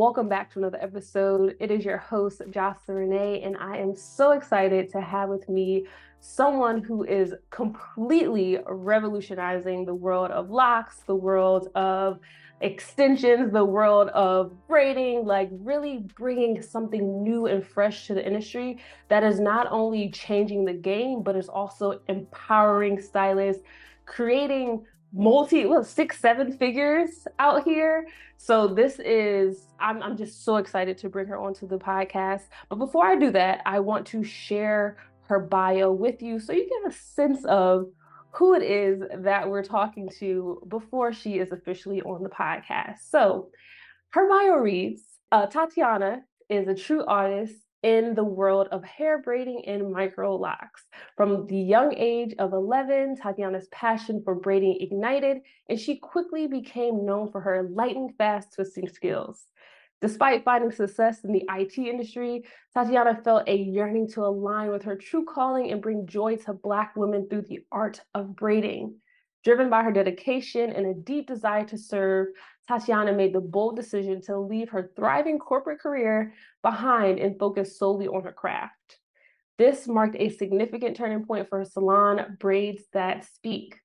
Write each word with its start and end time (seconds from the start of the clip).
Welcome 0.00 0.30
back 0.30 0.50
to 0.52 0.60
another 0.60 0.78
episode. 0.80 1.56
It 1.60 1.70
is 1.70 1.84
your 1.84 1.98
host, 1.98 2.40
Jocelyn 2.50 2.96
Renee, 2.96 3.42
and 3.42 3.54
I 3.58 3.76
am 3.76 3.94
so 3.94 4.30
excited 4.30 4.88
to 4.92 5.00
have 5.02 5.28
with 5.28 5.46
me 5.46 5.84
someone 6.20 6.82
who 6.82 7.04
is 7.04 7.34
completely 7.50 8.60
revolutionizing 8.66 9.84
the 9.84 9.94
world 9.94 10.30
of 10.30 10.48
locks, 10.48 11.00
the 11.06 11.14
world 11.14 11.68
of 11.74 12.18
extensions, 12.62 13.52
the 13.52 13.62
world 13.62 14.08
of 14.08 14.52
braiding, 14.68 15.26
like 15.26 15.50
really 15.52 15.98
bringing 16.16 16.62
something 16.62 17.22
new 17.22 17.44
and 17.44 17.62
fresh 17.62 18.06
to 18.06 18.14
the 18.14 18.26
industry 18.26 18.78
that 19.08 19.22
is 19.22 19.38
not 19.38 19.66
only 19.70 20.08
changing 20.08 20.64
the 20.64 20.72
game, 20.72 21.22
but 21.22 21.36
is 21.36 21.50
also 21.50 22.00
empowering 22.08 22.98
stylists, 22.98 23.62
creating 24.06 24.82
multi 25.12 25.66
well, 25.66 25.84
six 25.84 26.18
seven 26.18 26.52
figures 26.52 27.26
out 27.38 27.64
here. 27.64 28.06
So 28.36 28.68
this 28.68 28.98
is 29.00 29.66
I'm, 29.78 30.02
I'm 30.02 30.16
just 30.16 30.44
so 30.44 30.56
excited 30.56 30.96
to 30.98 31.08
bring 31.08 31.26
her 31.26 31.38
onto 31.38 31.66
the 31.66 31.78
podcast. 31.78 32.42
But 32.68 32.76
before 32.76 33.06
i 33.06 33.16
do 33.16 33.30
that 33.32 33.60
i 33.66 33.80
want 33.80 34.06
to 34.08 34.22
share 34.22 34.96
her 35.28 35.38
bio 35.40 35.92
with 35.92 36.20
you 36.22 36.40
so 36.40 36.52
you 36.52 36.68
get 36.68 36.92
a 36.92 36.96
sense 36.96 37.44
of 37.44 37.86
who 38.32 38.54
it 38.54 38.62
is 38.62 39.02
that 39.18 39.48
we're 39.48 39.62
talking 39.62 40.08
to 40.18 40.62
before 40.68 41.12
she 41.12 41.38
is 41.38 41.52
officially 41.52 42.00
on 42.02 42.22
the 42.22 42.28
podcast. 42.28 42.98
So 43.08 43.50
her 44.10 44.28
bio 44.28 44.56
reads 44.56 45.02
uh, 45.32 45.46
tatiana 45.46 46.22
is 46.48 46.68
a 46.68 46.74
true 46.74 47.04
artist 47.04 47.54
in 47.82 48.14
the 48.14 48.24
world 48.24 48.68
of 48.72 48.84
hair 48.84 49.20
braiding 49.22 49.62
and 49.66 49.92
micro 49.92 50.36
locks. 50.36 50.86
From 51.16 51.46
the 51.46 51.56
young 51.56 51.94
age 51.96 52.34
of 52.38 52.52
11, 52.52 53.16
Tatiana's 53.16 53.68
passion 53.68 54.22
for 54.24 54.34
braiding 54.34 54.78
ignited, 54.80 55.38
and 55.68 55.80
she 55.80 55.96
quickly 55.98 56.46
became 56.46 57.06
known 57.06 57.30
for 57.30 57.40
her 57.40 57.68
lightning 57.70 58.14
fast 58.18 58.54
twisting 58.54 58.88
skills. 58.88 59.46
Despite 60.00 60.44
finding 60.44 60.72
success 60.72 61.24
in 61.24 61.32
the 61.32 61.44
IT 61.50 61.76
industry, 61.76 62.44
Tatiana 62.72 63.20
felt 63.22 63.48
a 63.48 63.54
yearning 63.54 64.08
to 64.12 64.24
align 64.24 64.70
with 64.70 64.82
her 64.84 64.96
true 64.96 65.26
calling 65.26 65.70
and 65.72 65.82
bring 65.82 66.06
joy 66.06 66.36
to 66.36 66.54
Black 66.54 66.96
women 66.96 67.28
through 67.28 67.42
the 67.42 67.60
art 67.70 68.00
of 68.14 68.34
braiding. 68.34 68.94
Driven 69.44 69.70
by 69.70 69.82
her 69.82 69.92
dedication 69.92 70.70
and 70.70 70.86
a 70.86 70.94
deep 70.94 71.26
desire 71.26 71.64
to 71.64 71.78
serve, 71.78 72.28
Tatiana 72.70 73.12
made 73.12 73.32
the 73.32 73.40
bold 73.40 73.74
decision 73.74 74.22
to 74.22 74.38
leave 74.38 74.68
her 74.68 74.92
thriving 74.94 75.40
corporate 75.40 75.80
career 75.80 76.32
behind 76.62 77.18
and 77.18 77.36
focus 77.36 77.76
solely 77.76 78.06
on 78.06 78.22
her 78.22 78.32
craft. 78.32 79.00
This 79.58 79.88
marked 79.88 80.14
a 80.16 80.28
significant 80.28 80.96
turning 80.96 81.26
point 81.26 81.48
for 81.48 81.58
her 81.58 81.64
salon, 81.64 82.36
Braids 82.38 82.84
That 82.92 83.24
Speak. 83.24 83.76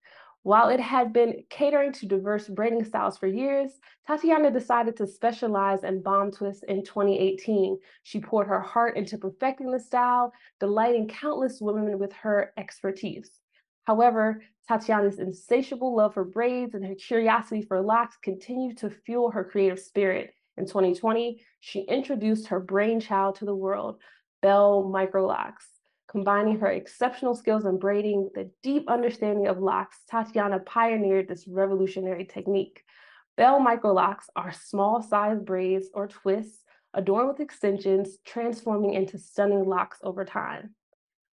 While 0.43 0.69
it 0.69 0.79
had 0.79 1.13
been 1.13 1.45
catering 1.49 1.93
to 1.93 2.05
diverse 2.05 2.47
braiding 2.47 2.83
styles 2.83 3.17
for 3.17 3.25
years, 3.25 3.71
Tatiana 4.05 4.51
decided 4.51 4.95
to 4.97 5.07
specialize 5.07 5.83
in 5.83 6.03
bomb 6.03 6.29
twists 6.29 6.63
in 6.67 6.83
2018. 6.83 7.79
She 8.03 8.19
poured 8.19 8.45
her 8.45 8.61
heart 8.61 8.97
into 8.97 9.17
perfecting 9.17 9.71
the 9.71 9.79
style, 9.79 10.31
delighting 10.59 11.07
countless 11.07 11.59
women 11.59 11.97
with 11.97 12.13
her 12.13 12.53
expertise. 12.55 13.39
However, 13.85 14.41
Tatiana's 14.67 15.19
insatiable 15.19 15.95
love 15.95 16.15
for 16.15 16.23
braids 16.23 16.73
and 16.73 16.85
her 16.85 16.95
curiosity 16.95 17.61
for 17.61 17.81
locks 17.81 18.17
continued 18.21 18.77
to 18.77 18.89
fuel 18.89 19.31
her 19.31 19.43
creative 19.43 19.79
spirit. 19.79 20.33
In 20.57 20.65
2020, 20.65 21.41
she 21.59 21.81
introduced 21.81 22.47
her 22.47 22.59
brainchild 22.59 23.35
to 23.35 23.45
the 23.45 23.55
world, 23.55 23.99
Belle 24.41 24.83
Microlocs. 24.83 25.65
Combining 26.09 26.59
her 26.59 26.71
exceptional 26.71 27.35
skills 27.35 27.65
in 27.65 27.77
braiding 27.77 28.23
with 28.23 28.37
a 28.37 28.49
deep 28.63 28.89
understanding 28.89 29.47
of 29.47 29.59
locks, 29.59 29.97
Tatiana 30.09 30.59
pioneered 30.59 31.27
this 31.27 31.47
revolutionary 31.47 32.25
technique. 32.25 32.83
Belle 33.37 33.59
Microlocs 33.59 34.25
are 34.35 34.53
small 34.53 35.01
sized 35.01 35.45
braids 35.45 35.87
or 35.93 36.07
twists 36.07 36.63
adorned 36.93 37.27
with 37.27 37.41
extensions, 37.41 38.17
transforming 38.25 38.93
into 38.93 39.17
stunning 39.17 39.65
locks 39.65 39.97
over 40.03 40.23
time. 40.23 40.73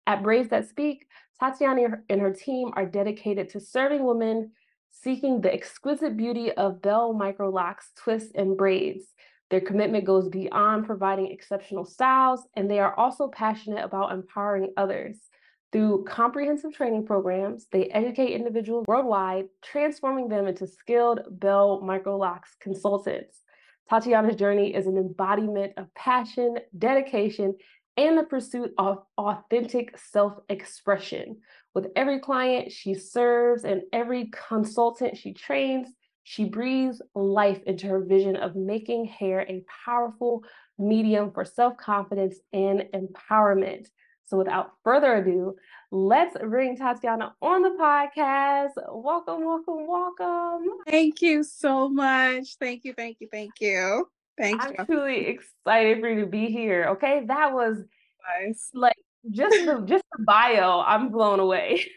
At 0.06 0.22
Braids 0.22 0.50
That 0.50 0.70
Speak, 0.70 1.08
Tatiana 1.40 2.02
and 2.10 2.22
her 2.22 2.34
team 2.34 2.72
are 2.76 2.86
dedicated 2.86 3.50
to 3.50 3.60
serving 3.60 4.04
women 4.04 4.52
seeking 4.90 5.42
the 5.42 5.54
exquisite 5.54 6.18
beauty 6.18 6.52
of 6.54 6.82
Belle 6.82 7.14
Microlocs, 7.14 7.94
twists, 7.96 8.32
and 8.36 8.58
braids. 8.58 9.14
Their 9.50 9.62
commitment 9.62 10.06
goes 10.06 10.28
beyond 10.28 10.86
providing 10.86 11.32
exceptional 11.32 11.86
styles, 11.86 12.48
and 12.56 12.70
they 12.70 12.80
are 12.80 12.98
also 12.98 13.28
passionate 13.28 13.84
about 13.84 14.12
empowering 14.12 14.74
others. 14.76 15.30
Through 15.72 16.06
comprehensive 16.06 16.74
training 16.74 17.06
programs, 17.06 17.68
they 17.72 17.86
educate 17.90 18.34
individuals 18.34 18.86
worldwide, 18.88 19.46
transforming 19.62 20.30
them 20.30 20.48
into 20.48 20.66
skilled 20.66 21.22
Belle 21.30 21.82
Microlocs 21.84 22.58
consultants. 22.60 23.44
Tatiana's 23.90 24.36
journey 24.36 24.74
is 24.74 24.88
an 24.88 24.98
embodiment 24.98 25.74
of 25.78 25.94
passion, 25.94 26.58
dedication, 26.78 27.56
and 27.98 28.18
the 28.18 28.24
pursuit 28.24 28.74
of 28.78 29.04
authentic 29.18 29.98
self 29.98 30.34
expression. 30.50 31.38
With 31.74 31.88
every 31.96 32.20
client 32.20 32.72
she 32.72 32.94
serves 32.94 33.64
and 33.64 33.82
every 33.92 34.32
consultant 34.48 35.18
she 35.18 35.34
trains, 35.34 35.90
she 36.24 36.46
breathes 36.46 37.02
life 37.16 37.62
into 37.66 37.88
her 37.88 38.04
vision 38.04 38.36
of 38.36 38.56
making 38.56 39.06
hair 39.06 39.42
a 39.42 39.64
powerful 39.86 40.44
medium 40.78 41.32
for 41.32 41.46
self 41.46 41.78
confidence 41.78 42.38
and 42.54 42.86
empowerment. 42.94 43.88
So, 44.26 44.38
without 44.38 44.74
further 44.84 45.16
ado, 45.16 45.56
let's 45.90 46.36
bring 46.38 46.76
Tatiana 46.76 47.34
on 47.42 47.62
the 47.62 47.78
podcast. 47.80 48.72
Welcome, 48.92 49.46
welcome, 49.46 49.88
welcome. 49.88 50.66
Thank 50.86 51.22
you 51.22 51.44
so 51.44 51.88
much. 51.88 52.58
Thank 52.60 52.84
you, 52.84 52.94
thank 52.94 53.18
you, 53.22 53.30
thank 53.32 53.54
you. 53.62 54.10
Thanks. 54.38 54.66
I'm 54.66 54.86
truly 54.86 55.28
excited 55.28 56.00
for 56.00 56.10
you 56.10 56.22
to 56.22 56.28
be 56.28 56.48
here. 56.48 56.86
Okay, 56.92 57.24
that 57.28 57.54
was 57.54 57.84
nice. 58.40 58.70
Like 58.74 58.98
just 59.32 59.66
the 59.66 59.82
just 59.86 60.04
the 60.18 60.24
bio, 60.24 60.84
I'm 60.86 61.10
blown 61.10 61.40
away. 61.40 61.86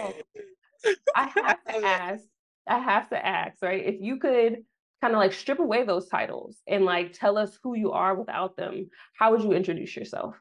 Oh. 0.00 0.12
so 0.78 0.94
I 1.16 1.30
have 1.34 1.62
to 1.64 1.86
ask. 1.86 2.24
I 2.66 2.78
have 2.78 3.10
to 3.10 3.24
ask, 3.24 3.62
right? 3.62 3.84
If 3.84 4.00
you 4.00 4.18
could 4.18 4.64
kind 5.00 5.14
of 5.14 5.18
like 5.18 5.32
strip 5.32 5.58
away 5.58 5.84
those 5.84 6.08
titles 6.08 6.56
and 6.66 6.84
like 6.84 7.12
tell 7.12 7.36
us 7.38 7.58
who 7.62 7.76
you 7.76 7.92
are 7.92 8.14
without 8.14 8.56
them, 8.56 8.90
how 9.18 9.30
would 9.30 9.42
you 9.42 9.52
introduce 9.52 9.94
yourself? 9.94 10.34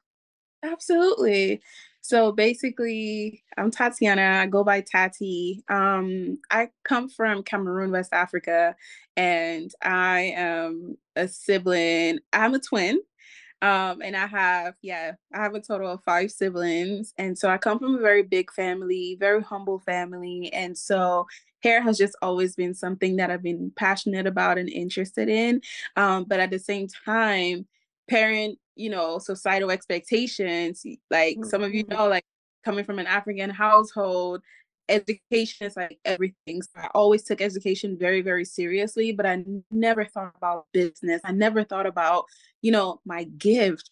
Absolutely. 0.64 1.62
So 2.08 2.32
basically, 2.32 3.44
I'm 3.58 3.72
Tatiana. 3.72 4.42
I 4.44 4.46
go 4.46 4.64
by 4.64 4.82
Tati. 4.82 5.64
Um, 5.70 6.38
I 6.52 6.70
come 6.84 7.10
from 7.10 7.42
Cameroon, 7.42 7.90
West 7.90 8.14
Africa, 8.14 8.76
and 9.18 9.72
I 9.82 10.34
am 10.36 10.98
a 11.16 11.28
sibling. 11.28 12.20
I'm 12.32 12.54
a 12.54 12.60
twin. 12.60 13.00
Um, 13.64 14.04
and 14.04 14.16
I 14.16 14.28
have, 14.28 14.76
yeah, 14.84 15.14
I 15.34 15.42
have 15.42 15.56
a 15.56 15.60
total 15.60 15.90
of 15.94 16.04
five 16.04 16.30
siblings. 16.30 17.12
And 17.18 17.36
so 17.36 17.50
I 17.50 17.58
come 17.58 17.80
from 17.80 17.96
a 17.96 18.02
very 18.02 18.22
big 18.22 18.52
family, 18.52 19.18
very 19.20 19.42
humble 19.42 19.80
family. 19.80 20.54
And 20.54 20.78
so 20.78 21.26
hair 21.64 21.82
has 21.82 21.98
just 21.98 22.16
always 22.22 22.56
been 22.56 22.76
something 22.76 23.16
that 23.16 23.32
I've 23.32 23.42
been 23.42 23.72
passionate 23.76 24.28
about 24.28 24.60
and 24.60 24.70
interested 24.70 25.28
in. 25.28 25.62
Um, 25.96 26.26
but 26.26 26.40
at 26.40 26.52
the 26.52 26.60
same 26.60 26.88
time, 27.04 27.66
parent 28.08 28.60
you 28.76 28.90
know 28.90 29.20
societal 29.20 29.72
expectations 29.72 30.84
like 31.10 31.38
some 31.46 31.64
of 31.64 31.74
you 31.74 31.84
mm-hmm. 31.84 31.98
know 31.98 32.08
like 32.08 32.26
coming 32.64 32.86
from 32.86 33.00
an 33.00 33.08
african 33.08 33.50
household 33.50 34.42
education 34.88 35.66
is 35.66 35.76
like 35.76 35.98
everything. 36.06 36.62
So 36.62 36.70
i 36.76 36.88
always 36.94 37.24
took 37.24 37.42
education 37.42 37.98
very 37.98 38.22
very 38.22 38.46
seriously 38.46 39.12
but 39.12 39.26
i 39.26 39.44
never 39.72 40.06
thought 40.06 40.34
about 40.38 40.68
business. 40.74 41.22
I 41.24 41.32
never 41.32 41.64
thought 41.64 41.88
about 41.88 42.26
you 42.62 42.72
know 42.72 43.02
my 43.06 43.24
gift 43.24 43.90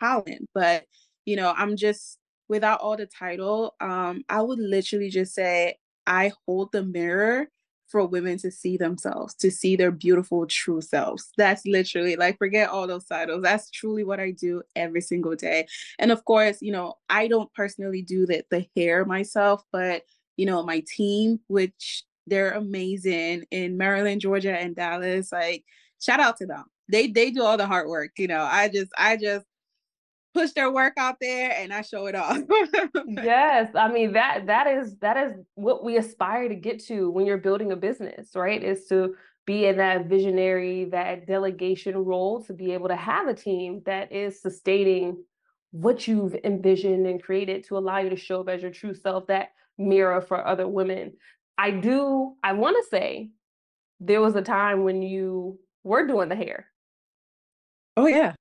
talent. 0.00 0.48
But 0.54 0.84
you 1.28 1.36
know 1.36 1.52
i'm 1.54 1.76
just 1.76 2.18
without 2.48 2.80
all 2.80 2.96
the 2.96 3.04
title 3.04 3.74
um 3.80 4.22
i 4.30 4.40
would 4.40 4.58
literally 4.58 5.10
just 5.10 5.34
say 5.34 5.76
i 6.06 6.32
hold 6.46 6.72
the 6.72 6.82
mirror 6.82 7.48
for 7.88 8.06
women 8.06 8.38
to 8.38 8.50
see 8.50 8.76
themselves, 8.76 9.34
to 9.34 9.50
see 9.50 9.76
their 9.76 9.90
beautiful 9.90 10.46
true 10.46 10.80
selves. 10.80 11.32
That's 11.36 11.66
literally 11.66 12.16
like 12.16 12.38
forget 12.38 12.68
all 12.68 12.86
those 12.86 13.06
titles. 13.06 13.42
That's 13.42 13.70
truly 13.70 14.04
what 14.04 14.20
I 14.20 14.30
do 14.30 14.62
every 14.76 15.00
single 15.00 15.34
day. 15.34 15.66
And 15.98 16.12
of 16.12 16.24
course, 16.24 16.58
you 16.60 16.72
know, 16.72 16.94
I 17.08 17.28
don't 17.28 17.52
personally 17.54 18.02
do 18.02 18.26
the 18.26 18.44
the 18.50 18.66
hair 18.76 19.04
myself, 19.04 19.62
but 19.72 20.02
you 20.36 20.46
know, 20.46 20.62
my 20.62 20.84
team, 20.96 21.40
which 21.48 22.04
they're 22.26 22.52
amazing 22.52 23.44
in 23.50 23.76
Maryland, 23.76 24.20
Georgia, 24.20 24.52
and 24.52 24.76
Dallas. 24.76 25.32
Like, 25.32 25.64
shout 26.00 26.20
out 26.20 26.36
to 26.38 26.46
them. 26.46 26.64
They 26.90 27.08
they 27.08 27.30
do 27.30 27.42
all 27.42 27.56
the 27.56 27.66
hard 27.66 27.88
work. 27.88 28.12
You 28.18 28.28
know, 28.28 28.42
I 28.42 28.68
just 28.68 28.92
I 28.96 29.16
just 29.16 29.44
push 30.38 30.52
their 30.52 30.70
work 30.70 30.94
out 30.96 31.16
there 31.20 31.54
and 31.56 31.72
I 31.72 31.82
show 31.82 32.06
it 32.06 32.14
off. 32.14 32.38
yes, 33.06 33.70
I 33.74 33.90
mean 33.90 34.12
that 34.12 34.46
that 34.46 34.66
is 34.66 34.96
that 34.98 35.16
is 35.16 35.32
what 35.54 35.84
we 35.84 35.96
aspire 35.96 36.48
to 36.48 36.54
get 36.54 36.84
to 36.86 37.10
when 37.10 37.26
you're 37.26 37.38
building 37.38 37.72
a 37.72 37.76
business, 37.76 38.30
right? 38.34 38.62
Is 38.62 38.86
to 38.86 39.14
be 39.46 39.66
in 39.66 39.78
that 39.78 40.06
visionary, 40.06 40.86
that 40.86 41.26
delegation 41.26 41.96
role 41.96 42.42
to 42.44 42.52
be 42.52 42.72
able 42.72 42.88
to 42.88 42.96
have 42.96 43.28
a 43.28 43.34
team 43.34 43.82
that 43.86 44.12
is 44.12 44.40
sustaining 44.40 45.24
what 45.70 46.06
you've 46.06 46.34
envisioned 46.44 47.06
and 47.06 47.22
created 47.22 47.64
to 47.64 47.76
allow 47.76 47.98
you 47.98 48.10
to 48.10 48.16
show 48.16 48.40
up 48.40 48.48
as 48.48 48.62
your 48.62 48.70
true 48.70 48.94
self, 48.94 49.26
that 49.26 49.48
mirror 49.76 50.20
for 50.20 50.46
other 50.46 50.68
women. 50.68 51.12
I 51.56 51.70
do, 51.70 52.34
I 52.42 52.52
want 52.52 52.76
to 52.76 52.88
say 52.90 53.30
there 54.00 54.20
was 54.20 54.36
a 54.36 54.42
time 54.42 54.84
when 54.84 55.02
you 55.02 55.58
were 55.82 56.06
doing 56.06 56.28
the 56.28 56.36
hair 56.36 56.66
Oh 57.98 58.06
yeah. 58.06 58.34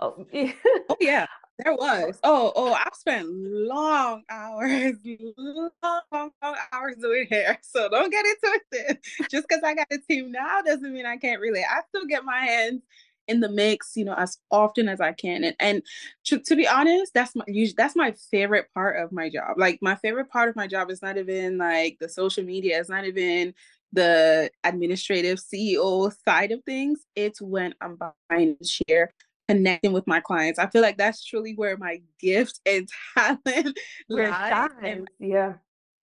Oh 0.00 0.26
yeah. 0.32 0.52
oh 0.88 0.96
yeah. 1.00 1.26
There 1.58 1.72
oh. 1.72 1.76
was. 1.76 2.20
Oh, 2.22 2.52
oh, 2.54 2.72
I've 2.72 2.94
spent 2.94 3.26
long 3.28 4.22
hours, 4.30 4.94
long, 5.36 6.00
long, 6.12 6.30
long 6.40 6.56
hours 6.72 6.96
doing 7.00 7.26
hair. 7.28 7.58
So 7.68 7.88
don't 7.88 8.10
get 8.10 8.24
it. 8.26 8.98
Just 9.30 9.48
because 9.48 9.62
I 9.64 9.74
got 9.74 9.88
a 9.90 9.98
team 9.98 10.32
now 10.32 10.62
doesn't 10.62 10.92
mean 10.92 11.06
I 11.06 11.16
can't 11.16 11.40
really. 11.40 11.60
I 11.60 11.80
still 11.88 12.06
get 12.06 12.24
my 12.24 12.38
hands 12.38 12.82
in 13.26 13.40
the 13.40 13.48
mix, 13.48 13.92
you 13.94 14.04
know, 14.04 14.14
as 14.14 14.38
often 14.50 14.88
as 14.88 15.00
I 15.00 15.12
can. 15.12 15.44
And 15.44 15.56
and 15.60 15.82
to, 16.26 16.38
to 16.38 16.56
be 16.56 16.66
honest, 16.66 17.12
that's 17.12 17.34
my 17.34 17.44
that's 17.76 17.96
my 17.96 18.14
favorite 18.30 18.66
part 18.74 19.02
of 19.02 19.12
my 19.12 19.28
job. 19.28 19.58
Like 19.58 19.80
my 19.82 19.96
favorite 19.96 20.30
part 20.30 20.48
of 20.48 20.56
my 20.56 20.66
job 20.66 20.90
is 20.90 21.02
not 21.02 21.18
even 21.18 21.58
like 21.58 21.98
the 22.00 22.08
social 22.08 22.44
media. 22.44 22.78
It's 22.80 22.88
not 22.88 23.04
even 23.04 23.54
the 23.92 24.50
administrative 24.64 25.38
CEO 25.38 26.12
side 26.26 26.52
of 26.52 26.62
things. 26.64 27.00
It's 27.14 27.40
when 27.40 27.74
I'm 27.80 27.96
behind 27.96 28.56
the 28.60 28.82
chair 28.86 29.12
connecting 29.48 29.92
with 29.92 30.06
my 30.06 30.20
clients. 30.20 30.58
I 30.58 30.68
feel 30.68 30.82
like 30.82 30.98
that's 30.98 31.24
truly 31.24 31.54
where 31.54 31.76
my 31.76 32.00
gift 32.20 32.60
and 32.66 32.88
talent 33.16 33.78
where 34.08 34.30
lies. 34.30 35.04
yeah. 35.18 35.54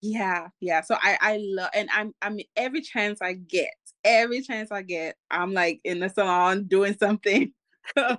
Yeah, 0.02 0.50
yeah. 0.60 0.82
So 0.82 0.96
I 1.02 1.18
I 1.20 1.40
love 1.42 1.70
and 1.74 1.90
I'm 1.92 2.14
I'm 2.22 2.38
every 2.56 2.82
chance 2.82 3.22
I 3.22 3.34
get, 3.34 3.74
every 4.04 4.42
chance 4.42 4.72
I 4.72 4.82
get, 4.84 5.16
I'm 5.32 5.54
like 5.54 5.80
in 5.84 6.00
the 6.00 6.10
salon 6.10 6.66
doing 6.66 6.96
something. 7.00 7.54
and 7.96 8.18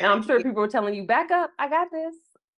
I'm 0.00 0.22
sure 0.22 0.42
people 0.42 0.62
are 0.62 0.68
telling 0.68 0.94
you, 0.94 1.04
back 1.04 1.30
up, 1.30 1.50
I 1.58 1.68
got 1.68 1.88
this. 1.92 2.14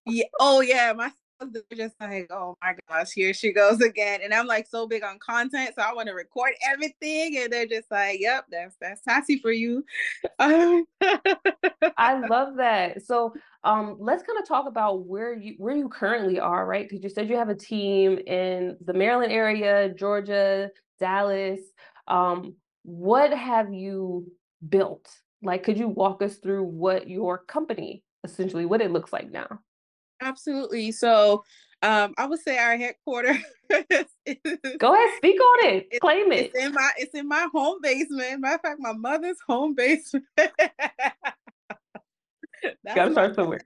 Yeah. 0.07 0.25
Oh 0.39 0.61
yeah. 0.61 0.93
My 0.97 1.13
they're 1.41 1.63
just 1.77 1.95
like, 2.01 2.31
oh 2.31 2.57
my 2.63 2.75
gosh, 2.89 3.13
here 3.13 3.33
she 3.33 3.53
goes 3.53 3.81
again. 3.81 4.21
And 4.23 4.35
I'm 4.35 4.47
like 4.47 4.67
so 4.67 4.87
big 4.87 5.03
on 5.03 5.19
content, 5.19 5.73
so 5.77 5.83
I 5.83 5.93
want 5.93 6.09
to 6.09 6.15
record 6.15 6.53
everything. 6.71 7.39
And 7.39 7.53
they're 7.53 7.67
just 7.67 7.91
like, 7.91 8.21
yep, 8.21 8.47
that's 8.51 8.77
that's 8.81 9.03
Tati 9.03 9.39
for 9.39 9.53
you. 9.53 9.85
I 10.39 10.85
love 12.29 12.57
that. 12.57 13.03
So 13.03 13.35
um 13.65 13.97
let's 13.99 14.23
kind 14.23 14.39
of 14.39 14.47
talk 14.47 14.67
about 14.67 15.07
where 15.07 15.35
you 15.35 15.55
where 15.59 15.77
you 15.77 15.89
currently 15.89 16.39
are, 16.39 16.67
right? 16.67 16.89
Because 16.89 17.03
you 17.03 17.11
said 17.11 17.29
you 17.29 17.37
have 17.37 17.49
a 17.49 17.55
team 17.55 18.19
in 18.27 18.77
the 18.85 18.95
Maryland 18.95 19.33
area, 19.33 19.93
Georgia, 19.95 20.71
Dallas. 20.99 21.61
Um, 22.09 22.55
what 22.83 23.33
have 23.33 23.73
you 23.73 24.31
built? 24.69 25.09
Like, 25.43 25.63
could 25.63 25.79
you 25.79 25.89
walk 25.89 26.23
us 26.23 26.37
through 26.37 26.65
what 26.65 27.09
your 27.09 27.39
company 27.39 28.03
essentially 28.25 28.67
what 28.67 28.83
it 28.83 28.91
looks 28.91 29.13
like 29.13 29.31
now? 29.31 29.61
Absolutely. 30.21 30.93
So 30.93 31.45
um, 31.83 32.15
I 32.19 32.27
would 32.27 32.41
say 32.41 32.59
our 32.59 32.77
headquarters. 32.77 33.39
Go 33.71 34.95
ahead, 34.95 35.11
speak 35.17 35.41
on 35.41 35.67
it. 35.67 35.89
it. 35.91 36.01
Claim 36.01 36.31
it. 36.33 36.51
It's 36.55 36.65
in 36.65 36.73
my 36.73 36.91
it's 36.99 37.15
in 37.15 37.29
my 37.29 37.49
home 37.53 37.79
basement. 37.83 38.41
Matter 38.41 38.57
of 38.57 38.61
fact, 38.61 38.81
my 38.81 38.93
mother's 38.93 39.39
home 39.47 39.75
basement. 39.75 40.25
that's, 40.37 40.55
Gotta 42.95 43.13
start 43.13 43.35
somewhere. 43.35 43.61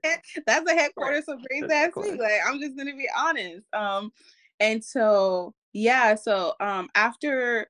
That's 0.47 0.71
a 0.71 0.75
headquarters 0.75 1.25
of 1.27 1.41
Brains 1.49 1.73
Ass 1.73 1.91
Like 1.97 2.41
I'm 2.47 2.61
just 2.61 2.77
gonna 2.77 2.95
be 2.95 3.09
honest. 3.17 3.67
Um, 3.73 4.13
and 4.61 4.85
so 4.85 5.55
yeah, 5.73 6.15
so 6.15 6.55
um 6.61 6.89
after 6.95 7.69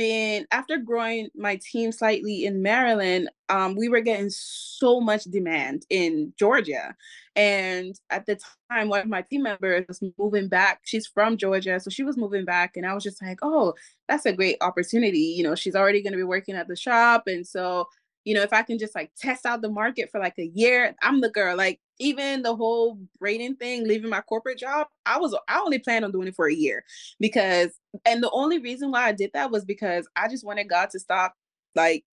been 0.00 0.46
after 0.50 0.78
growing 0.78 1.28
my 1.36 1.56
team 1.56 1.92
slightly 1.92 2.46
in 2.46 2.62
Maryland, 2.62 3.28
um, 3.50 3.76
we 3.76 3.86
were 3.90 4.00
getting 4.00 4.30
so 4.30 4.98
much 4.98 5.24
demand 5.24 5.84
in 5.90 6.32
Georgia. 6.38 6.96
And 7.36 7.94
at 8.08 8.24
the 8.24 8.40
time, 8.72 8.88
one 8.88 9.02
of 9.02 9.08
my 9.08 9.20
team 9.20 9.42
members 9.42 9.84
was 9.88 10.02
moving 10.16 10.48
back. 10.48 10.80
She's 10.84 11.06
from 11.06 11.36
Georgia, 11.36 11.78
so 11.80 11.90
she 11.90 12.02
was 12.02 12.16
moving 12.16 12.46
back, 12.46 12.76
and 12.78 12.86
I 12.86 12.94
was 12.94 13.04
just 13.04 13.20
like, 13.20 13.40
"Oh, 13.42 13.74
that's 14.08 14.24
a 14.24 14.32
great 14.32 14.56
opportunity." 14.62 15.18
You 15.36 15.44
know, 15.44 15.54
she's 15.54 15.76
already 15.76 16.02
going 16.02 16.14
to 16.14 16.16
be 16.16 16.22
working 16.24 16.54
at 16.54 16.66
the 16.66 16.76
shop, 16.76 17.24
and 17.26 17.46
so 17.46 17.86
you 18.24 18.34
know, 18.34 18.42
if 18.42 18.52
I 18.52 18.62
can 18.62 18.78
just 18.78 18.94
like 18.94 19.12
test 19.18 19.46
out 19.46 19.62
the 19.62 19.70
market 19.70 20.10
for 20.10 20.20
like 20.20 20.38
a 20.38 20.50
year, 20.54 20.94
I'm 21.02 21.20
the 21.20 21.30
girl. 21.30 21.56
Like 21.56 21.80
even 22.00 22.42
the 22.42 22.56
whole 22.56 22.98
braiding 23.20 23.54
thing, 23.54 23.86
leaving 23.86 24.10
my 24.10 24.22
corporate 24.22 24.58
job, 24.58 24.88
I 25.06 25.18
was 25.18 25.36
I 25.48 25.60
only 25.60 25.78
planned 25.78 26.04
on 26.04 26.10
doing 26.10 26.28
it 26.28 26.34
for 26.34 26.48
a 26.48 26.54
year 26.54 26.84
because 27.20 27.70
and 28.04 28.22
the 28.22 28.30
only 28.30 28.58
reason 28.58 28.90
why 28.90 29.04
I 29.04 29.12
did 29.12 29.30
that 29.34 29.50
was 29.50 29.64
because 29.64 30.08
I 30.16 30.26
just 30.28 30.44
wanted 30.44 30.68
God 30.68 30.90
to 30.90 30.98
stop 30.98 31.34
like 31.76 32.04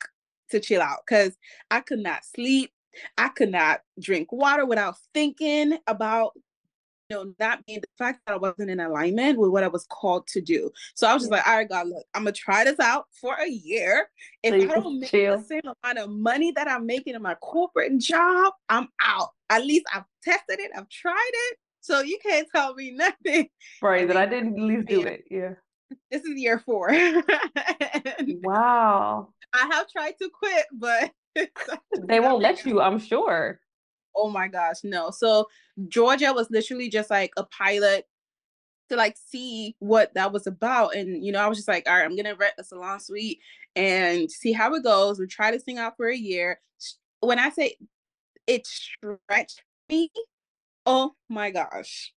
to 0.52 0.60
chill 0.60 0.82
out 0.82 1.00
because 1.08 1.36
I 1.72 1.80
could 1.80 2.00
not 2.00 2.26
sleep. 2.26 2.72
I 3.18 3.30
could 3.30 3.52
not 3.52 3.82
drink 4.00 4.32
water 4.32 4.66
without 4.66 4.96
thinking 5.14 5.78
about 5.88 6.34
know, 7.10 7.34
not 7.40 7.66
being 7.66 7.80
the 7.82 7.88
fact 7.98 8.22
that 8.26 8.34
I 8.34 8.38
wasn't 8.38 8.70
in 8.70 8.80
alignment 8.80 9.38
with 9.38 9.52
what 9.52 9.64
I 9.64 9.68
was 9.68 9.86
called 9.90 10.28
to 10.28 10.42
do. 10.42 10.72
So 10.96 11.08
I 11.08 11.14
was 11.14 11.24
just 11.24 11.32
yeah. 11.32 11.38
like, 11.38 11.48
all 11.48 11.56
right, 11.56 11.70
God, 11.70 11.88
look, 11.88 12.06
I'm 12.14 12.24
gonna 12.24 12.34
try 12.34 12.64
this 12.64 12.80
out 12.80 13.06
for 13.20 13.36
a 13.36 13.50
year. 13.50 14.10
If 14.44 14.62
so 14.62 14.70
I 14.70 14.80
don't 14.80 15.00
make 15.00 15.12
chill. 15.12 15.38
the 15.38 15.44
same 15.44 15.62
amount 15.64 16.00
of 16.00 16.10
money 16.10 16.52
that 16.52 16.68
I'm 16.68 16.86
making 16.86 17.16
in 17.16 17.22
my 17.22 17.36
corporate 17.36 17.98
job, 18.00 18.54
I'm 18.70 18.88
out. 19.02 19.30
At 19.50 19.66
least 19.66 19.86
I've 19.94 20.04
tested 20.24 20.60
it, 20.60 20.72
I've 20.76 20.90
tried 20.90 21.32
it. 21.34 21.58
So 21.82 22.02
you 22.02 22.18
can't 22.22 22.48
tell 22.54 22.74
me 22.74 22.92
nothing. 22.92 23.50
Right, 23.82 24.08
that 24.08 24.18
I 24.18 24.26
didn't 24.26 24.60
at 24.60 24.64
least 24.64 24.88
do 24.88 25.02
it. 25.04 25.24
Yeah. 25.30 25.54
This 26.12 26.24
is 26.24 26.40
year 26.40 26.60
four. 26.60 26.90
wow. 28.44 29.30
I 29.54 29.70
have 29.72 29.90
tried 29.90 30.16
to 30.22 30.30
quit, 30.30 30.66
but 30.74 31.12
they 32.08 32.20
won't 32.20 32.42
let 32.42 32.66
you, 32.66 32.82
I'm 32.82 33.00
sure 33.00 33.60
oh 34.18 34.30
my 34.30 34.48
gosh, 34.48 34.78
no. 34.84 35.12
So 35.12 35.48
Georgia 35.88 36.34
was 36.34 36.50
literally 36.50 36.90
just 36.90 37.10
like 37.10 37.32
a 37.38 37.44
pilot 37.46 38.06
to 38.90 38.96
like 38.96 39.18
see 39.18 39.76
what 39.80 40.14
that 40.16 40.32
was 40.32 40.48
about. 40.48 40.96
And 40.96 41.24
you 41.26 41.32
know, 41.32 41.40
I 41.40 41.48
was 41.48 41.58
just 41.58 41.68
like, 41.68 41.88
all 41.88 41.96
right, 41.96 42.06
I'm 42.06 42.16
gonna 42.16 42.36
rent 42.36 42.56
a 42.58 42.64
salon 42.64 43.00
suite 43.00 43.40
and 43.76 44.30
see 44.32 44.52
how 44.54 44.74
it 44.74 44.84
goes. 44.84 45.20
We 45.20 45.28
try 45.28 45.52
this 45.52 45.64
thing 45.64 45.78
out 45.78 45.98
for 45.98 46.08
a 46.08 46.18
year. 46.18 46.60
When 47.20 47.40
I 47.40 47.50
say 47.50 47.78
it 48.48 48.66
stretched 48.66 49.64
me, 49.90 50.12
oh 50.86 51.14
my 51.30 51.52
gosh. 51.52 52.14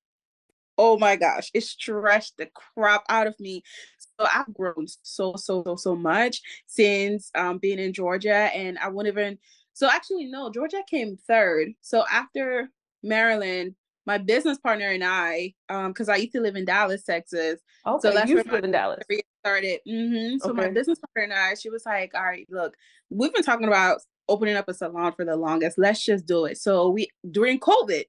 Oh 0.79 0.97
my 0.99 1.17
gosh, 1.17 1.51
it 1.53 1.63
stretched 1.65 2.39
the 2.39 2.49
crap 2.55 3.05
out 3.11 3.27
of 3.27 3.39
me. 3.39 3.63
So 3.99 4.27
I've 4.33 4.53
grown 4.55 4.87
so, 5.03 5.35
so, 5.37 5.63
so, 5.65 5.77
so 5.77 5.95
much 5.95 6.41
since 6.67 7.31
um, 7.35 7.59
being 7.59 7.79
in 7.79 7.93
Georgia. 7.93 8.49
And 8.55 8.79
I 8.79 8.89
wouldn't 8.89 9.13
even 9.13 9.39
so 9.75 9.89
actually, 9.91 10.27
no, 10.27 10.51
Georgia 10.51 10.83
came 10.89 11.17
third. 11.17 11.73
So 11.81 12.05
after 12.11 12.71
Maryland, 13.03 13.75
my 14.07 14.19
business 14.19 14.59
partner 14.59 14.91
and 14.91 15.05
I, 15.05 15.55
um, 15.69 15.89
because 15.89 16.09
I 16.09 16.17
used 16.17 16.33
to 16.33 16.41
live 16.41 16.57
in 16.57 16.65
Dallas, 16.65 17.05
Texas. 17.05 17.61
Okay, 17.87 18.09
so 18.09 18.15
that's 18.15 18.29
you 18.29 18.43
to 18.43 18.53
live 18.53 18.65
in 18.65 18.71
Dallas. 18.71 19.03
Started. 19.45 19.81
Mm-hmm. 19.89 20.39
So 20.39 20.51
okay. 20.51 20.67
my 20.67 20.69
business 20.69 20.99
partner 20.99 21.33
and 21.33 21.33
I, 21.33 21.55
she 21.55 21.71
was 21.71 21.85
like, 21.87 22.13
"All 22.15 22.23
right, 22.23 22.47
look, 22.51 22.75
we've 23.09 23.33
been 23.33 23.43
talking 23.43 23.69
about 23.69 24.01
opening 24.29 24.57
up 24.57 24.69
a 24.69 24.75
salon 24.75 25.13
for 25.13 25.25
the 25.25 25.37
longest. 25.37 25.79
Let's 25.79 26.05
just 26.05 26.27
do 26.27 26.45
it." 26.45 26.59
So 26.59 26.91
we 26.91 27.09
during 27.31 27.59
COVID, 27.59 28.05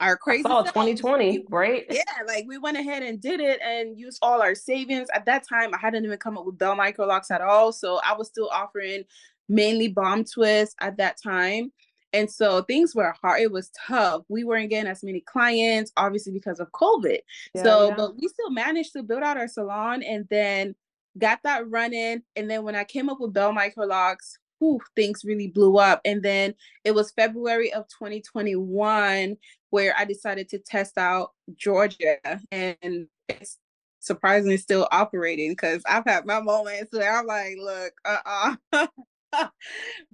our 0.00 0.16
crazy 0.16 0.42
oh 0.46 0.64
2020 0.64 1.44
right 1.48 1.84
yeah 1.88 2.02
like 2.26 2.44
we 2.48 2.58
went 2.58 2.76
ahead 2.76 3.04
and 3.04 3.20
did 3.20 3.38
it 3.38 3.60
and 3.62 3.96
used 3.96 4.18
all 4.20 4.42
our 4.42 4.54
savings 4.54 5.06
at 5.14 5.24
that 5.26 5.46
time 5.46 5.72
i 5.72 5.78
hadn't 5.78 6.04
even 6.04 6.18
come 6.18 6.36
up 6.36 6.44
with 6.44 6.58
Belle 6.58 6.74
Microlocs 6.74 7.30
at 7.30 7.40
all 7.40 7.70
so 7.70 8.00
i 8.04 8.12
was 8.12 8.26
still 8.26 8.48
offering 8.52 9.04
mainly 9.52 9.88
bomb 9.88 10.24
twist 10.24 10.74
at 10.80 10.96
that 10.96 11.16
time. 11.22 11.72
And 12.12 12.30
so 12.30 12.62
things 12.62 12.94
were 12.94 13.14
hard. 13.22 13.40
It 13.40 13.52
was 13.52 13.70
tough. 13.86 14.22
We 14.28 14.44
weren't 14.44 14.70
getting 14.70 14.90
as 14.90 15.02
many 15.02 15.20
clients, 15.20 15.92
obviously 15.96 16.32
because 16.32 16.60
of 16.60 16.70
COVID. 16.72 17.18
Yeah, 17.54 17.62
so, 17.62 17.88
yeah. 17.88 17.94
but 17.96 18.16
we 18.20 18.28
still 18.28 18.50
managed 18.50 18.92
to 18.94 19.02
build 19.02 19.22
out 19.22 19.36
our 19.36 19.48
salon 19.48 20.02
and 20.02 20.26
then 20.30 20.74
got 21.18 21.40
that 21.44 21.68
running. 21.70 22.22
And 22.36 22.50
then 22.50 22.64
when 22.64 22.76
I 22.76 22.84
came 22.84 23.08
up 23.08 23.20
with 23.20 23.32
Belle 23.32 23.54
Microlocs, 23.54 24.38
whew, 24.58 24.80
things 24.94 25.24
really 25.24 25.48
blew 25.48 25.78
up. 25.78 26.00
And 26.04 26.22
then 26.22 26.54
it 26.84 26.94
was 26.94 27.12
February 27.12 27.72
of 27.72 27.88
2021 27.88 29.36
where 29.70 29.94
I 29.96 30.04
decided 30.04 30.48
to 30.50 30.58
test 30.58 30.98
out 30.98 31.30
Georgia. 31.56 32.18
And 32.50 33.08
it's 33.28 33.58
surprisingly 34.00 34.56
still 34.58 34.86
operating 34.90 35.52
because 35.52 35.82
I've 35.88 36.04
had 36.04 36.26
my 36.26 36.40
moments 36.40 36.92
where 36.92 37.18
I'm 37.18 37.26
like, 37.26 37.56
look, 37.58 37.92
uh-uh. 38.04 38.86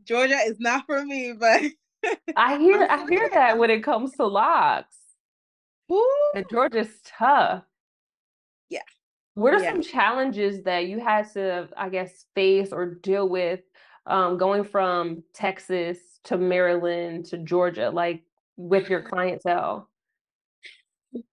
Georgia 0.04 0.38
is 0.46 0.60
not 0.60 0.84
for 0.86 1.04
me, 1.04 1.32
but 1.32 1.62
I 2.36 2.58
hear 2.58 2.86
I 2.88 3.06
hear 3.08 3.28
that 3.32 3.58
when 3.58 3.70
it 3.70 3.82
comes 3.82 4.12
to 4.12 4.26
locks. 4.26 4.96
Ooh. 5.90 6.32
And 6.34 6.44
Georgia's 6.50 7.00
tough. 7.04 7.64
Yeah. 8.68 8.80
What 9.34 9.54
are 9.54 9.62
yeah. 9.62 9.72
some 9.72 9.82
challenges 9.82 10.62
that 10.64 10.86
you 10.86 11.00
had 11.00 11.32
to, 11.32 11.68
I 11.76 11.88
guess, 11.88 12.26
face 12.34 12.72
or 12.72 12.94
deal 12.94 13.28
with 13.28 13.60
um, 14.06 14.36
going 14.36 14.64
from 14.64 15.22
Texas 15.32 15.98
to 16.24 16.36
Maryland 16.36 17.26
to 17.26 17.38
Georgia, 17.38 17.90
like 17.90 18.22
with 18.56 18.90
your 18.90 19.02
clientele? 19.02 19.88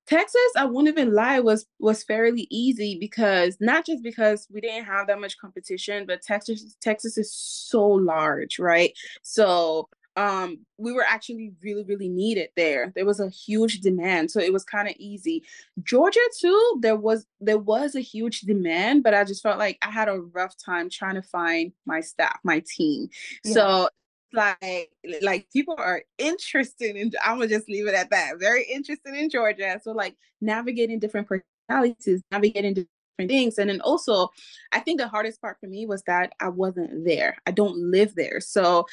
Texas, 0.07 0.51
I 0.55 0.65
won't 0.65 0.87
even 0.87 1.13
lie, 1.13 1.39
was 1.39 1.65
was 1.79 2.03
fairly 2.03 2.47
easy 2.49 2.97
because 2.99 3.57
not 3.59 3.85
just 3.85 4.03
because 4.03 4.47
we 4.49 4.61
didn't 4.61 4.85
have 4.85 5.07
that 5.07 5.19
much 5.19 5.37
competition, 5.37 6.05
but 6.05 6.21
Texas 6.21 6.77
Texas 6.79 7.17
is 7.17 7.33
so 7.33 7.83
large, 7.85 8.57
right? 8.57 8.93
So 9.21 9.89
um 10.15 10.59
we 10.77 10.93
were 10.93 11.05
actually 11.07 11.53
really 11.61 11.83
really 11.83 12.09
needed 12.09 12.49
there. 12.55 12.91
There 12.95 13.05
was 13.05 13.19
a 13.19 13.29
huge 13.29 13.81
demand 13.81 14.31
so 14.31 14.39
it 14.39 14.53
was 14.53 14.63
kind 14.63 14.87
of 14.87 14.95
easy. 14.97 15.43
Georgia 15.83 16.19
too 16.39 16.79
there 16.81 16.95
was 16.95 17.25
there 17.39 17.57
was 17.57 17.95
a 17.95 18.01
huge 18.01 18.41
demand 18.41 19.03
but 19.03 19.13
i 19.13 19.23
just 19.23 19.43
felt 19.43 19.59
like 19.59 19.77
i 19.81 19.89
had 19.89 20.07
a 20.09 20.19
rough 20.19 20.55
time 20.57 20.89
trying 20.89 21.15
to 21.15 21.21
find 21.21 21.71
my 21.85 22.01
staff 22.01 22.37
my 22.43 22.63
team. 22.65 23.09
Yeah. 23.43 23.53
so 23.53 23.89
like 24.33 24.89
like 25.21 25.47
people 25.51 25.75
are 25.77 26.03
interested 26.17 26.95
in 26.95 27.11
i'm 27.23 27.37
gonna 27.37 27.47
just 27.47 27.69
leave 27.69 27.87
it 27.87 27.93
at 27.93 28.09
that 28.09 28.39
very 28.39 28.63
interested 28.65 29.13
in 29.13 29.29
georgia. 29.29 29.79
So 29.83 29.91
like 29.91 30.15
navigating 30.41 30.99
different 30.99 31.27
personalities 31.27 32.21
navigating 32.31 32.73
different 32.73 33.29
things 33.31 33.57
and 33.57 33.69
then 33.69 33.81
also 33.81 34.29
i 34.73 34.79
think 34.79 34.99
the 34.99 35.07
hardest 35.07 35.41
part 35.41 35.57
for 35.59 35.67
me 35.67 35.85
was 35.85 36.03
that 36.03 36.33
i 36.41 36.49
wasn't 36.49 37.05
there. 37.05 37.37
I 37.45 37.51
don't 37.51 37.77
live 37.77 38.13
there. 38.15 38.39
So 38.41 38.85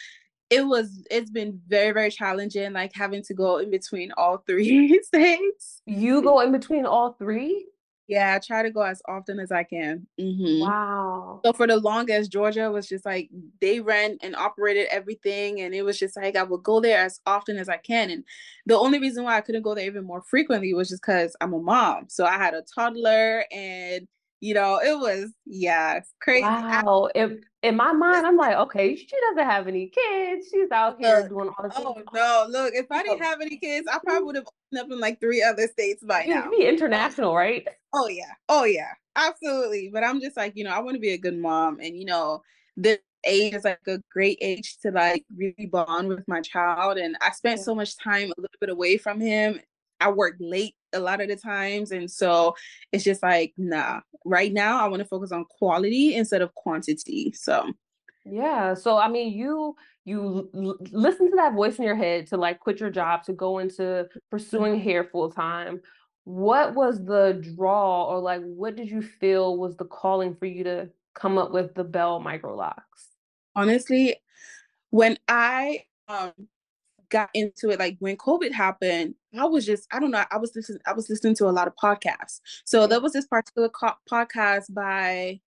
it 0.52 0.66
was 0.66 1.02
it's 1.10 1.30
been 1.30 1.58
very 1.66 1.92
very 1.92 2.10
challenging 2.10 2.72
like 2.72 2.92
having 2.94 3.22
to 3.22 3.32
go 3.32 3.56
in 3.58 3.70
between 3.70 4.12
all 4.18 4.38
three 4.46 5.00
states 5.02 5.80
you 5.86 6.22
go 6.22 6.40
in 6.40 6.52
between 6.52 6.84
all 6.84 7.12
three 7.12 7.66
yeah 8.06 8.34
i 8.34 8.38
try 8.38 8.62
to 8.62 8.70
go 8.70 8.82
as 8.82 9.00
often 9.08 9.40
as 9.40 9.50
i 9.50 9.62
can 9.62 10.06
mm-hmm. 10.20 10.60
wow 10.60 11.40
so 11.42 11.52
for 11.54 11.66
the 11.66 11.76
longest 11.78 12.30
georgia 12.30 12.70
was 12.70 12.86
just 12.86 13.06
like 13.06 13.30
they 13.62 13.80
ran 13.80 14.18
and 14.22 14.36
operated 14.36 14.86
everything 14.90 15.62
and 15.62 15.74
it 15.74 15.82
was 15.82 15.98
just 15.98 16.16
like 16.16 16.36
i 16.36 16.42
would 16.42 16.62
go 16.62 16.80
there 16.80 17.02
as 17.02 17.20
often 17.24 17.56
as 17.56 17.70
i 17.70 17.78
can 17.78 18.10
and 18.10 18.22
the 18.66 18.78
only 18.78 18.98
reason 18.98 19.24
why 19.24 19.36
i 19.36 19.40
couldn't 19.40 19.62
go 19.62 19.74
there 19.74 19.86
even 19.86 20.04
more 20.04 20.22
frequently 20.22 20.74
was 20.74 20.90
just 20.90 21.00
because 21.00 21.34
i'm 21.40 21.54
a 21.54 21.58
mom 21.58 22.04
so 22.08 22.26
i 22.26 22.36
had 22.36 22.52
a 22.52 22.62
toddler 22.74 23.46
and 23.50 24.06
you 24.42 24.54
know, 24.54 24.80
it 24.84 24.98
was 24.98 25.30
yeah, 25.46 26.00
crazy. 26.20 26.42
Wow. 26.42 27.08
If 27.14 27.30
in 27.62 27.76
my 27.76 27.92
mind, 27.92 28.26
I'm 28.26 28.36
like, 28.36 28.56
okay, 28.56 28.96
she 28.96 29.06
doesn't 29.30 29.48
have 29.48 29.68
any 29.68 29.88
kids. 29.88 30.48
She's 30.50 30.70
out 30.72 30.96
here 30.98 31.20
look, 31.20 31.28
doing 31.28 31.48
all 31.48 31.64
this. 31.64 31.72
Oh 31.76 32.02
no, 32.12 32.46
look, 32.48 32.74
if 32.74 32.86
I 32.90 33.02
didn't 33.02 33.22
have 33.22 33.40
any 33.40 33.56
kids, 33.56 33.86
I 33.86 33.96
mm-hmm. 33.96 34.06
probably 34.06 34.24
would 34.24 34.36
have 34.36 34.46
opened 34.46 34.86
up 34.86 34.92
in 34.92 35.00
like 35.00 35.20
three 35.20 35.42
other 35.42 35.68
states 35.68 36.02
by 36.02 36.24
you 36.24 36.34
now. 36.34 36.50
Be 36.50 36.66
international, 36.66 37.34
right? 37.34 37.66
Oh 37.92 38.08
yeah, 38.08 38.32
oh 38.48 38.64
yeah, 38.64 38.90
absolutely. 39.16 39.90
But 39.92 40.02
I'm 40.02 40.20
just 40.20 40.36
like, 40.36 40.54
you 40.56 40.64
know, 40.64 40.70
I 40.70 40.80
want 40.80 40.94
to 40.94 41.00
be 41.00 41.12
a 41.12 41.18
good 41.18 41.38
mom, 41.38 41.78
and 41.80 41.96
you 41.96 42.04
know, 42.04 42.42
this 42.76 42.98
age 43.24 43.54
is 43.54 43.64
like 43.64 43.78
a 43.86 44.00
great 44.10 44.38
age 44.40 44.78
to 44.82 44.90
like 44.90 45.24
really 45.36 45.66
bond 45.70 46.08
with 46.08 46.26
my 46.26 46.40
child. 46.40 46.98
And 46.98 47.16
I 47.20 47.30
spent 47.30 47.60
so 47.60 47.74
much 47.74 47.96
time 47.96 48.32
a 48.36 48.40
little 48.40 48.58
bit 48.60 48.70
away 48.70 48.96
from 48.96 49.20
him. 49.20 49.60
I 50.00 50.10
work 50.10 50.34
late 50.40 50.74
a 50.92 51.00
lot 51.00 51.20
of 51.20 51.28
the 51.28 51.36
times. 51.36 51.90
And 51.92 52.10
so 52.10 52.54
it's 52.92 53.04
just 53.04 53.22
like, 53.22 53.52
nah, 53.56 54.00
right 54.24 54.52
now 54.52 54.84
I 54.84 54.88
want 54.88 55.02
to 55.02 55.08
focus 55.08 55.32
on 55.32 55.44
quality 55.44 56.14
instead 56.14 56.42
of 56.42 56.54
quantity. 56.54 57.32
So 57.32 57.72
yeah. 58.24 58.74
So 58.74 58.98
I 58.98 59.08
mean 59.08 59.36
you 59.36 59.76
you 60.04 60.50
l- 60.54 60.78
listen 60.90 61.30
to 61.30 61.36
that 61.36 61.54
voice 61.54 61.78
in 61.78 61.84
your 61.84 61.96
head 61.96 62.26
to 62.28 62.36
like 62.36 62.60
quit 62.60 62.80
your 62.80 62.90
job 62.90 63.24
to 63.24 63.32
go 63.32 63.58
into 63.58 64.08
pursuing 64.30 64.80
hair 64.80 65.04
full 65.04 65.30
time. 65.30 65.80
What 66.24 66.74
was 66.74 67.04
the 67.04 67.42
draw 67.56 68.04
or 68.04 68.20
like 68.20 68.42
what 68.42 68.76
did 68.76 68.90
you 68.90 69.02
feel 69.02 69.56
was 69.56 69.76
the 69.76 69.84
calling 69.84 70.36
for 70.36 70.46
you 70.46 70.64
to 70.64 70.90
come 71.14 71.38
up 71.38 71.52
with 71.52 71.74
the 71.74 71.84
Belle 71.84 72.20
Microlocs? 72.20 73.10
Honestly, 73.54 74.16
when 74.90 75.18
I 75.28 75.84
um 76.08 76.32
got 77.12 77.28
into 77.34 77.68
it 77.68 77.78
like 77.78 77.96
when 78.00 78.16
covid 78.16 78.50
happened 78.52 79.14
i 79.38 79.44
was 79.44 79.66
just 79.66 79.86
i 79.92 80.00
don't 80.00 80.10
know 80.10 80.24
i 80.30 80.38
was 80.38 80.56
listening 80.56 80.80
i 80.86 80.92
was 80.92 81.10
listening 81.10 81.34
to 81.34 81.46
a 81.46 81.52
lot 81.52 81.68
of 81.68 81.74
podcasts. 81.76 82.40
So 82.64 82.86
there 82.86 83.00
was 83.00 83.12
this 83.12 83.26
particular 83.26 83.68
co- 83.68 84.00
podcast 84.10 84.72
by 84.72 85.40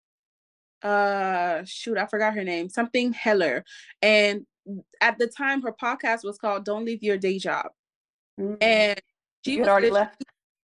uh 0.83 1.63
shoot 1.65 1.97
i 1.97 2.05
forgot 2.05 2.35
her 2.35 2.45
name 2.45 2.69
something 2.69 3.13
heller. 3.15 3.65
And 4.03 4.47
at 5.01 5.19
the 5.19 5.27
time 5.27 5.63
her 5.63 5.73
podcast 5.73 6.23
was 6.23 6.37
called 6.39 6.67
don't 6.67 6.85
leave 6.85 7.03
your 7.03 7.17
day 7.17 7.39
job. 7.39 7.67
Mm-hmm. 8.39 8.55
and 8.61 9.01
she 9.45 9.59
had 9.59 9.69
already 9.69 9.91
left? 9.91 10.23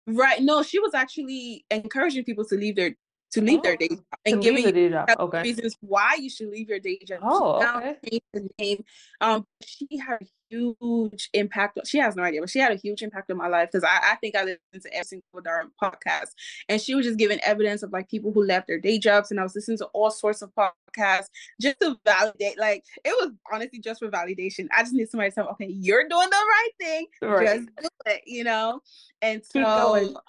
Right 0.06 0.42
no 0.42 0.62
she 0.62 0.80
was 0.80 0.94
actually 0.94 1.66
encouraging 1.72 2.24
people 2.24 2.46
to 2.46 2.56
leave 2.56 2.76
their 2.76 2.96
to 3.34 3.42
leave 3.42 3.60
oh, 3.60 3.62
their 3.64 3.78
day 3.78 3.88
job 3.90 4.04
and 4.26 4.42
giving 4.42 4.76
you 4.76 5.04
okay. 5.20 5.42
reasons 5.42 5.76
why 5.82 6.16
you 6.20 6.30
should 6.30 6.50
leave 6.50 6.70
your 6.70 6.80
day 6.80 7.00
job. 7.06 7.20
Oh, 7.24 7.64
okay. 7.64 8.20
The 8.34 8.50
name. 8.60 8.84
Um, 9.22 9.46
she 9.66 9.98
had 9.98 10.22
a 10.22 10.26
huge 10.50 11.30
impact. 11.34 11.80
She 11.86 11.98
has 11.98 12.16
no 12.16 12.24
idea, 12.24 12.42
but 12.42 12.50
she 12.50 12.60
had 12.60 12.72
a 12.72 12.76
huge 12.76 13.02
impact 13.02 13.32
on 13.32 13.38
my 13.38 13.48
life 13.48 13.70
because 13.72 13.84
I, 13.84 14.12
I 14.12 14.16
think 14.18 14.36
I 14.36 14.44
listened 14.44 14.84
to 14.84 14.94
every 14.94 15.06
single 15.06 15.42
darn 15.44 15.72
podcast, 15.82 16.30
and 16.70 16.80
she 16.80 16.94
was 16.94 17.06
just 17.06 17.18
giving 17.18 17.40
evidence 17.40 17.82
of 17.82 17.92
like 17.92 18.08
people 18.08 18.32
who 18.32 18.44
left 18.44 18.68
their 18.68 18.80
day 18.80 19.00
jobs, 19.00 19.32
and 19.32 19.40
I 19.40 19.44
was 19.44 19.56
listening 19.56 19.80
to 19.80 19.86
all 19.88 20.12
sorts 20.12 20.42
of 20.44 20.52
podcasts 20.54 21.28
just 21.60 21.80
to 21.80 21.98
validate. 22.06 22.60
Like 22.60 22.84
it 23.04 23.16
was 23.20 23.32
honestly 23.52 23.80
just 23.80 24.00
for 24.00 24.10
validation. 24.10 24.68
I 24.72 24.84
just 24.84 24.94
need 24.94 25.10
somebody 25.10 25.32
to 25.32 25.36
tell 25.36 25.46
me, 25.46 25.52
okay, 25.54 25.68
you're 25.72 26.08
doing 26.08 26.30
the 26.30 26.36
right 26.36 26.70
thing. 26.80 27.08
Right. 27.22 27.46
Just 27.48 27.70
do 27.82 27.88
it, 28.08 28.22
you 28.28 28.44
know. 28.44 28.82
And 29.22 29.44
so, 29.44 30.22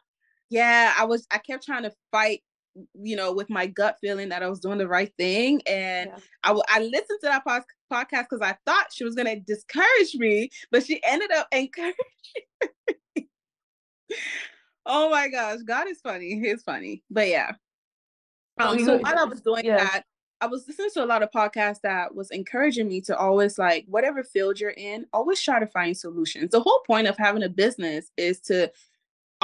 yeah, 0.48 0.94
I 0.98 1.04
was. 1.04 1.26
I 1.30 1.38
kept 1.38 1.66
trying 1.66 1.82
to 1.82 1.92
fight 2.10 2.42
you 2.94 3.16
know, 3.16 3.32
with 3.32 3.50
my 3.50 3.66
gut 3.66 3.96
feeling 4.00 4.28
that 4.30 4.42
I 4.42 4.48
was 4.48 4.60
doing 4.60 4.78
the 4.78 4.88
right 4.88 5.12
thing. 5.16 5.60
And 5.66 6.10
yeah. 6.10 6.18
I, 6.42 6.48
w- 6.48 6.64
I 6.68 6.80
listened 6.80 7.20
to 7.22 7.28
that 7.28 7.44
podcast 7.44 8.26
because 8.30 8.42
I 8.42 8.56
thought 8.66 8.92
she 8.92 9.04
was 9.04 9.14
going 9.14 9.26
to 9.26 9.40
discourage 9.40 10.14
me, 10.14 10.50
but 10.70 10.84
she 10.84 11.00
ended 11.04 11.30
up 11.32 11.48
encouraging 11.52 11.94
me. 13.16 13.28
oh 14.86 15.10
my 15.10 15.28
gosh, 15.28 15.60
God 15.64 15.88
is 15.88 16.00
funny. 16.00 16.40
He's 16.40 16.62
funny. 16.62 17.02
But 17.10 17.28
yeah. 17.28 17.52
Um, 18.58 18.78
so 18.84 18.98
while 18.98 19.18
I 19.18 19.24
was 19.24 19.40
doing 19.40 19.64
yeah. 19.64 19.78
that, 19.78 20.04
I 20.40 20.46
was 20.46 20.66
listening 20.68 20.90
to 20.94 21.04
a 21.04 21.06
lot 21.06 21.22
of 21.22 21.30
podcasts 21.30 21.80
that 21.82 22.14
was 22.14 22.30
encouraging 22.30 22.88
me 22.88 23.00
to 23.02 23.16
always 23.16 23.58
like 23.58 23.84
whatever 23.88 24.22
field 24.22 24.60
you're 24.60 24.70
in, 24.70 25.06
always 25.12 25.40
try 25.40 25.58
to 25.58 25.66
find 25.66 25.96
solutions. 25.96 26.50
The 26.50 26.60
whole 26.60 26.82
point 26.86 27.06
of 27.06 27.16
having 27.16 27.42
a 27.42 27.48
business 27.48 28.10
is 28.16 28.40
to 28.42 28.70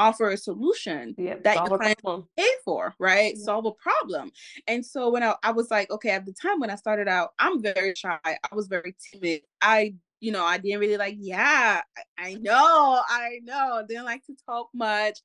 offer 0.01 0.31
a 0.31 0.37
solution 0.37 1.15
that 1.19 1.69
your 1.69 1.79
client 1.79 2.01
pay 2.37 2.49
for, 2.65 2.95
right? 2.99 3.35
Yeah. 3.37 3.45
Solve 3.45 3.67
a 3.67 3.73
problem. 3.73 4.33
And 4.67 4.85
so 4.85 5.11
when 5.11 5.23
I, 5.23 5.35
I 5.43 5.53
was 5.53 5.71
like, 5.71 5.91
okay, 5.91 6.11
at 6.11 6.25
the 6.25 6.33
time 6.33 6.59
when 6.59 6.71
I 6.71 6.77
started 6.77 7.07
out, 7.07 7.31
I'm 7.39 7.63
very 7.63 7.95
shy. 7.95 8.19
I 8.25 8.55
was 8.55 8.67
very 8.67 8.97
timid. 9.13 9.43
I, 9.61 9.95
you 10.21 10.33
know, 10.33 10.45
I 10.45 10.59
didn't 10.59 10.81
really 10.81 10.97
like, 10.97 11.17
yeah, 11.19 11.83
I, 12.19 12.31
I 12.31 12.35
know, 12.35 13.01
I 13.09 13.41
know. 13.45 13.85
Didn't 13.87 14.07
like 14.07 14.25
to 14.27 14.37
talk 14.47 14.69
much. 14.73 15.19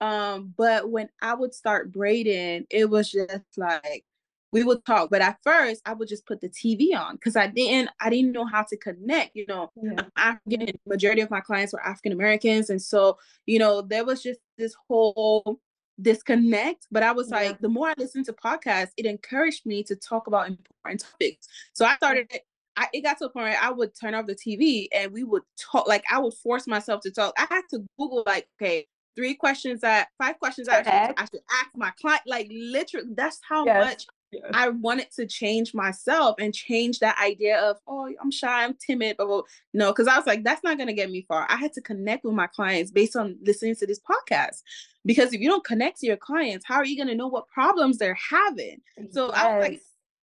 Um, 0.00 0.54
but 0.56 0.90
when 0.90 1.08
I 1.20 1.34
would 1.34 1.54
start 1.54 1.92
braiding, 1.92 2.66
it 2.70 2.88
was 2.88 3.10
just 3.10 3.44
like 3.56 4.04
we 4.52 4.62
would 4.62 4.84
talk 4.84 5.10
but 5.10 5.20
at 5.20 5.38
first 5.42 5.80
i 5.86 5.92
would 5.92 6.08
just 6.08 6.26
put 6.26 6.40
the 6.40 6.48
tv 6.48 6.94
on 6.96 7.14
because 7.14 7.36
i 7.36 7.46
didn't 7.46 7.90
i 8.00 8.10
didn't 8.10 8.32
know 8.32 8.44
how 8.44 8.62
to 8.62 8.76
connect 8.76 9.34
you 9.34 9.44
know 9.48 9.70
yeah. 9.82 10.02
african 10.16 10.68
majority 10.86 11.20
of 11.20 11.30
my 11.30 11.40
clients 11.40 11.72
were 11.72 11.84
african 11.84 12.12
americans 12.12 12.70
and 12.70 12.80
so 12.80 13.18
you 13.46 13.58
know 13.58 13.82
there 13.82 14.04
was 14.04 14.22
just 14.22 14.40
this 14.58 14.74
whole 14.88 15.58
disconnect 16.00 16.86
but 16.90 17.02
i 17.02 17.12
was 17.12 17.30
yeah. 17.30 17.36
like 17.36 17.58
the 17.60 17.68
more 17.68 17.88
i 17.88 17.94
listened 17.98 18.24
to 18.24 18.32
podcasts 18.32 18.92
it 18.96 19.06
encouraged 19.06 19.66
me 19.66 19.82
to 19.82 19.96
talk 19.96 20.26
about 20.26 20.48
important 20.48 21.00
topics 21.00 21.48
so 21.72 21.84
i 21.84 21.96
started 21.96 22.28
I, 22.74 22.88
it 22.94 23.02
got 23.02 23.18
to 23.18 23.26
a 23.26 23.28
point 23.28 23.48
where 23.48 23.58
I 23.60 23.70
would 23.70 23.92
turn 23.94 24.14
off 24.14 24.26
the 24.26 24.34
TV 24.34 24.88
and 24.92 25.12
we 25.12 25.24
would 25.24 25.42
talk. 25.58 25.86
Like 25.86 26.04
I 26.10 26.18
would 26.18 26.32
force 26.32 26.66
myself 26.66 27.02
to 27.02 27.10
talk. 27.10 27.34
I 27.36 27.46
had 27.50 27.62
to 27.68 27.84
Google 27.98 28.22
like, 28.26 28.48
okay, 28.56 28.86
three 29.14 29.34
questions 29.34 29.80
that 29.80 30.08
five 30.18 30.38
questions 30.38 30.68
I 30.68 30.78
should, 30.78 30.86
I 30.88 31.24
should 31.30 31.42
ask 31.60 31.70
my 31.76 31.90
client. 32.00 32.22
Like 32.26 32.48
literally, 32.50 33.08
that's 33.14 33.40
how 33.46 33.64
yes. 33.66 33.84
much 33.84 34.06
I 34.52 34.70
wanted 34.70 35.10
to 35.16 35.26
change 35.26 35.74
myself 35.74 36.36
and 36.38 36.54
change 36.54 37.00
that 37.00 37.18
idea 37.22 37.60
of, 37.60 37.78
oh, 37.86 38.08
I'm 38.20 38.30
shy, 38.30 38.64
I'm 38.64 38.74
timid, 38.74 39.16
but 39.18 39.28
no, 39.74 39.90
because 39.90 40.08
I 40.08 40.16
was 40.16 40.26
like, 40.26 40.42
that's 40.44 40.64
not 40.64 40.76
going 40.76 40.86
to 40.86 40.94
get 40.94 41.10
me 41.10 41.24
far. 41.28 41.46
I 41.50 41.56
had 41.56 41.72
to 41.74 41.80
connect 41.80 42.24
with 42.24 42.34
my 42.34 42.46
clients 42.46 42.90
based 42.90 43.16
on 43.16 43.36
listening 43.42 43.76
to 43.76 43.86
this 43.86 44.00
podcast. 44.00 44.62
Because 45.04 45.32
if 45.32 45.40
you 45.40 45.48
don't 45.48 45.64
connect 45.64 46.00
to 46.00 46.06
your 46.06 46.16
clients, 46.16 46.64
how 46.66 46.76
are 46.76 46.84
you 46.84 46.96
going 46.96 47.08
to 47.08 47.14
know 47.14 47.26
what 47.26 47.48
problems 47.48 47.98
they're 47.98 48.18
having? 48.30 48.80
So 49.10 49.26
yes. 49.26 49.36
I 49.36 49.54
was 49.54 49.62
like, 49.68 49.80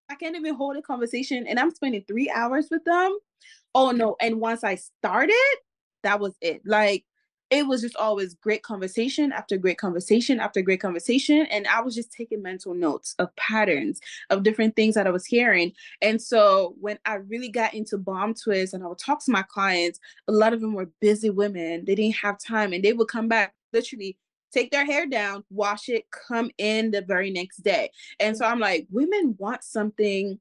I 0.09 0.15
can't 0.15 0.35
even 0.35 0.55
hold 0.55 0.77
a 0.77 0.81
conversation 0.81 1.45
and 1.47 1.59
I'm 1.59 1.71
spending 1.71 2.03
three 2.07 2.29
hours 2.29 2.67
with 2.71 2.83
them. 2.85 3.15
Oh 3.75 3.91
no. 3.91 4.15
And 4.19 4.39
once 4.39 4.63
I 4.63 4.75
started, 4.75 5.35
that 6.03 6.19
was 6.19 6.33
it. 6.41 6.61
Like 6.65 7.03
it 7.49 7.67
was 7.67 7.81
just 7.81 7.95
always 7.95 8.35
great 8.35 8.63
conversation 8.63 9.31
after 9.31 9.57
great 9.57 9.77
conversation 9.77 10.39
after 10.39 10.61
great 10.61 10.81
conversation. 10.81 11.47
And 11.47 11.67
I 11.67 11.81
was 11.81 11.95
just 11.95 12.11
taking 12.11 12.41
mental 12.41 12.73
notes 12.73 13.15
of 13.17 13.35
patterns 13.35 13.99
of 14.29 14.43
different 14.43 14.75
things 14.75 14.95
that 14.95 15.07
I 15.07 15.11
was 15.11 15.25
hearing. 15.25 15.73
And 16.01 16.21
so 16.21 16.75
when 16.79 16.99
I 17.05 17.15
really 17.15 17.49
got 17.49 17.73
into 17.73 17.97
bomb 17.97 18.35
twists 18.35 18.73
and 18.73 18.83
I 18.83 18.87
would 18.87 18.99
talk 18.99 19.23
to 19.25 19.31
my 19.31 19.43
clients, 19.43 19.99
a 20.27 20.31
lot 20.31 20.53
of 20.53 20.61
them 20.61 20.73
were 20.73 20.89
busy 20.99 21.29
women. 21.29 21.85
They 21.85 21.95
didn't 21.95 22.17
have 22.17 22.37
time 22.39 22.73
and 22.73 22.83
they 22.83 22.93
would 22.93 23.07
come 23.07 23.27
back 23.27 23.53
literally 23.73 24.17
take 24.51 24.71
their 24.71 24.85
hair 24.85 25.05
down, 25.05 25.43
wash 25.51 25.89
it, 25.89 26.05
come 26.09 26.49
in 26.57 26.91
the 26.91 27.01
very 27.01 27.29
next 27.29 27.57
day. 27.57 27.91
And 28.19 28.35
so 28.35 28.45
I'm 28.45 28.59
like, 28.59 28.87
women 28.89 29.35
want 29.37 29.63
something 29.63 30.39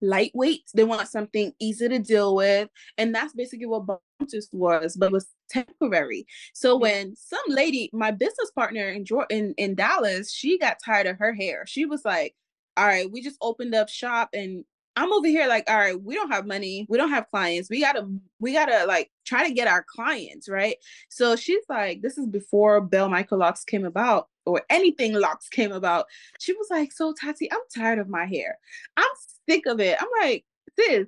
lightweight. 0.00 0.62
They 0.74 0.84
want 0.84 1.08
something 1.08 1.52
easy 1.60 1.88
to 1.88 1.98
deal 1.98 2.34
with. 2.34 2.68
And 2.96 3.14
that's 3.14 3.32
basically 3.32 3.66
what 3.66 3.86
bomb 3.86 3.98
twists 4.30 4.52
was, 4.52 4.96
but 4.96 5.12
was 5.12 5.28
temporary. 5.50 6.26
So 6.54 6.76
mm. 6.76 6.82
when 6.82 7.16
some 7.16 7.40
lady, 7.48 7.90
my 7.92 8.10
business 8.10 8.50
partner 8.54 8.88
in, 8.88 9.04
in 9.30 9.54
in 9.56 9.74
Dallas, 9.74 10.32
she 10.32 10.58
got 10.58 10.78
tired 10.84 11.06
of 11.06 11.18
her 11.18 11.34
hair. 11.34 11.64
She 11.66 11.84
was 11.84 12.04
like, 12.04 12.34
all 12.76 12.86
right, 12.86 13.10
we 13.10 13.20
just 13.20 13.38
opened 13.40 13.74
up 13.74 13.88
shop 13.88 14.30
and 14.32 14.64
I'm 14.98 15.12
over 15.12 15.28
here 15.28 15.46
like, 15.46 15.70
all 15.70 15.76
right, 15.76 16.00
we 16.00 16.16
don't 16.16 16.32
have 16.32 16.44
money, 16.44 16.84
we 16.88 16.98
don't 16.98 17.10
have 17.10 17.28
clients, 17.30 17.70
we 17.70 17.80
gotta, 17.80 18.08
we 18.40 18.52
gotta 18.52 18.84
like 18.84 19.12
try 19.24 19.46
to 19.46 19.54
get 19.54 19.68
our 19.68 19.84
clients, 19.88 20.48
right? 20.48 20.76
So 21.08 21.36
she's 21.36 21.62
like, 21.68 22.02
this 22.02 22.18
is 22.18 22.26
before 22.26 22.80
Micro 22.90 23.38
Locks 23.38 23.62
came 23.62 23.84
about 23.84 24.26
or 24.48 24.62
anything 24.70 25.14
locks 25.14 25.48
came 25.48 25.72
about. 25.72 26.06
She 26.40 26.52
was 26.54 26.68
like, 26.70 26.92
so 26.92 27.12
Tati, 27.12 27.50
I'm 27.52 27.60
tired 27.74 27.98
of 27.98 28.08
my 28.08 28.24
hair. 28.24 28.58
I'm 28.96 29.04
sick 29.48 29.66
of 29.66 29.80
it. 29.80 29.98
I'm 30.00 30.08
like, 30.20 30.44
sis, 30.78 31.06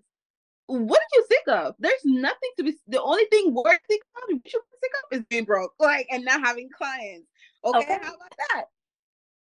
what 0.67 1.01
did 1.01 1.17
you 1.17 1.27
think 1.29 1.49
of? 1.49 1.75
There's 1.79 2.05
nothing 2.05 2.51
to 2.59 2.65
be. 2.65 2.77
The 2.87 3.03
only 3.03 3.25
thing 3.31 3.53
worth 3.55 3.81
thinking 3.89 4.07
about, 4.17 4.31
you 4.31 4.41
should 4.47 4.61
think 4.81 4.93
of, 5.05 5.19
is 5.19 5.25
being 5.29 5.45
broke, 5.45 5.73
like, 5.81 6.07
and 6.11 6.25
not 6.25 6.41
having 6.41 6.69
clients. 6.71 7.27
Okay, 7.65 7.79
okay. 7.79 7.99
how 8.03 8.15
about 8.15 8.33
that? 8.51 8.67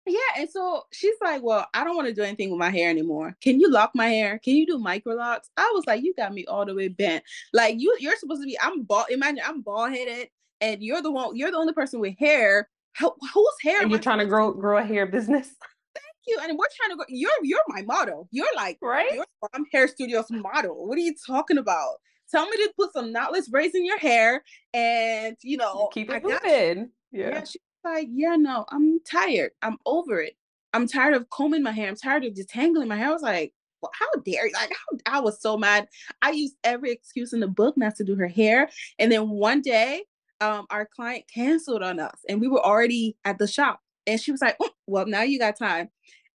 Yeah, 0.06 0.18
and 0.36 0.50
so 0.50 0.82
she's 0.92 1.14
like, 1.22 1.42
"Well, 1.42 1.66
I 1.72 1.82
don't 1.82 1.96
want 1.96 2.08
to 2.08 2.14
do 2.14 2.22
anything 2.22 2.50
with 2.50 2.58
my 2.58 2.68
hair 2.70 2.90
anymore. 2.90 3.34
Can 3.40 3.58
you 3.58 3.70
lock 3.70 3.92
my 3.94 4.08
hair? 4.08 4.38
Can 4.38 4.54
you 4.54 4.66
do 4.66 4.78
micro 4.78 5.14
locks?" 5.14 5.48
I 5.56 5.70
was 5.74 5.86
like, 5.86 6.02
"You 6.02 6.12
got 6.14 6.34
me 6.34 6.44
all 6.44 6.66
the 6.66 6.74
way 6.74 6.88
bent. 6.88 7.24
Like 7.54 7.80
you, 7.80 7.96
you're 8.00 8.16
supposed 8.16 8.42
to 8.42 8.46
be. 8.46 8.58
I'm 8.60 8.82
bald. 8.82 9.06
Imagine 9.08 9.40
I'm 9.44 9.62
bald 9.62 9.92
headed, 9.92 10.28
and 10.60 10.82
you're 10.82 11.00
the 11.00 11.10
one. 11.10 11.36
You're 11.36 11.50
the 11.50 11.56
only 11.56 11.72
person 11.72 12.00
with 12.00 12.18
hair. 12.18 12.68
How, 12.94 13.14
whose 13.32 13.54
hair? 13.62 13.82
And 13.82 13.90
you're 13.90 14.00
trying 14.00 14.18
to 14.18 14.26
grow 14.26 14.52
grow 14.52 14.78
a 14.78 14.84
hair 14.84 15.06
business. 15.06 15.48
Thank 15.94 16.06
you. 16.26 16.38
And 16.42 16.58
we're 16.58 16.66
trying 16.76 16.90
to 16.90 16.96
go. 16.96 17.04
You're 17.08 17.30
you're 17.42 17.60
my 17.68 17.82
model. 17.82 18.28
You're 18.30 18.54
like 18.56 18.78
right. 18.82 19.12
You're 19.12 19.26
I'm 19.52 19.64
hair 19.72 19.88
studios 19.88 20.26
model. 20.30 20.86
What 20.86 20.96
are 20.96 21.02
you 21.02 21.14
talking 21.26 21.58
about? 21.58 21.96
Tell 22.30 22.46
me 22.46 22.56
to 22.56 22.72
put 22.78 22.92
some 22.92 23.12
knotless 23.12 23.50
braids 23.50 23.74
in 23.74 23.84
your 23.84 23.98
hair, 23.98 24.42
and 24.72 25.36
you 25.42 25.56
know, 25.56 25.88
keep 25.92 26.10
it 26.10 26.22
moving. 26.22 26.90
Yeah. 27.12 27.28
yeah 27.28 27.44
she 27.44 27.58
like, 27.84 28.08
yeah, 28.10 28.36
no, 28.36 28.64
I'm 28.70 28.98
tired. 29.00 29.52
I'm 29.62 29.76
over 29.86 30.20
it. 30.20 30.34
I'm 30.72 30.88
tired 30.88 31.14
of 31.14 31.30
combing 31.30 31.62
my 31.62 31.70
hair. 31.70 31.88
I'm 31.88 31.96
tired 31.96 32.24
of 32.24 32.34
detangling 32.34 32.88
my 32.88 32.96
hair. 32.96 33.08
I 33.08 33.12
was 33.12 33.22
like, 33.22 33.52
well, 33.80 33.92
how 33.92 34.20
dare 34.22 34.46
you? 34.46 34.52
Like, 34.54 34.70
how, 34.70 35.18
I 35.18 35.20
was 35.20 35.40
so 35.40 35.56
mad. 35.56 35.86
I 36.22 36.30
used 36.30 36.56
every 36.64 36.90
excuse 36.90 37.32
in 37.32 37.40
the 37.40 37.46
book 37.46 37.76
not 37.76 37.94
to 37.96 38.04
do 38.04 38.16
her 38.16 38.26
hair. 38.26 38.70
And 38.98 39.12
then 39.12 39.28
one 39.28 39.60
day, 39.60 40.04
um, 40.40 40.66
our 40.70 40.86
client 40.86 41.24
canceled 41.32 41.82
on 41.82 42.00
us 42.00 42.18
and 42.28 42.40
we 42.40 42.48
were 42.48 42.64
already 42.64 43.16
at 43.24 43.38
the 43.38 43.46
shop. 43.46 43.80
And 44.06 44.20
she 44.20 44.32
was 44.32 44.42
like, 44.42 44.56
oh, 44.60 44.70
well, 44.86 45.06
now 45.06 45.22
you 45.22 45.38
got 45.38 45.56
time. 45.56 45.88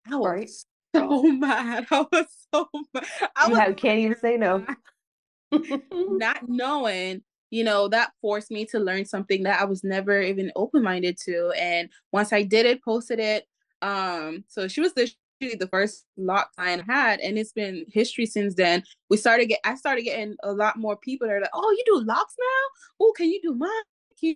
I 0.09 0.15
was 0.15 0.27
right. 0.27 0.49
so 0.95 1.23
mad. 1.23 1.85
I 1.91 2.05
was 2.11 2.25
so 2.53 2.69
mad. 2.93 3.05
I 3.35 3.49
was 3.49 3.73
can't 3.77 3.99
even 3.99 4.17
say 4.19 4.37
no. 4.37 4.65
not 5.91 6.47
knowing 6.47 7.23
you 7.49 7.63
know, 7.63 7.87
that 7.87 8.11
forced 8.21 8.51
me 8.51 8.65
to 8.65 8.79
learn 8.79 9.05
something 9.05 9.43
that 9.43 9.61
I 9.61 9.65
was 9.65 9.83
never 9.83 10.21
even 10.21 10.51
open 10.55 10.83
minded 10.83 11.17
to. 11.25 11.51
And 11.57 11.89
once 12.11 12.33
I 12.33 12.43
did 12.43 12.65
it, 12.65 12.83
posted 12.83 13.19
it. 13.19 13.45
Um, 13.81 14.43
so 14.47 14.67
she 14.67 14.81
was 14.81 14.93
the 14.93 15.09
the 15.39 15.69
first 15.71 16.05
lock 16.17 16.53
client 16.55 16.83
I 16.87 16.93
had, 16.93 17.19
and 17.19 17.37
it's 17.37 17.53
been 17.53 17.85
history 17.89 18.25
since 18.25 18.55
then. 18.55 18.83
We 19.09 19.17
started 19.17 19.47
get 19.47 19.59
I 19.63 19.75
started 19.75 20.03
getting 20.03 20.35
a 20.43 20.51
lot 20.51 20.77
more 20.77 20.97
people 20.97 21.27
that 21.27 21.33
are 21.33 21.41
like, 21.41 21.49
"Oh, 21.53 21.71
you 21.71 21.83
do 21.85 22.05
locks 22.05 22.35
now? 22.39 23.05
Oh, 23.05 23.13
can 23.15 23.29
you 23.29 23.41
do 23.41 23.53
mine?" 23.53 23.69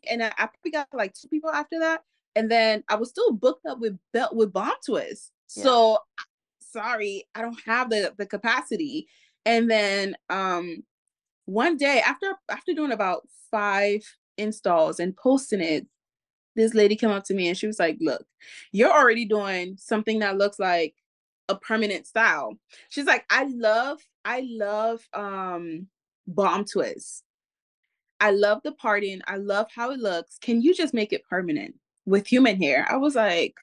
And 0.09 0.23
I, 0.23 0.27
I 0.37 0.45
probably 0.45 0.71
got 0.71 0.87
like 0.93 1.13
two 1.13 1.27
people 1.27 1.49
after 1.49 1.79
that, 1.79 2.03
and 2.35 2.51
then 2.51 2.83
I 2.87 2.95
was 2.95 3.09
still 3.09 3.31
booked 3.31 3.65
up 3.65 3.79
with 3.79 3.97
belt 4.13 4.35
with 4.35 4.53
bomb 4.53 4.73
twists. 4.85 5.31
Yeah. 5.55 5.63
So 5.63 5.97
sorry, 6.59 7.27
I 7.35 7.41
don't 7.41 7.59
have 7.65 7.89
the 7.89 8.13
the 8.17 8.25
capacity. 8.25 9.07
And 9.45 9.69
then 9.69 10.15
um 10.29 10.83
one 11.45 11.77
day 11.77 12.01
after 12.05 12.33
after 12.49 12.73
doing 12.73 12.91
about 12.91 13.27
five 13.49 14.01
installs 14.37 14.99
and 14.99 15.15
posting 15.17 15.61
it 15.61 15.87
this 16.55 16.73
lady 16.73 16.95
came 16.95 17.11
up 17.11 17.23
to 17.23 17.33
me 17.33 17.47
and 17.47 17.57
she 17.57 17.67
was 17.67 17.79
like 17.79 17.97
look 18.01 18.25
you're 18.71 18.91
already 18.91 19.25
doing 19.25 19.75
something 19.77 20.19
that 20.19 20.37
looks 20.37 20.59
like 20.59 20.95
a 21.51 21.55
permanent 21.55 22.07
style. 22.07 22.57
She's 22.89 23.05
like 23.05 23.25
i 23.29 23.43
love 23.43 23.99
i 24.25 24.47
love 24.49 25.07
um 25.13 25.87
bomb 26.27 26.65
twists. 26.65 27.23
I 28.19 28.31
love 28.31 28.61
the 28.63 28.71
parting. 28.73 29.21
I 29.25 29.37
love 29.37 29.67
how 29.73 29.89
it 29.89 29.99
looks. 29.99 30.37
Can 30.37 30.61
you 30.61 30.75
just 30.75 30.93
make 30.93 31.11
it 31.11 31.25
permanent 31.27 31.75
with 32.05 32.27
human 32.27 32.61
hair? 32.61 32.87
I 32.89 32.97
was 32.97 33.15
like 33.15 33.55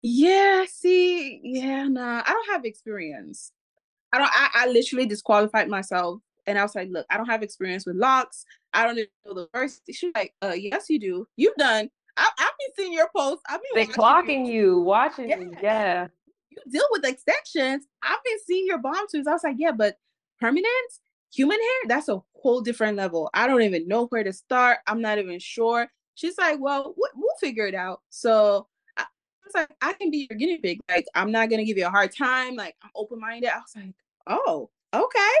yeah 0.00 0.64
see 0.68 1.40
yeah 1.42 1.88
nah 1.88 2.22
i 2.24 2.32
don't 2.32 2.52
have 2.52 2.64
experience. 2.64 3.52
I 4.12 4.18
don't 4.18 4.30
i, 4.32 4.48
I 4.54 4.66
literally 4.68 5.06
disqualified 5.06 5.68
myself 5.68 6.20
and 6.48 6.58
I 6.58 6.62
was 6.62 6.74
like, 6.74 6.88
look, 6.90 7.06
I 7.10 7.16
don't 7.16 7.28
have 7.28 7.42
experience 7.42 7.86
with 7.86 7.96
locks. 7.96 8.44
I 8.72 8.84
don't 8.84 8.98
even 8.98 9.10
know 9.26 9.34
the 9.34 9.48
first. 9.52 9.82
She's 9.92 10.12
like, 10.14 10.34
uh, 10.42 10.54
yes, 10.56 10.86
you 10.88 10.98
do. 10.98 11.28
You've 11.36 11.56
done. 11.56 11.90
I, 12.16 12.28
have 12.38 12.52
been 12.58 12.74
seeing 12.76 12.92
your 12.92 13.08
posts. 13.14 13.42
I've 13.48 13.60
been 13.62 13.86
they 13.86 13.92
clocking 13.92 14.46
you, 14.46 14.52
you 14.52 14.80
watching 14.80 15.28
yeah. 15.28 15.38
you. 15.38 15.54
Yeah. 15.62 16.08
You 16.50 16.58
deal 16.70 16.86
with 16.90 17.04
extensions. 17.04 17.86
I've 18.02 18.24
been 18.24 18.38
seeing 18.46 18.66
your 18.66 18.78
bomb 18.78 19.06
twists. 19.08 19.28
I 19.28 19.32
was 19.32 19.44
like, 19.44 19.56
yeah, 19.58 19.72
but 19.72 19.98
permanent 20.40 20.66
human 21.32 21.58
hair, 21.60 21.88
that's 21.88 22.08
a 22.08 22.20
whole 22.34 22.60
different 22.60 22.96
level. 22.96 23.30
I 23.34 23.46
don't 23.46 23.62
even 23.62 23.86
know 23.86 24.06
where 24.06 24.24
to 24.24 24.32
start. 24.32 24.78
I'm 24.86 25.00
not 25.00 25.18
even 25.18 25.38
sure. 25.38 25.88
She's 26.14 26.38
like, 26.38 26.58
well, 26.58 26.94
we'll 26.96 27.36
figure 27.40 27.66
it 27.66 27.74
out. 27.74 28.00
So 28.08 28.66
I 28.96 29.04
was 29.44 29.54
like, 29.54 29.70
I 29.82 29.92
can 29.92 30.10
be 30.10 30.26
your 30.28 30.38
guinea 30.38 30.58
pig. 30.58 30.80
Like, 30.88 31.04
I'm 31.14 31.30
not 31.30 31.50
gonna 31.50 31.64
give 31.64 31.76
you 31.78 31.86
a 31.86 31.90
hard 31.90 32.14
time. 32.16 32.56
Like, 32.56 32.74
I'm 32.82 32.90
open 32.96 33.20
minded. 33.20 33.50
I 33.50 33.58
was 33.58 33.76
like, 33.76 33.94
oh, 34.26 34.70
okay. 34.94 35.34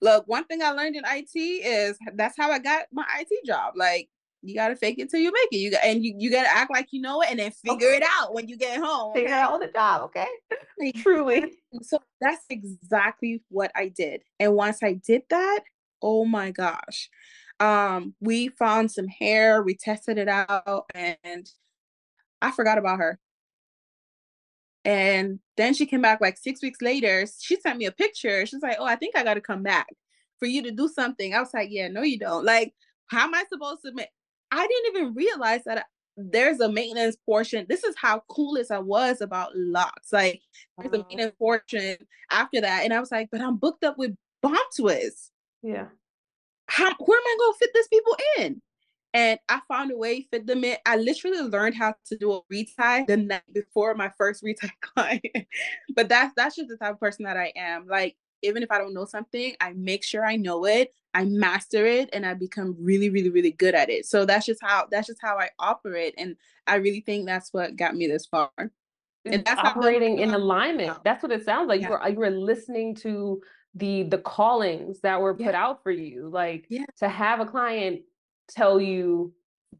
Look, 0.00 0.24
one 0.26 0.44
thing 0.44 0.62
I 0.62 0.70
learned 0.70 0.96
in 0.96 1.02
IT 1.06 1.36
is 1.36 1.98
that's 2.14 2.36
how 2.38 2.50
I 2.50 2.58
got 2.58 2.86
my 2.92 3.04
IT 3.18 3.46
job. 3.46 3.74
Like 3.76 4.08
you 4.42 4.54
gotta 4.54 4.76
fake 4.76 4.98
it 4.98 5.10
till 5.10 5.20
you 5.20 5.32
make 5.32 5.48
it. 5.52 5.56
You 5.56 5.70
got 5.72 5.84
and 5.84 6.04
you, 6.04 6.14
you 6.16 6.30
gotta 6.30 6.48
act 6.48 6.70
like 6.72 6.88
you 6.92 7.00
know 7.00 7.20
it 7.22 7.30
and 7.30 7.38
then 7.38 7.50
figure 7.50 7.88
okay. 7.88 7.96
it 7.96 8.04
out 8.18 8.34
when 8.34 8.48
you 8.48 8.56
get 8.56 8.78
home. 8.78 9.12
Figure 9.14 9.34
out 9.34 9.52
on 9.52 9.60
the 9.60 9.66
job, 9.68 10.02
okay? 10.02 10.28
Truly. 10.96 11.52
So 11.82 11.98
that's 12.20 12.44
exactly 12.48 13.42
what 13.48 13.72
I 13.74 13.88
did. 13.88 14.22
And 14.38 14.54
once 14.54 14.82
I 14.82 14.92
did 14.94 15.22
that, 15.30 15.60
oh 16.02 16.24
my 16.24 16.50
gosh. 16.50 17.10
Um, 17.60 18.14
we 18.20 18.48
found 18.48 18.92
some 18.92 19.08
hair, 19.08 19.62
we 19.62 19.74
tested 19.74 20.16
it 20.16 20.28
out, 20.28 20.84
and 20.94 21.50
I 22.40 22.52
forgot 22.52 22.78
about 22.78 22.98
her. 22.98 23.18
And 24.84 25.40
then 25.56 25.74
she 25.74 25.86
came 25.86 26.02
back 26.02 26.20
like 26.20 26.38
six 26.38 26.62
weeks 26.62 26.80
later. 26.80 27.26
She 27.40 27.60
sent 27.60 27.78
me 27.78 27.86
a 27.86 27.92
picture. 27.92 28.46
She's 28.46 28.62
like, 28.62 28.76
Oh, 28.78 28.84
I 28.84 28.96
think 28.96 29.16
I 29.16 29.24
got 29.24 29.34
to 29.34 29.40
come 29.40 29.62
back 29.62 29.88
for 30.38 30.46
you 30.46 30.62
to 30.62 30.70
do 30.70 30.88
something. 30.88 31.34
I 31.34 31.40
was 31.40 31.52
like, 31.52 31.68
Yeah, 31.70 31.88
no, 31.88 32.02
you 32.02 32.18
don't. 32.18 32.44
Like, 32.44 32.74
how 33.08 33.24
am 33.24 33.34
I 33.34 33.44
supposed 33.50 33.82
to 33.84 33.92
make? 33.92 34.08
I 34.50 34.66
didn't 34.66 34.96
even 34.96 35.14
realize 35.14 35.64
that 35.64 35.78
I, 35.78 35.82
there's 36.16 36.60
a 36.60 36.70
maintenance 36.70 37.16
portion. 37.26 37.66
This 37.68 37.84
is 37.84 37.94
how 38.00 38.22
clueless 38.30 38.70
I 38.70 38.78
was 38.78 39.20
about 39.20 39.52
locks. 39.54 40.12
Like, 40.12 40.40
there's 40.78 40.92
a 40.92 40.98
maintenance 40.98 41.34
portion 41.38 41.96
after 42.30 42.60
that. 42.60 42.84
And 42.84 42.92
I 42.92 43.00
was 43.00 43.10
like, 43.10 43.28
But 43.30 43.40
I'm 43.40 43.56
booked 43.56 43.84
up 43.84 43.98
with 43.98 44.16
bomb 44.42 44.56
twists. 44.76 45.30
Yeah. 45.62 45.86
How, 46.66 46.94
where 46.98 47.18
am 47.18 47.24
I 47.26 47.36
going 47.38 47.52
to 47.52 47.58
fit 47.58 47.70
these 47.74 47.88
people 47.88 48.16
in? 48.38 48.62
And 49.14 49.38
I 49.48 49.60
found 49.68 49.90
a 49.90 49.96
way 49.96 50.28
fit 50.30 50.46
them 50.46 50.64
in. 50.64 50.76
I 50.84 50.96
literally 50.96 51.40
learned 51.40 51.74
how 51.74 51.94
to 52.06 52.16
do 52.16 52.32
a 52.32 52.40
retie 52.50 53.04
the 53.06 53.16
night 53.16 53.42
before 53.52 53.94
my 53.94 54.10
first 54.18 54.42
retie 54.42 54.70
client. 54.82 55.24
but 55.94 56.08
that's 56.08 56.34
that's 56.36 56.56
just 56.56 56.68
the 56.68 56.76
type 56.76 56.92
of 56.92 57.00
person 57.00 57.24
that 57.24 57.36
I 57.36 57.52
am. 57.56 57.86
Like 57.86 58.16
even 58.42 58.62
if 58.62 58.70
I 58.70 58.78
don't 58.78 58.94
know 58.94 59.04
something, 59.04 59.54
I 59.60 59.72
make 59.72 60.04
sure 60.04 60.24
I 60.24 60.36
know 60.36 60.64
it, 60.64 60.92
I 61.14 61.24
master 61.24 61.86
it, 61.86 62.10
and 62.12 62.24
I 62.24 62.34
become 62.34 62.76
really, 62.78 63.10
really, 63.10 63.30
really 63.30 63.50
good 63.50 63.74
at 63.74 63.90
it. 63.90 64.06
So 64.06 64.24
that's 64.24 64.46
just 64.46 64.60
how 64.62 64.86
that's 64.90 65.06
just 65.06 65.20
how 65.22 65.38
I 65.38 65.50
operate. 65.58 66.14
And 66.18 66.36
I 66.66 66.76
really 66.76 67.00
think 67.00 67.26
that's 67.26 67.52
what 67.52 67.76
got 67.76 67.96
me 67.96 68.06
this 68.06 68.26
far. 68.26 68.50
And 69.24 69.44
that's 69.44 69.60
operating 69.60 70.20
in 70.20 70.32
alignment. 70.32 71.02
That's 71.04 71.22
what 71.22 71.32
it 71.32 71.44
sounds 71.44 71.68
like. 71.68 71.80
Yeah. 71.80 71.88
You 71.88 71.92
were 71.92 72.08
you 72.08 72.16
were 72.16 72.30
listening 72.30 72.94
to 72.96 73.40
the 73.74 74.04
the 74.04 74.18
callings 74.18 75.00
that 75.00 75.20
were 75.20 75.34
put 75.34 75.46
yeah. 75.46 75.64
out 75.64 75.82
for 75.82 75.90
you. 75.90 76.28
Like 76.28 76.66
yeah. 76.68 76.84
to 76.98 77.08
have 77.08 77.40
a 77.40 77.46
client 77.46 78.02
tell 78.48 78.80
you, 78.80 79.32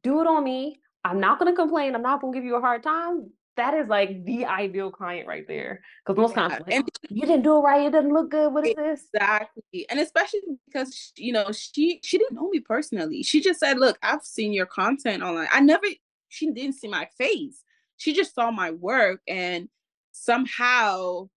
do 0.02 0.20
it 0.20 0.26
on 0.26 0.44
me. 0.44 0.80
I'm 1.04 1.20
not 1.20 1.38
going 1.38 1.50
to 1.50 1.56
complain. 1.56 1.94
I'm 1.94 2.02
not 2.02 2.20
going 2.20 2.32
to 2.32 2.38
give 2.38 2.44
you 2.44 2.56
a 2.56 2.60
hard 2.60 2.82
time. 2.82 3.30
That 3.56 3.74
is 3.74 3.88
like 3.88 4.24
the 4.24 4.46
ideal 4.46 4.90
client 4.90 5.26
right 5.26 5.44
there. 5.48 5.80
Because 6.06 6.20
most 6.20 6.36
yeah. 6.36 6.48
times, 6.48 6.64
like, 6.66 6.84
oh, 6.84 7.06
you 7.08 7.22
didn't 7.22 7.42
do 7.42 7.56
it 7.56 7.60
right. 7.60 7.86
It 7.86 7.92
doesn't 7.92 8.12
look 8.12 8.30
good. 8.30 8.52
What 8.52 8.66
is 8.66 8.74
this? 8.74 9.06
Exactly. 9.14 9.86
And 9.90 9.98
especially 9.98 10.40
because, 10.66 11.12
you 11.16 11.32
know, 11.32 11.50
she 11.50 12.00
she 12.04 12.18
didn't 12.18 12.36
know 12.36 12.48
me 12.50 12.60
personally. 12.60 13.22
She 13.22 13.40
just 13.40 13.58
said, 13.58 13.78
look, 13.78 13.98
I've 14.02 14.22
seen 14.22 14.52
your 14.52 14.66
content 14.66 15.22
online. 15.22 15.48
I 15.52 15.60
never, 15.60 15.86
she 16.28 16.50
didn't 16.52 16.76
see 16.76 16.88
my 16.88 17.08
face. 17.18 17.64
She 17.96 18.12
just 18.12 18.34
saw 18.34 18.52
my 18.52 18.70
work 18.70 19.22
and 19.26 19.68
somehow 20.12 21.28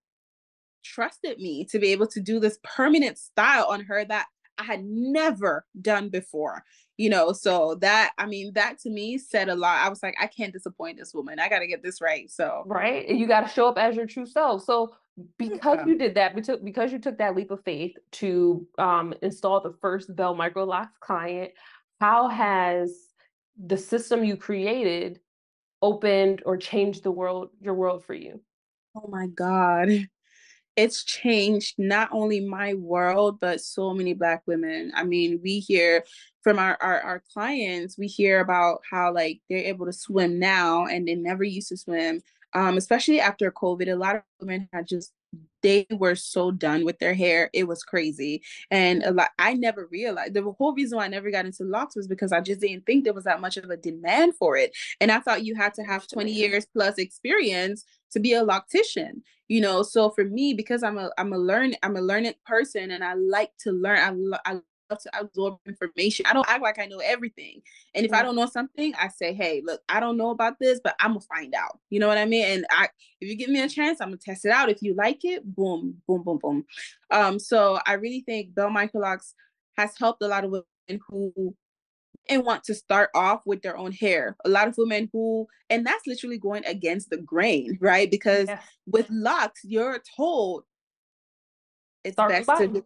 trusted 0.84 1.38
me 1.38 1.64
to 1.66 1.78
be 1.78 1.88
able 1.88 2.06
to 2.08 2.20
do 2.20 2.38
this 2.38 2.58
permanent 2.62 3.18
style 3.18 3.66
on 3.68 3.80
her 3.80 4.04
that 4.04 4.26
I 4.58 4.64
had 4.64 4.84
never 4.84 5.64
done 5.80 6.08
before 6.08 6.62
you 6.96 7.08
know 7.08 7.32
so 7.32 7.74
that 7.76 8.12
i 8.18 8.26
mean 8.26 8.52
that 8.54 8.78
to 8.78 8.90
me 8.90 9.18
said 9.18 9.48
a 9.48 9.54
lot. 9.54 9.84
I 9.84 9.88
was 9.88 10.02
like 10.02 10.14
i 10.20 10.26
can't 10.26 10.52
disappoint 10.52 10.98
this 10.98 11.14
woman. 11.14 11.38
I 11.38 11.48
got 11.48 11.60
to 11.60 11.66
get 11.66 11.82
this 11.82 12.00
right 12.00 12.30
so. 12.30 12.64
Right 12.66 13.08
you 13.08 13.26
got 13.26 13.40
to 13.40 13.48
show 13.48 13.68
up 13.68 13.78
as 13.78 13.96
your 13.96 14.06
true 14.06 14.26
self. 14.26 14.64
So 14.64 14.94
because 15.38 15.78
yeah. 15.80 15.86
you 15.86 15.98
did 15.98 16.14
that 16.14 16.34
because 16.64 16.92
you 16.92 16.98
took 16.98 17.18
that 17.18 17.36
leap 17.36 17.50
of 17.50 17.62
faith 17.64 17.96
to 18.12 18.66
um, 18.78 19.12
install 19.22 19.60
the 19.60 19.74
first 19.80 20.14
Belle 20.16 20.34
Microlocs 20.34 20.88
client 21.00 21.52
how 22.00 22.28
has 22.28 23.08
the 23.64 23.76
system 23.76 24.24
you 24.24 24.36
created 24.36 25.20
opened 25.82 26.42
or 26.44 26.56
changed 26.56 27.04
the 27.04 27.10
world 27.10 27.50
your 27.60 27.74
world 27.74 28.04
for 28.04 28.14
you? 28.14 28.40
Oh 28.96 29.08
my 29.08 29.26
god 29.26 29.88
it's 30.76 31.04
changed 31.04 31.74
not 31.78 32.08
only 32.12 32.40
my 32.40 32.74
world 32.74 33.38
but 33.40 33.60
so 33.60 33.92
many 33.92 34.14
black 34.14 34.42
women. 34.46 34.92
I 34.94 35.04
mean 35.04 35.40
we 35.42 35.58
hear 35.58 36.04
from 36.42 36.58
our, 36.58 36.76
our, 36.80 37.00
our 37.00 37.22
clients 37.32 37.96
we 37.96 38.06
hear 38.06 38.40
about 38.40 38.80
how 38.90 39.14
like 39.14 39.40
they're 39.48 39.58
able 39.58 39.86
to 39.86 39.92
swim 39.92 40.38
now 40.38 40.86
and 40.86 41.06
they 41.06 41.14
never 41.14 41.44
used 41.44 41.68
to 41.68 41.76
swim 41.76 42.20
um, 42.54 42.76
especially 42.76 43.20
after 43.20 43.50
covid 43.50 43.90
a 43.90 43.96
lot 43.96 44.16
of 44.16 44.22
women 44.40 44.68
had 44.72 44.86
just 44.86 45.12
they 45.62 45.86
were 45.92 46.16
so 46.16 46.50
done 46.50 46.84
with 46.84 46.98
their 46.98 47.14
hair 47.14 47.48
it 47.52 47.68
was 47.68 47.82
crazy. 47.84 48.42
And 48.70 49.02
a 49.04 49.12
lot 49.12 49.30
i 49.38 49.54
never 49.54 49.86
realized 49.90 50.34
the 50.34 50.42
whole 50.58 50.74
reason 50.74 50.98
why 50.98 51.04
i 51.04 51.08
never 51.08 51.30
got 51.30 51.46
into 51.46 51.64
locks 51.64 51.96
was 51.96 52.08
because 52.08 52.32
i 52.32 52.40
just 52.40 52.60
didn't 52.60 52.84
think 52.86 53.04
there 53.04 53.14
was 53.14 53.24
that 53.24 53.40
much 53.40 53.56
of 53.56 53.70
a 53.70 53.76
demand 53.76 54.34
for 54.36 54.56
it. 54.56 54.72
And 55.00 55.10
i 55.10 55.20
thought 55.20 55.44
you 55.44 55.54
had 55.54 55.74
to 55.74 55.82
have 55.82 56.06
20 56.08 56.32
years 56.32 56.66
plus 56.72 56.98
experience 56.98 57.84
to 58.12 58.20
be 58.20 58.34
a 58.34 58.44
loctician 58.44 59.22
you 59.48 59.60
know? 59.60 59.82
So 59.82 60.08
for 60.10 60.24
me 60.24 60.54
because 60.54 60.82
i'm 60.82 60.98
a 60.98 61.10
i'm 61.18 61.32
a 61.32 61.38
learn 61.38 61.74
i'm 61.82 61.96
a 61.96 62.00
learned 62.00 62.34
person 62.46 62.90
and 62.90 63.04
i 63.04 63.14
like 63.14 63.50
to 63.60 63.72
learn 63.72 64.32
i, 64.44 64.52
I 64.52 64.60
to 65.00 65.10
absorb 65.18 65.58
information 65.66 66.26
i 66.26 66.32
don't 66.32 66.48
act 66.48 66.62
like 66.62 66.78
i 66.78 66.86
know 66.86 66.98
everything 66.98 67.60
and 67.94 68.04
if 68.04 68.10
mm-hmm. 68.10 68.20
i 68.20 68.22
don't 68.22 68.36
know 68.36 68.46
something 68.46 68.94
i 68.98 69.08
say 69.08 69.32
hey 69.32 69.62
look 69.64 69.80
i 69.88 70.00
don't 70.00 70.16
know 70.16 70.30
about 70.30 70.54
this 70.60 70.80
but 70.82 70.94
i'm 71.00 71.12
gonna 71.12 71.20
find 71.20 71.54
out 71.54 71.78
you 71.90 72.00
know 72.00 72.08
what 72.08 72.18
i 72.18 72.24
mean 72.24 72.44
and 72.44 72.66
i 72.70 72.88
if 73.20 73.28
you 73.28 73.36
give 73.36 73.50
me 73.50 73.60
a 73.60 73.68
chance 73.68 74.00
i'm 74.00 74.08
gonna 74.08 74.18
test 74.18 74.44
it 74.44 74.50
out 74.50 74.68
if 74.68 74.82
you 74.82 74.94
like 74.94 75.24
it 75.24 75.42
boom 75.54 75.94
boom 76.06 76.22
boom 76.22 76.38
boom 76.38 76.64
um 77.10 77.38
so 77.38 77.78
i 77.86 77.94
really 77.94 78.20
think 78.20 78.54
Belle 78.54 78.70
Microlocs 78.70 79.34
has 79.76 79.92
helped 79.98 80.22
a 80.22 80.28
lot 80.28 80.44
of 80.44 80.50
women 80.50 81.00
who 81.08 81.54
and 82.28 82.44
want 82.44 82.64
to 82.64 82.74
start 82.74 83.10
off 83.14 83.42
with 83.46 83.62
their 83.62 83.76
own 83.76 83.92
hair. 83.92 84.36
A 84.44 84.48
lot 84.48 84.68
of 84.68 84.76
women 84.78 85.08
who, 85.12 85.46
and 85.70 85.84
that's 85.86 86.06
literally 86.06 86.38
going 86.38 86.64
against 86.66 87.10
the 87.10 87.16
grain, 87.16 87.78
right? 87.80 88.10
Because 88.10 88.48
yeah. 88.48 88.60
with 88.86 89.08
locks, 89.10 89.60
you're 89.64 90.00
told 90.16 90.64
it's 92.04 92.14
start 92.14 92.30
best 92.30 92.48
to 92.60 92.84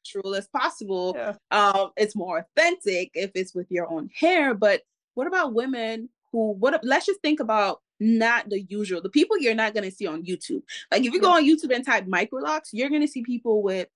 natural 0.00 0.34
as 0.34 0.48
possible. 0.48 1.14
Yeah. 1.16 1.34
Um, 1.50 1.90
it's 1.96 2.16
more 2.16 2.38
authentic 2.38 3.10
if 3.14 3.30
it's 3.34 3.54
with 3.54 3.70
your 3.70 3.90
own 3.90 4.10
hair. 4.14 4.54
But 4.54 4.82
what 5.14 5.26
about 5.26 5.54
women 5.54 6.08
who? 6.32 6.52
What? 6.52 6.80
Let's 6.82 7.06
just 7.06 7.20
think 7.20 7.40
about 7.40 7.80
not 7.98 8.48
the 8.48 8.62
usual. 8.62 9.00
The 9.00 9.10
people 9.10 9.38
you're 9.38 9.54
not 9.54 9.74
gonna 9.74 9.90
see 9.90 10.06
on 10.06 10.24
YouTube. 10.24 10.62
Like 10.90 11.04
if 11.04 11.12
you 11.12 11.20
go 11.20 11.32
on 11.32 11.44
YouTube 11.44 11.74
and 11.74 11.84
type 11.84 12.06
microlocks, 12.06 12.68
you're 12.72 12.90
gonna 12.90 13.08
see 13.08 13.22
people 13.22 13.62
with 13.62 13.88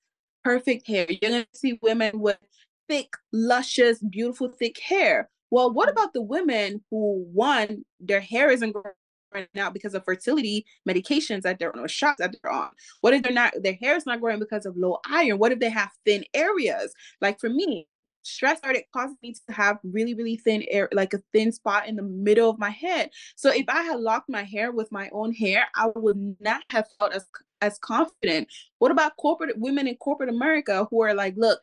perfect 0.42 0.86
hair. 0.86 1.06
You're 1.08 1.30
gonna 1.30 1.46
see 1.54 1.78
women 1.82 2.20
with 2.20 2.38
thick, 2.88 3.08
luscious, 3.32 3.98
beautiful, 3.98 4.48
thick 4.48 4.78
hair. 4.78 5.30
Well, 5.50 5.72
what 5.72 5.88
mm. 5.88 5.92
about 5.92 6.12
the 6.12 6.22
women 6.22 6.82
who, 6.90 7.24
one, 7.32 7.84
their 8.00 8.20
hair 8.20 8.50
isn't 8.50 8.72
growing 8.72 8.94
right 9.34 9.48
now 9.54 9.70
because 9.70 9.94
of 9.94 10.04
fertility 10.04 10.64
medications 10.88 11.42
that 11.42 11.58
they're 11.58 11.74
on 11.76 11.84
or 11.84 11.88
shots 11.88 12.18
that 12.18 12.34
they're 12.40 12.52
on? 12.52 12.70
What 13.00 13.14
if 13.14 13.22
they're 13.22 13.32
not, 13.32 13.54
their 13.62 13.74
hair 13.74 13.96
is 13.96 14.06
not 14.06 14.20
growing 14.20 14.38
because 14.38 14.64
of 14.64 14.76
low 14.76 14.98
iron? 15.06 15.38
What 15.38 15.52
if 15.52 15.58
they 15.58 15.70
have 15.70 15.90
thin 16.04 16.24
areas? 16.32 16.94
Like 17.20 17.40
for 17.40 17.50
me, 17.50 17.86
stress 18.22 18.58
started 18.58 18.84
causing 18.92 19.18
me 19.22 19.34
to 19.34 19.52
have 19.52 19.78
really, 19.82 20.14
really 20.14 20.36
thin 20.36 20.64
air, 20.68 20.88
like 20.92 21.12
a 21.12 21.22
thin 21.32 21.52
spot 21.52 21.88
in 21.88 21.96
the 21.96 22.02
middle 22.02 22.48
of 22.48 22.58
my 22.58 22.70
head. 22.70 23.10
So 23.36 23.50
if 23.50 23.66
I 23.68 23.82
had 23.82 24.00
locked 24.00 24.30
my 24.30 24.42
hair 24.42 24.72
with 24.72 24.90
my 24.90 25.10
own 25.12 25.32
hair, 25.32 25.66
I 25.76 25.88
would 25.94 26.36
not 26.40 26.62
have 26.70 26.86
felt 26.98 27.12
as 27.12 27.26
as 27.60 27.78
confident. 27.78 28.48
What 28.78 28.90
about 28.90 29.16
corporate 29.16 29.58
women 29.58 29.88
in 29.88 29.96
corporate 29.96 30.28
America 30.28 30.86
who 30.90 31.00
are 31.02 31.14
like, 31.14 31.34
look, 31.36 31.60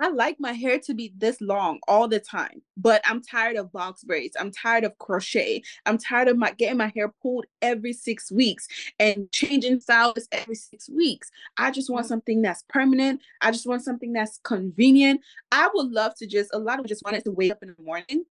I 0.00 0.08
like 0.08 0.36
my 0.40 0.52
hair 0.52 0.78
to 0.80 0.94
be 0.94 1.12
this 1.16 1.40
long 1.40 1.78
all 1.86 2.08
the 2.08 2.18
time, 2.18 2.62
but 2.76 3.02
I'm 3.04 3.22
tired 3.22 3.56
of 3.56 3.72
box 3.72 4.02
braids. 4.02 4.36
I'm 4.40 4.50
tired 4.50 4.84
of 4.84 4.96
crochet. 4.98 5.62
I'm 5.84 5.98
tired 5.98 6.28
of 6.28 6.38
my 6.38 6.52
getting 6.52 6.78
my 6.78 6.90
hair 6.94 7.12
pulled 7.22 7.44
every 7.60 7.92
six 7.92 8.32
weeks 8.32 8.66
and 8.98 9.30
changing 9.32 9.80
styles 9.80 10.28
every 10.32 10.54
six 10.54 10.88
weeks. 10.88 11.30
I 11.58 11.70
just 11.70 11.90
want 11.90 12.06
something 12.06 12.40
that's 12.40 12.64
permanent. 12.68 13.20
I 13.42 13.50
just 13.50 13.66
want 13.66 13.82
something 13.82 14.12
that's 14.12 14.40
convenient. 14.44 15.20
I 15.50 15.68
would 15.74 15.90
love 15.90 16.14
to 16.16 16.26
just 16.26 16.54
a 16.54 16.58
lot 16.58 16.80
of 16.80 16.86
just 16.86 17.04
wanted 17.04 17.24
to 17.24 17.32
wake 17.32 17.52
up 17.52 17.62
in 17.62 17.74
the 17.76 17.82
morning 17.82 18.24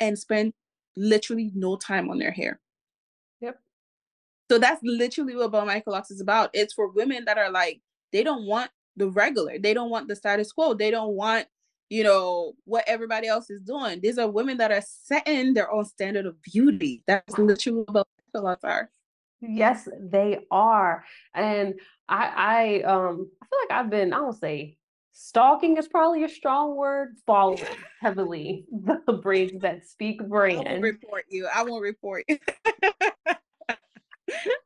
and 0.00 0.18
spend 0.18 0.54
literally 0.96 1.52
no 1.54 1.76
time 1.76 2.10
on 2.10 2.18
their 2.18 2.32
hair. 2.32 2.58
Yep. 3.40 3.60
So 4.50 4.58
that's 4.58 4.80
literally 4.82 5.36
what 5.36 5.52
Belle 5.52 5.66
Microlocs 5.66 6.10
is 6.10 6.20
about. 6.20 6.50
It's 6.54 6.72
for 6.72 6.88
women 6.88 7.26
that 7.26 7.38
are 7.38 7.50
like, 7.50 7.80
they 8.12 8.22
don't 8.22 8.46
want 8.46 8.70
the 8.96 9.08
regular. 9.08 9.58
They 9.58 9.74
don't 9.74 9.90
want 9.90 10.08
the 10.08 10.16
status 10.16 10.52
quo. 10.52 10.74
They 10.74 10.90
don't 10.90 11.14
want, 11.14 11.46
you 11.88 12.04
know, 12.04 12.54
what 12.64 12.84
everybody 12.86 13.28
else 13.28 13.50
is 13.50 13.62
doing. 13.62 14.00
These 14.00 14.18
are 14.18 14.28
women 14.28 14.58
that 14.58 14.72
are 14.72 14.82
setting 14.84 15.54
their 15.54 15.70
own 15.70 15.84
standard 15.84 16.26
of 16.26 16.40
beauty. 16.42 17.02
That's 17.06 17.38
literally 17.38 17.84
what 17.88 18.06
Pilates 18.34 18.64
are. 18.64 18.90
Yes, 19.40 19.88
they 20.00 20.46
are. 20.50 21.04
And 21.34 21.74
I 22.08 22.82
I 22.82 22.82
um 22.82 23.30
I 23.42 23.46
feel 23.46 23.58
like 23.68 23.78
I've 23.78 23.90
been, 23.90 24.12
I 24.12 24.18
don't 24.18 24.38
say 24.38 24.76
stalking 25.12 25.76
is 25.76 25.88
probably 25.88 26.24
a 26.24 26.28
strong 26.28 26.76
word, 26.76 27.16
following 27.26 27.64
heavily 28.00 28.66
the 29.06 29.12
braids 29.12 29.60
that 29.60 29.84
speak 29.86 30.26
brand. 30.28 30.66
I 30.68 30.72
won't 30.72 30.82
report 30.82 31.24
you. 31.28 31.48
I 31.52 31.64
won't 31.64 31.82
report 31.82 32.24
you. 32.28 32.38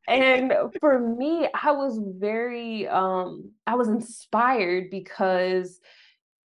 and 0.08 0.52
for 0.80 0.98
me, 0.98 1.48
I 1.52 1.72
was 1.72 2.00
very 2.02 2.86
um 2.88 3.50
I 3.66 3.74
was 3.74 3.88
inspired 3.88 4.90
because 4.90 5.80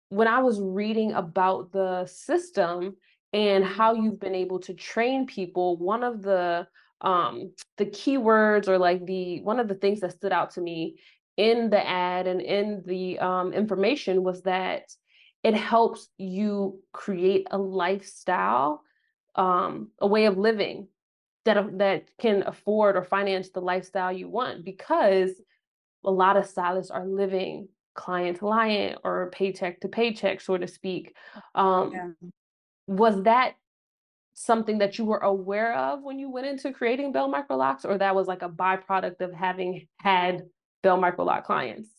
when 0.10 0.28
I 0.28 0.42
was 0.42 0.60
reading 0.62 1.14
about 1.14 1.72
the 1.72 2.06
system 2.06 2.96
and 3.34 3.64
how 3.64 3.94
mm-hmm. 3.94 4.06
you've 4.06 4.20
been 4.20 4.36
able 4.36 4.60
to 4.62 4.74
train 4.74 5.26
people, 5.26 5.78
one 5.78 6.04
of 6.04 6.22
the 6.22 6.68
um 7.02 7.54
the 7.78 7.86
keywords 7.86 8.68
or 8.68 8.78
like 8.78 9.06
the 9.06 9.42
one 9.42 9.60
of 9.60 9.68
the 9.68 9.76
things 9.76 10.00
that 10.00 10.14
stood 10.14 10.32
out 10.32 10.52
to 10.52 10.62
me 10.62 10.96
in 11.38 11.70
the 11.70 11.88
ad 11.88 12.26
and 12.26 12.42
in 12.42 12.82
the 12.86 13.20
um, 13.20 13.54
information 13.54 14.24
was 14.24 14.42
that 14.42 14.92
it 15.44 15.54
helps 15.54 16.10
you 16.18 16.80
create 16.92 17.48
a 17.52 17.58
lifestyle 17.58 18.82
um, 19.36 19.90
a 20.00 20.08
way 20.08 20.26
of 20.26 20.38
living 20.38 20.88
that 21.48 21.78
that 21.78 22.10
can 22.20 22.44
afford 22.46 22.96
or 22.96 23.04
finance 23.04 23.50
the 23.50 23.62
lifestyle 23.62 24.12
you 24.12 24.30
want 24.30 24.64
because 24.64 25.42
a 26.06 26.12
lot 26.12 26.38
of 26.38 26.46
stylists 26.46 26.92
are 26.92 27.06
living 27.06 27.68
client 27.96 28.36
to 28.36 28.42
client 28.42 29.00
or 29.04 29.32
paycheck 29.32 29.80
to 29.82 29.88
paycheck 29.88 30.40
so 30.40 30.58
to 30.58 30.68
speak. 30.68 31.16
Um, 31.56 31.92
yeah. 31.94 32.30
was 32.88 33.24
that 33.24 33.56
something 34.36 34.78
that 34.78 35.00
you 35.00 35.06
were 35.06 35.18
aware 35.18 35.76
of 35.76 36.04
when 36.04 36.20
you 36.20 36.30
went 36.30 36.46
into 36.46 36.72
creating 36.72 37.12
Belle 37.12 37.32
Microlocs 37.32 37.86
or 37.86 37.98
that 37.98 38.14
was 38.14 38.28
like 38.28 38.44
a 38.44 38.50
byproduct 38.50 39.20
of 39.22 39.34
having 39.34 39.88
had 40.00 40.44
Belle 40.84 41.00
Microloc 41.00 41.44
clients? 41.44 41.90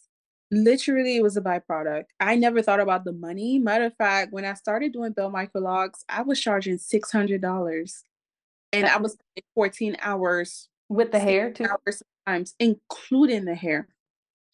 Literally 0.53 1.17
it 1.17 1.23
was 1.23 1.37
a 1.37 1.43
byproduct. 1.43 2.05
I 2.21 2.37
never 2.37 2.63
thought 2.63 2.81
about 2.81 3.05
the 3.05 3.13
money. 3.13 3.59
Matter 3.59 3.87
of 3.87 3.97
fact 3.97 4.33
when 4.33 4.45
i 4.45 4.55
started 4.55 4.93
doing 4.93 5.13
Belle 5.13 5.33
Microlocs 5.33 6.05
i 6.09 6.23
was 6.23 6.41
charging 6.41 6.77
$600 6.77 8.03
and 8.73 8.87
I 8.87 8.99
was 8.99 9.17
14 9.55 9.97
hours 10.01 10.69
with 10.89 11.13
the 11.13 11.19
hair 11.19 11.53
too. 11.53 11.65
Hours 11.65 12.03
sometimes, 12.27 12.55
including 12.59 13.45
the 13.45 13.55
hair. 13.55 13.89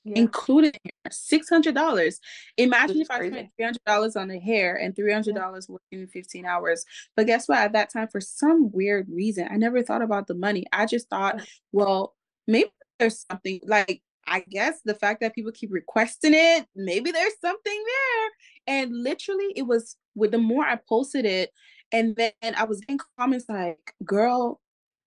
Yeah. 0.07 0.19
Including 0.19 0.73
hair, 0.85 1.11
six 1.11 1.49
hundred 1.49 1.75
dollars. 1.75 2.21
Imagine 2.59 3.01
if 3.01 3.11
I 3.11 3.27
spent 3.27 3.49
three 3.57 3.65
hundred 3.65 3.85
dollars 3.87 4.17
on 4.17 4.29
the 4.29 4.39
hair 4.39 4.77
and 4.77 4.95
three 4.95 5.11
hundred 5.11 5.35
dollars 5.35 5.67
yeah. 5.67 5.77
working 5.93 6.07
fifteen 6.09 6.45
hours. 6.45 6.85
But 7.17 7.27
guess 7.27 7.49
what? 7.49 7.59
At 7.59 7.73
that 7.73 7.91
time, 7.91 8.09
for 8.09 8.21
some 8.21 8.71
weird 8.71 9.09
reason, 9.09 9.49
I 9.51 9.57
never 9.57 9.83
thought 9.83 10.03
about 10.03 10.27
the 10.27 10.35
money. 10.35 10.67
I 10.73 10.85
just 10.85 11.09
thought, 11.09 11.41
well, 11.73 12.15
maybe 12.47 12.69
there's 12.99 13.25
something 13.31 13.61
like 13.67 14.03
I 14.27 14.41
guess 14.41 14.81
the 14.85 14.95
fact 14.95 15.21
that 15.21 15.35
people 15.35 15.53
keep 15.53 15.73
requesting 15.73 16.35
it, 16.35 16.67
maybe 16.75 17.11
there's 17.11 17.39
something 17.41 17.85
there. 17.87 18.77
And 18.77 19.03
literally, 19.03 19.53
it 19.57 19.63
was 19.63 19.97
with 20.15 20.33
the 20.33 20.39
more 20.39 20.65
I 20.65 20.77
posted 20.77 21.25
it, 21.25 21.51
and 21.93 22.17
then 22.17 22.33
I 22.57 22.65
was 22.65 22.81
getting 22.81 23.01
comments 23.19 23.47
like, 23.49 23.95
girl, 24.05 24.61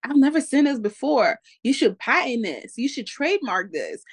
I've 0.04 0.16
never 0.16 0.40
seen 0.42 0.66
this 0.66 0.80
before. 0.80 1.40
You 1.63 1.74
should 1.74 2.00
patent 2.00 2.44
this. 2.44 2.78
You 2.78 2.88
should 2.88 3.08
trademark 3.08 3.72
this. 3.72 4.04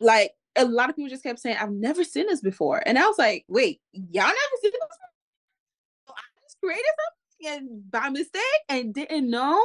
Like 0.00 0.32
a 0.56 0.64
lot 0.64 0.90
of 0.90 0.96
people 0.96 1.10
just 1.10 1.22
kept 1.22 1.40
saying, 1.40 1.56
I've 1.60 1.72
never 1.72 2.04
seen 2.04 2.26
this 2.26 2.40
before. 2.40 2.82
And 2.86 2.98
I 2.98 3.06
was 3.06 3.18
like, 3.18 3.44
wait, 3.48 3.80
y'all 3.92 4.24
never 4.24 4.56
seen 4.62 4.70
this 4.70 4.80
before? 4.80 6.16
I 6.16 6.40
just 6.42 6.60
created 6.60 6.84
something 6.84 7.24
and 7.46 7.90
by 7.90 8.08
mistake 8.08 8.42
and 8.68 8.94
didn't 8.94 9.28
know. 9.28 9.62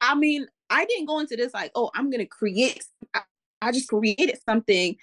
I 0.00 0.14
mean, 0.14 0.46
I 0.70 0.84
didn't 0.84 1.06
go 1.06 1.18
into 1.18 1.36
this 1.36 1.54
like, 1.54 1.72
oh, 1.74 1.90
I'm 1.94 2.10
gonna 2.10 2.26
create. 2.26 2.84
I, 3.14 3.22
I 3.62 3.72
just 3.72 3.88
created 3.88 4.38
something. 4.48 4.96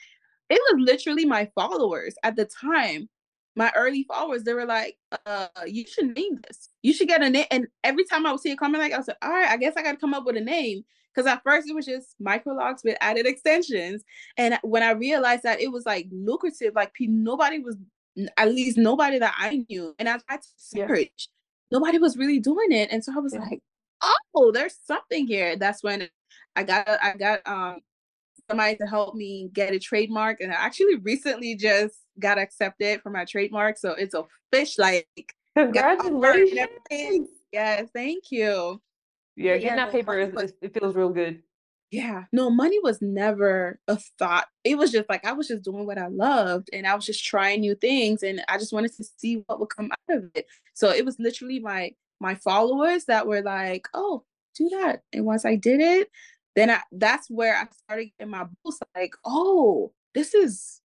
It 0.49 0.61
was 0.71 0.75
literally 0.77 1.25
my 1.25 1.49
followers 1.55 2.15
at 2.23 2.35
the 2.35 2.45
time 2.45 3.09
my 3.55 3.71
early 3.75 4.03
followers, 4.03 4.43
they 4.43 4.53
were 4.53 4.65
like, 4.65 4.97
uh, 5.25 5.47
you 5.65 5.85
should 5.85 6.15
name 6.15 6.39
this. 6.47 6.69
You 6.81 6.93
should 6.93 7.07
get 7.07 7.21
a 7.21 7.29
name. 7.29 7.45
And 7.51 7.67
every 7.83 8.03
time 8.05 8.25
I 8.25 8.31
would 8.31 8.41
see 8.41 8.51
a 8.51 8.55
comment 8.55 8.81
like 8.81 8.93
I 8.93 8.97
was 8.97 9.07
like, 9.07 9.17
all 9.21 9.29
right, 9.29 9.49
I 9.49 9.57
guess 9.57 9.73
I 9.77 9.83
gotta 9.83 9.97
come 9.97 10.13
up 10.13 10.25
with 10.25 10.37
a 10.37 10.41
name. 10.41 10.83
Cause 11.15 11.27
at 11.27 11.43
first 11.43 11.69
it 11.69 11.75
was 11.75 11.85
just 11.85 12.15
microlocks 12.19 12.83
with 12.83 12.97
added 12.99 13.27
extensions. 13.27 14.03
And 14.35 14.57
when 14.63 14.81
I 14.81 14.91
realized 14.91 15.43
that 15.43 15.61
it 15.61 15.71
was 15.71 15.85
like 15.85 16.07
lucrative, 16.11 16.73
like 16.73 16.91
nobody 16.99 17.59
was 17.59 17.77
at 18.37 18.49
least 18.49 18.77
nobody 18.77 19.19
that 19.19 19.35
I 19.37 19.63
knew. 19.69 19.93
And 19.99 20.09
I 20.09 20.17
tried 20.17 20.41
to 20.41 20.47
search. 20.57 20.99
Yeah. 20.99 21.77
Nobody 21.79 21.99
was 21.99 22.17
really 22.17 22.39
doing 22.39 22.71
it. 22.71 22.91
And 22.91 23.03
so 23.03 23.13
I 23.15 23.19
was 23.19 23.33
yeah. 23.35 23.41
like, 23.41 23.61
oh, 24.35 24.51
there's 24.51 24.75
something 24.85 25.27
here. 25.27 25.55
That's 25.55 25.83
when 25.83 26.09
I 26.55 26.63
got 26.63 26.87
I 26.87 27.13
got 27.15 27.39
um 27.45 27.77
somebody 28.49 28.75
to 28.77 28.85
help 28.85 29.15
me 29.15 29.49
get 29.53 29.73
a 29.73 29.79
trademark. 29.79 30.41
And 30.41 30.51
I 30.51 30.55
actually 30.55 30.95
recently 30.95 31.55
just 31.55 31.95
got 32.19 32.37
accepted 32.37 33.01
for 33.01 33.09
my 33.09 33.25
trademark. 33.25 33.77
So 33.77 33.91
it's 33.91 34.13
a 34.13 34.23
fish 34.51 34.77
like 34.77 35.07
congratulations. 35.57 37.29
Yes, 37.51 37.89
thank 37.93 38.31
you. 38.31 38.81
Yeah, 39.35 39.53
getting 39.57 39.67
yeah, 39.67 39.75
that 39.75 39.91
paper 39.91 40.19
is, 40.19 40.53
it 40.61 40.73
feels 40.73 40.95
real 40.95 41.09
good. 41.09 41.41
Yeah, 41.91 42.23
no, 42.31 42.49
money 42.49 42.79
was 42.81 43.03
never 43.03 43.79
a 43.87 43.99
thought. 44.17 44.47
It 44.63 44.79
was 44.79 44.91
just 44.91 45.07
like 45.09 45.25
I 45.25 45.33
was 45.33 45.47
just 45.47 45.63
doing 45.63 45.85
what 45.85 45.99
I 45.99 46.07
loved 46.07 46.69
and 46.73 46.87
I 46.87 46.95
was 46.95 47.05
just 47.05 47.23
trying 47.23 47.61
new 47.61 47.75
things 47.75 48.23
and 48.23 48.43
I 48.47 48.57
just 48.57 48.73
wanted 48.73 48.95
to 48.97 49.03
see 49.17 49.43
what 49.45 49.59
would 49.59 49.69
come 49.69 49.91
out 49.91 50.17
of 50.17 50.31
it. 50.33 50.47
So 50.73 50.89
it 50.89 51.05
was 51.05 51.19
literally 51.19 51.59
my 51.59 51.91
my 52.19 52.33
followers 52.35 53.05
that 53.05 53.27
were 53.27 53.43
like, 53.43 53.87
"Oh, 53.93 54.23
do 54.55 54.69
that." 54.69 55.01
And 55.13 55.25
once 55.25 55.45
I 55.45 55.55
did 55.55 55.81
it, 55.81 56.09
then 56.55 56.71
I 56.71 56.81
that's 56.91 57.29
where 57.29 57.55
I 57.55 57.67
started 57.71 58.09
getting 58.17 58.31
my 58.31 58.45
boost 58.63 58.81
like, 58.95 59.13
"Oh, 59.23 59.93
this 60.15 60.33
is 60.33 60.81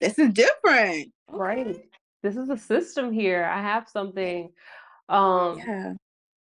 this 0.00 0.18
is 0.18 0.30
different." 0.30 1.12
Right. 1.28 1.88
This 2.22 2.36
is 2.36 2.48
a 2.50 2.56
system 2.56 3.12
here. 3.12 3.44
I 3.44 3.62
have 3.62 3.88
something 3.88 4.50
um 5.08 5.58
yeah 5.58 5.92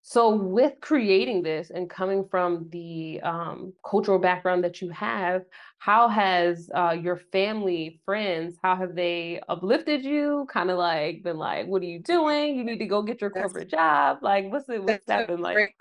so 0.05 0.35
with 0.35 0.73
creating 0.81 1.41
this 1.41 1.69
and 1.69 1.89
coming 1.89 2.27
from 2.29 2.67
the 2.71 3.21
um, 3.21 3.73
cultural 3.89 4.19
background 4.19 4.61
that 4.63 4.81
you 4.81 4.89
have 4.89 5.43
how 5.77 6.09
has 6.09 6.69
uh, 6.75 6.95
your 7.01 7.21
family 7.31 8.01
friends 8.05 8.57
how 8.61 8.75
have 8.75 8.95
they 8.95 9.41
uplifted 9.47 10.03
you 10.03 10.45
kind 10.51 10.69
of 10.69 10.77
like 10.77 11.23
been 11.23 11.37
like 11.37 11.67
what 11.67 11.81
are 11.81 11.85
you 11.85 11.99
doing 11.99 12.57
you 12.57 12.65
need 12.65 12.79
to 12.79 12.85
go 12.85 13.01
get 13.01 13.21
your 13.21 13.29
corporate 13.29 13.71
that's, 13.71 13.81
job 13.81 14.17
like 14.21 14.51
what's 14.51 14.67
it 14.67 14.83
what's 14.83 15.05
that 15.05 15.27
been 15.27 15.41
like 15.41 15.73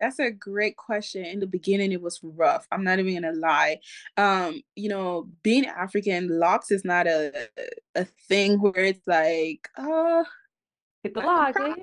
that's 0.00 0.18
a 0.18 0.30
great 0.30 0.76
question 0.76 1.24
in 1.24 1.40
the 1.40 1.46
beginning 1.46 1.92
it 1.92 2.02
was 2.02 2.20
rough 2.22 2.66
i'm 2.72 2.84
not 2.84 2.98
even 2.98 3.14
gonna 3.14 3.36
lie 3.36 3.78
um 4.16 4.60
you 4.76 4.88
know 4.88 5.28
being 5.42 5.66
african 5.66 6.38
locks 6.38 6.70
is 6.70 6.84
not 6.84 7.06
a 7.06 7.48
a 7.94 8.04
thing 8.28 8.60
where 8.60 8.84
it's 8.84 9.06
like 9.06 9.68
oh, 9.78 10.24
hit 11.02 11.14
the 11.14 11.20
lock 11.20 11.54
yeah 11.58 11.74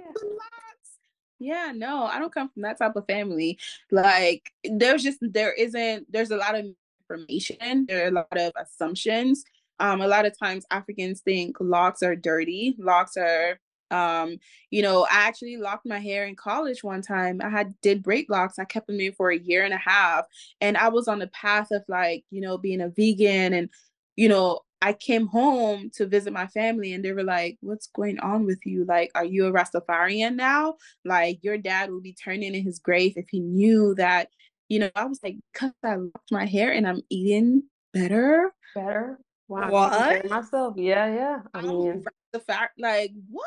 yeah, 1.39 1.71
no, 1.75 2.05
I 2.05 2.19
don't 2.19 2.33
come 2.33 2.49
from 2.49 2.63
that 2.63 2.79
type 2.79 2.95
of 2.95 3.05
family. 3.05 3.59
Like 3.91 4.51
there's 4.63 5.03
just 5.03 5.19
there 5.21 5.53
isn't 5.53 6.11
there's 6.11 6.31
a 6.31 6.37
lot 6.37 6.55
of 6.55 6.65
information, 7.01 7.85
there 7.87 8.05
are 8.05 8.07
a 8.07 8.11
lot 8.11 8.37
of 8.37 8.53
assumptions. 8.57 9.43
Um, 9.79 10.01
a 10.01 10.07
lot 10.07 10.25
of 10.25 10.37
times 10.37 10.65
Africans 10.71 11.21
think 11.21 11.57
locks 11.59 12.01
are 12.01 12.15
dirty. 12.15 12.75
Locks 12.79 13.15
are 13.15 13.59
um, 13.91 14.37
you 14.69 14.81
know, 14.81 15.05
I 15.09 15.27
actually 15.27 15.57
locked 15.57 15.85
my 15.85 15.99
hair 15.99 16.25
in 16.25 16.35
college 16.35 16.83
one 16.83 17.01
time. 17.01 17.39
I 17.43 17.49
had 17.49 17.73
did 17.81 18.03
braid 18.03 18.25
locks. 18.29 18.59
I 18.59 18.65
kept 18.65 18.87
them 18.87 18.99
in 18.99 19.13
for 19.13 19.29
a 19.29 19.37
year 19.37 19.63
and 19.63 19.73
a 19.73 19.77
half. 19.77 20.25
And 20.61 20.77
I 20.77 20.89
was 20.89 21.07
on 21.07 21.19
the 21.19 21.27
path 21.27 21.71
of 21.71 21.83
like, 21.87 22.23
you 22.29 22.41
know, 22.41 22.57
being 22.57 22.81
a 22.81 22.89
vegan 22.89 23.53
and 23.53 23.69
you 24.17 24.27
know, 24.27 24.61
I 24.81 24.93
came 24.93 25.27
home 25.27 25.89
to 25.95 26.05
visit 26.05 26.33
my 26.33 26.47
family 26.47 26.93
and 26.93 27.03
they 27.03 27.11
were 27.13 27.23
like, 27.23 27.57
What's 27.61 27.87
going 27.87 28.19
on 28.19 28.45
with 28.45 28.59
you? 28.65 28.85
Like, 28.85 29.11
are 29.15 29.25
you 29.25 29.45
a 29.45 29.51
Rastafarian 29.51 30.35
now? 30.35 30.75
Like, 31.05 31.39
your 31.43 31.57
dad 31.57 31.91
would 31.91 32.03
be 32.03 32.13
turning 32.13 32.53
in 32.53 32.63
his 32.63 32.79
grave 32.79 33.13
if 33.15 33.27
he 33.29 33.39
knew 33.39 33.95
that, 33.95 34.29
you 34.67 34.79
know, 34.79 34.89
I 34.95 35.05
was 35.05 35.19
like, 35.23 35.37
Because 35.53 35.71
I 35.83 35.95
locked 35.95 36.31
my 36.31 36.45
hair 36.45 36.71
and 36.71 36.87
I'm 36.87 37.01
eating 37.09 37.63
better. 37.93 38.51
Better. 38.75 39.19
Wow. 39.47 39.71
What? 39.71 40.29
Myself. 40.29 40.75
Yeah, 40.77 41.13
yeah. 41.13 41.39
I 41.53 41.61
mean, 41.61 42.03
the 42.33 42.39
fact, 42.39 42.79
like, 42.79 43.11
what? 43.29 43.45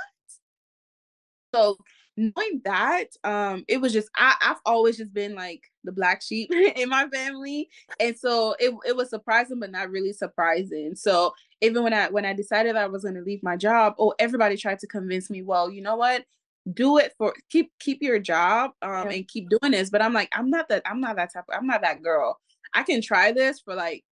So 1.54 1.76
knowing 2.20 2.60
that 2.64 3.06
um 3.24 3.64
it 3.66 3.80
was 3.80 3.92
just 3.92 4.08
I, 4.16 4.34
i've 4.42 4.60
always 4.66 4.98
just 4.98 5.14
been 5.14 5.34
like 5.34 5.62
the 5.84 5.92
black 5.92 6.20
sheep 6.22 6.50
in 6.76 6.88
my 6.88 7.08
family. 7.08 7.68
And 7.98 8.16
so 8.18 8.54
it, 8.58 8.74
it 8.86 8.96
was 8.96 9.10
surprising 9.10 9.58
but 9.60 9.70
not 9.70 9.90
really 9.90 10.12
surprising. 10.12 10.94
So 10.94 11.32
even 11.60 11.82
when 11.82 11.94
i 11.94 12.08
when 12.08 12.26
i 12.26 12.32
decided 12.32 12.76
i 12.76 12.86
was 12.86 13.02
going 13.02 13.14
to 13.14 13.22
leave 13.22 13.42
my 13.42 13.56
job 13.56 13.94
oh 13.98 14.14
everybody 14.18 14.56
tried 14.56 14.78
to 14.80 14.86
convince 14.86 15.30
me 15.30 15.42
well 15.42 15.70
you 15.70 15.82
know 15.82 15.96
what? 15.96 16.24
Do 16.70 16.98
it 16.98 17.14
for 17.16 17.34
keep 17.50 17.72
keep 17.80 18.02
your 18.02 18.18
job 18.18 18.72
um 18.82 19.08
yeah. 19.08 19.16
and 19.16 19.28
keep 19.28 19.48
doing 19.48 19.72
this. 19.72 19.90
But 19.90 20.02
i'm 20.02 20.12
like 20.12 20.28
i'm 20.34 20.50
not 20.50 20.68
that 20.68 20.82
i'm 20.86 21.00
not 21.00 21.16
that 21.16 21.32
type 21.32 21.44
of, 21.48 21.54
i'm 21.56 21.66
not 21.66 21.82
that 21.82 22.02
girl. 22.02 22.38
I 22.74 22.82
can 22.82 23.00
try 23.00 23.32
this 23.32 23.60
for 23.60 23.74
like 23.74 24.04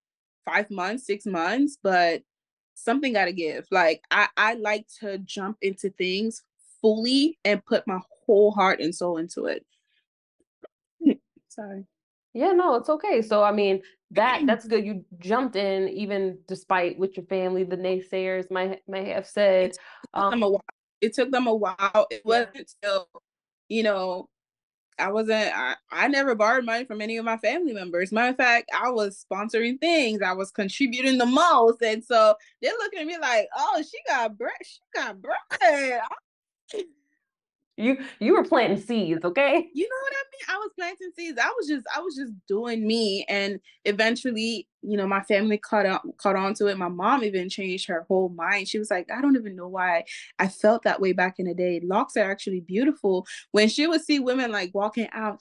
five 0.46 0.70
months 0.70 1.04
six 1.04 1.26
months 1.26 1.76
but 1.82 2.22
something 2.74 3.12
got 3.12 3.26
to 3.26 3.32
give. 3.32 3.66
Like 3.70 4.02
i 4.10 4.28
i 4.36 4.54
like 4.54 4.86
to 5.00 5.18
jump 5.18 5.58
into 5.60 5.90
things 5.90 6.42
fully 6.80 7.38
and 7.44 7.64
put 7.64 7.86
my 7.86 8.00
whole 8.26 8.50
heart 8.50 8.80
and 8.80 8.94
soul 8.94 9.18
into 9.18 9.46
it. 9.46 9.64
Sorry. 11.48 11.86
Yeah, 12.34 12.52
no, 12.52 12.74
it's 12.76 12.88
okay. 12.88 13.22
So 13.22 13.42
I 13.42 13.52
mean, 13.52 13.82
that 14.12 14.42
that's 14.46 14.66
good. 14.66 14.84
You 14.84 15.04
jumped 15.18 15.56
in 15.56 15.88
even 15.88 16.38
despite 16.46 16.98
what 16.98 17.16
your 17.16 17.26
family, 17.26 17.64
the 17.64 17.76
naysayers 17.76 18.50
might 18.50 18.80
may 18.86 19.08
have 19.10 19.26
said. 19.26 19.70
It 19.70 19.78
took 20.14 20.22
um, 20.22 20.30
them 20.30 20.42
a 20.42 20.50
while. 20.50 20.64
It 21.00 21.14
took 21.14 21.30
them 21.30 21.46
a 21.46 21.54
while. 21.54 22.06
It 22.10 22.22
wasn't 22.24 22.72
until, 22.82 23.08
you 23.68 23.84
know, 23.84 24.28
I 24.98 25.12
wasn't 25.12 25.56
I, 25.56 25.76
I 25.92 26.08
never 26.08 26.34
borrowed 26.34 26.64
money 26.64 26.84
from 26.84 27.00
any 27.00 27.16
of 27.18 27.24
my 27.24 27.36
family 27.36 27.72
members. 27.72 28.12
Matter 28.12 28.30
of 28.30 28.36
fact, 28.36 28.70
I 28.76 28.90
was 28.90 29.24
sponsoring 29.30 29.78
things. 29.78 30.22
I 30.22 30.32
was 30.32 30.50
contributing 30.50 31.18
the 31.18 31.26
most. 31.26 31.82
And 31.82 32.04
so 32.04 32.34
they're 32.60 32.72
looking 32.78 33.00
at 33.00 33.06
me 33.06 33.16
like, 33.20 33.46
oh, 33.56 33.82
she 33.82 33.98
got 34.08 34.36
bread. 34.36 34.52
She 34.64 34.80
got 34.94 35.20
bread 35.20 36.00
you 37.76 37.96
you 38.18 38.32
were 38.34 38.44
planting 38.44 38.80
seeds 38.80 39.24
okay? 39.24 39.68
You 39.72 39.84
know 39.84 39.96
what 40.02 40.12
i 40.12 40.24
mean? 40.32 40.56
I 40.56 40.58
was 40.58 40.70
planting 40.76 41.10
seeds. 41.16 41.38
I 41.40 41.52
was 41.56 41.68
just 41.68 41.86
i 41.96 42.00
was 42.00 42.16
just 42.16 42.32
doing 42.48 42.86
me 42.86 43.24
and 43.28 43.60
eventually 43.84 44.66
you 44.82 44.96
know 44.96 45.06
my 45.06 45.22
family 45.22 45.58
caught 45.58 45.86
on 45.86 46.00
caught 46.18 46.36
on 46.36 46.54
to 46.54 46.66
it. 46.66 46.76
My 46.76 46.88
mom 46.88 47.24
even 47.24 47.48
changed 47.48 47.88
her 47.88 48.04
whole 48.08 48.30
mind. 48.30 48.68
She 48.68 48.78
was 48.78 48.90
like 48.90 49.08
i 49.16 49.20
don't 49.20 49.36
even 49.36 49.56
know 49.56 49.68
why 49.68 50.04
i 50.38 50.48
felt 50.48 50.82
that 50.82 51.00
way 51.00 51.12
back 51.12 51.36
in 51.38 51.46
the 51.46 51.54
day. 51.54 51.80
Locks 51.84 52.16
are 52.16 52.30
actually 52.30 52.60
beautiful. 52.60 53.26
When 53.52 53.68
she 53.68 53.86
would 53.86 54.02
see 54.02 54.18
women 54.18 54.50
like 54.50 54.74
walking 54.74 55.08
out 55.12 55.40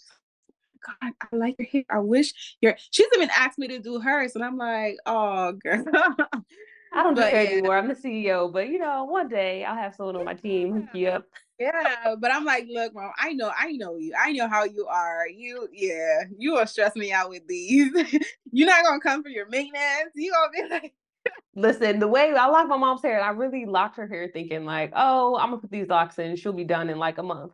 God, 1.01 1.13
I 1.19 1.35
like 1.35 1.55
your 1.57 1.67
hair. 1.67 1.83
I 1.89 1.99
wish 1.99 2.57
your 2.61 2.75
she's 2.91 3.07
even 3.15 3.29
asked 3.35 3.57
me 3.57 3.67
to 3.67 3.79
do 3.79 3.99
hers, 3.99 4.35
and 4.35 4.43
I'm 4.43 4.57
like, 4.57 4.97
oh 5.05 5.53
girl. 5.53 5.83
I 6.93 7.03
don't 7.03 7.15
do 7.15 7.21
hair 7.21 7.51
anymore. 7.51 7.77
I'm 7.77 7.87
the 7.87 7.95
CEO, 7.95 8.51
but 8.51 8.69
you 8.69 8.79
know, 8.79 9.03
one 9.03 9.27
day 9.27 9.63
I'll 9.65 9.75
have 9.75 9.95
someone 9.95 10.15
on 10.15 10.25
my 10.25 10.33
team 10.33 10.73
hook 10.73 10.89
you 10.93 11.09
up. 11.09 11.25
Yeah, 11.59 12.15
but 12.19 12.31
I'm 12.31 12.45
like, 12.45 12.67
look, 12.69 12.93
mom, 12.93 13.11
I 13.17 13.33
know, 13.33 13.51
I 13.57 13.71
know 13.71 13.97
you. 13.97 14.13
I 14.17 14.31
know 14.31 14.47
how 14.47 14.63
you 14.63 14.85
are. 14.85 15.27
You, 15.27 15.67
yeah, 15.71 16.23
you 16.37 16.53
will 16.53 16.67
stress 16.67 16.95
me 16.95 17.11
out 17.11 17.29
with 17.29 17.47
these. 17.47 17.91
You're 18.51 18.67
not 18.67 18.83
gonna 18.83 18.99
come 18.99 19.23
for 19.23 19.29
your 19.29 19.49
maintenance. 19.49 20.11
You 20.15 20.31
gonna 20.31 20.51
be 20.51 20.73
like. 20.73 20.93
Listen, 21.55 21.99
the 21.99 22.07
way 22.07 22.33
I 22.35 22.47
lock 22.47 22.67
my 22.67 22.77
mom's 22.77 23.01
hair, 23.01 23.19
I 23.19 23.31
really 23.31 23.65
locked 23.65 23.97
her 23.97 24.07
hair 24.07 24.29
thinking 24.31 24.65
like, 24.65 24.91
oh, 24.95 25.35
I'm 25.37 25.49
gonna 25.49 25.61
put 25.61 25.71
these 25.71 25.87
locks 25.87 26.19
in, 26.19 26.35
she'll 26.35 26.53
be 26.53 26.63
done 26.63 26.89
in 26.89 26.99
like 26.99 27.17
a 27.17 27.23
month. 27.23 27.53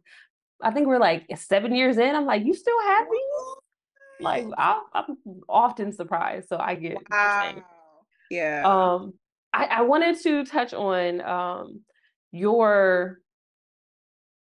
I 0.61 0.71
think 0.71 0.87
we're 0.87 0.99
like 0.99 1.25
seven 1.37 1.73
years 1.73 1.97
in. 1.97 2.15
I'm 2.15 2.25
like, 2.25 2.43
you 2.45 2.53
still 2.53 2.81
have 2.81 3.07
these? 3.09 3.53
Like, 4.19 4.45
i 4.57 4.79
am 4.95 5.17
often 5.49 5.91
surprised. 5.91 6.49
So 6.49 6.57
I 6.57 6.75
get. 6.75 6.97
Wow. 7.09 7.63
Yeah. 8.29 8.63
Um, 8.65 9.13
I, 9.53 9.65
I 9.65 9.81
wanted 9.81 10.19
to 10.23 10.45
touch 10.45 10.73
on 10.73 11.21
um, 11.21 11.81
your 12.31 13.19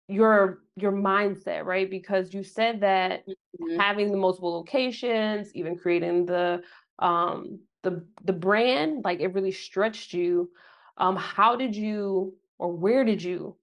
your 0.07 0.59
your 0.75 0.91
mindset, 0.91 1.65
right? 1.65 1.89
Because 1.89 2.33
you 2.33 2.43
said 2.43 2.81
that 2.81 3.25
mm-hmm. 3.27 3.79
having 3.79 4.11
the 4.11 4.17
multiple 4.17 4.53
locations, 4.53 5.53
even 5.55 5.77
creating 5.77 6.25
the 6.25 6.61
um 6.99 7.59
the 7.83 8.05
the 8.23 8.33
brand, 8.33 9.03
like 9.03 9.19
it 9.19 9.33
really 9.33 9.51
stretched 9.51 10.13
you. 10.13 10.51
Um, 10.97 11.15
how 11.15 11.55
did 11.55 11.75
you 11.75 12.35
or 12.59 12.71
where 12.71 13.03
did 13.03 13.23
you 13.23 13.55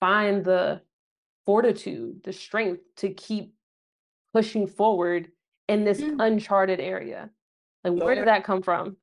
find 0.00 0.44
the 0.44 0.82
fortitude, 1.46 2.22
the 2.24 2.32
strength 2.32 2.82
to 2.96 3.10
keep 3.10 3.54
pushing 4.34 4.66
forward 4.66 5.28
in 5.68 5.84
this 5.84 6.00
mm-hmm. 6.00 6.20
uncharted 6.20 6.80
area? 6.80 7.30
Like 7.84 8.02
where 8.02 8.14
did 8.14 8.26
that 8.26 8.44
come 8.44 8.62
from? 8.62 8.96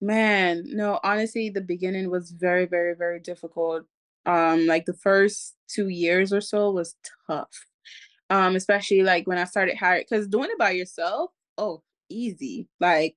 Man, 0.00 0.64
no, 0.66 1.00
honestly, 1.02 1.50
the 1.50 1.60
beginning 1.60 2.10
was 2.10 2.30
very, 2.30 2.66
very, 2.66 2.94
very 2.94 3.18
difficult. 3.20 3.84
Um, 4.26 4.66
like 4.66 4.84
the 4.86 4.94
first 4.94 5.56
two 5.68 5.88
years 5.88 6.32
or 6.32 6.40
so 6.40 6.70
was 6.70 6.94
tough. 7.26 7.66
Um, 8.30 8.56
especially 8.56 9.02
like 9.02 9.26
when 9.26 9.38
I 9.38 9.44
started 9.44 9.76
hiring, 9.78 10.04
because 10.08 10.28
doing 10.28 10.50
it 10.50 10.58
by 10.58 10.70
yourself, 10.72 11.30
oh, 11.58 11.82
easy. 12.10 12.68
Like 12.80 13.16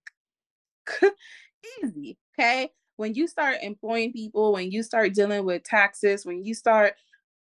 easy. 1.83 2.17
Okay. 2.39 2.69
When 2.97 3.13
you 3.15 3.27
start 3.27 3.57
employing 3.61 4.13
people, 4.13 4.53
when 4.53 4.71
you 4.71 4.83
start 4.83 5.13
dealing 5.13 5.45
with 5.45 5.63
taxes, 5.63 6.25
when 6.25 6.43
you 6.45 6.53
start, 6.53 6.93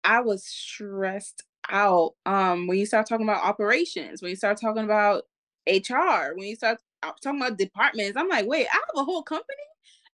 I 0.04 0.21
was 0.21 0.45
stressed 0.45 1.43
out. 1.69 2.13
Um, 2.26 2.67
when 2.67 2.78
you 2.78 2.86
start 2.86 3.08
talking 3.08 3.28
about 3.28 3.43
operations, 3.45 4.21
when 4.21 4.30
you 4.30 4.36
start 4.36 4.60
talking 4.62 4.84
about 4.84 5.23
HR, 5.67 6.34
when 6.36 6.47
you 6.47 6.56
start 6.56 6.80
I'm 7.03 7.13
talking 7.21 7.41
about 7.41 7.57
departments. 7.57 8.17
I'm 8.17 8.29
like, 8.29 8.47
wait, 8.47 8.67
I 8.71 8.75
have 8.75 9.01
a 9.01 9.03
whole 9.03 9.23
company. 9.23 9.57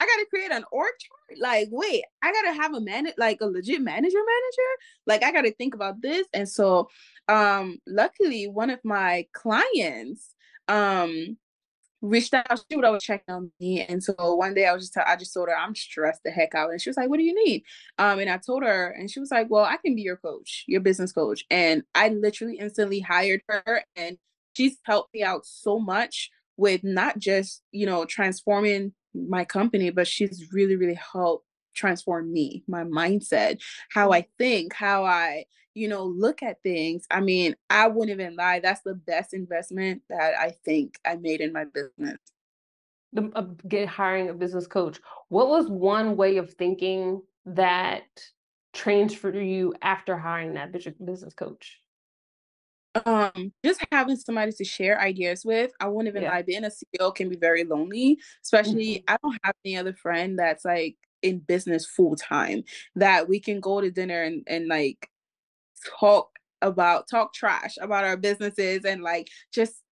I 0.01 0.07
gotta 0.07 0.27
create 0.31 0.51
an 0.51 0.65
org 0.73 0.93
chart. 0.99 1.39
Like, 1.39 1.69
wait, 1.71 2.05
I 2.23 2.33
gotta 2.33 2.55
have 2.55 2.75
a 2.75 2.81
man, 2.81 3.09
like 3.19 3.41
a 3.43 3.47
legit 3.47 3.83
manager, 3.83 4.19
manager. 4.19 4.71
Like, 5.07 5.23
I 5.23 5.33
gotta 5.33 5.53
think 5.53 5.75
about 5.75 6.01
this. 6.01 6.27
And 6.33 6.49
so, 6.49 6.89
um, 7.29 7.79
luckily, 7.87 8.49
one 8.49 8.71
of 8.71 8.81
my 8.83 9.27
clients, 9.35 10.35
um, 10.69 11.37
reached 12.03 12.35
out. 12.35 12.63
She 12.71 12.77
would 12.77 12.85
always 12.85 13.03
check 13.03 13.23
on 13.29 13.53
me. 13.61 13.83
And 13.83 14.03
so 14.03 14.15
one 14.35 14.55
day 14.55 14.67
I 14.67 14.73
was 14.73 14.85
just, 14.89 14.97
I 14.97 15.17
just 15.17 15.35
told 15.35 15.49
her 15.49 15.57
I'm 15.57 15.75
stressed 15.75 16.23
the 16.25 16.31
heck 16.31 16.55
out. 16.55 16.71
And 16.71 16.81
she 16.81 16.91
was 16.91 16.97
like, 16.97 17.09
what 17.09 17.19
do 17.19 17.25
you 17.25 17.35
need? 17.45 17.63
Um, 17.99 18.19
and 18.19 18.31
I 18.31 18.39
told 18.39 18.63
her 18.63 18.91
and 18.91 19.11
she 19.11 19.21
was 19.21 19.31
like, 19.31 19.49
well, 19.51 19.65
I 19.65 19.77
can 19.77 19.95
be 19.95 20.03
your 20.03 20.17
coach, 20.17 20.65
your 20.67 20.81
business 20.81 21.13
coach. 21.13 21.45
And 21.51 21.83
I 21.95 22.09
literally 22.09 22.57
instantly 22.59 23.01
hired 23.01 23.43
her 23.49 23.85
and 23.97 24.19
she's 24.57 24.79
helped 24.85 25.13
me 25.15 25.23
out 25.23 25.45
so 25.45 25.79
much 25.79 26.31
with 26.61 26.85
not 26.85 27.19
just, 27.19 27.63
you 27.73 27.87
know, 27.87 28.05
transforming 28.05 28.93
my 29.15 29.47
company, 29.47 29.89
but 29.89 30.07
she's 30.07 30.53
really, 30.53 30.77
really 30.77 31.01
helped 31.13 31.47
transform 31.75 32.31
me, 32.31 32.63
my 32.69 32.85
mindset, 32.85 33.59
how 33.91 34.13
I 34.13 34.27
think, 34.37 34.75
how 34.75 35.05
I, 35.05 35.47
you 35.75 35.89
know, 35.89 36.05
look 36.05 36.43
at 36.43 36.63
things. 36.63 37.07
I 37.11 37.21
mean, 37.21 37.57
I 37.71 37.89
wouldn't 37.89 38.21
even 38.21 38.37
lie. 38.37 38.61
That's 38.61 38.83
the 38.83 38.95
best 38.95 39.33
investment 39.33 40.03
that 40.11 40.35
I 40.39 40.53
think 40.65 40.99
I 41.07 41.17
made 41.17 41.41
in 41.41 41.53
my 41.53 41.65
business. 41.65 42.19
The, 43.15 43.33
uh, 43.35 43.47
get 43.67 43.89
hiring 43.89 44.29
a 44.29 44.35
business 44.35 44.67
coach. 44.67 45.01
What 45.29 45.49
was 45.49 45.67
one 45.67 46.17
way 46.17 46.37
of 46.37 46.53
thinking 46.53 47.23
that 47.47 48.05
transferred 48.75 49.37
you 49.37 49.75
after 49.81 50.19
hiring 50.19 50.55
that 50.55 50.73
business 50.73 51.33
coach? 51.35 51.80
Um 53.07 53.53
just 53.65 53.85
having 53.93 54.17
somebody 54.17 54.51
to 54.51 54.65
share 54.65 55.01
ideas 55.01 55.45
with 55.45 55.71
i 55.81 55.87
won't 55.87 56.09
even 56.09 56.23
yeah. 56.23 56.31
lie 56.31 56.43
being 56.43 56.65
a 56.65 56.71
ceo 56.71 57.15
can 57.15 57.29
be 57.29 57.37
very 57.37 57.65
lonely 57.65 58.19
especially 58.43 58.97
mm-hmm. 58.97 59.15
i 59.15 59.17
don't 59.23 59.39
have 59.45 59.55
any 59.65 59.77
other 59.77 59.93
friend 59.93 60.39
that's 60.39 60.65
like 60.65 60.97
in 61.23 61.39
business 61.39 61.87
full 61.87 62.17
time 62.17 62.63
that 62.97 63.29
we 63.29 63.39
can 63.39 63.61
go 63.61 63.81
to 63.81 63.91
dinner 63.91 64.23
and, 64.23 64.43
and 64.47 64.67
like 64.67 65.09
talk 66.01 66.31
about 66.63 67.09
talk 67.09 67.33
trash 67.33 67.77
about 67.81 68.05
our 68.05 68.17
businesses 68.17 68.85
and 68.85 69.03
like 69.03 69.29
just 69.53 69.83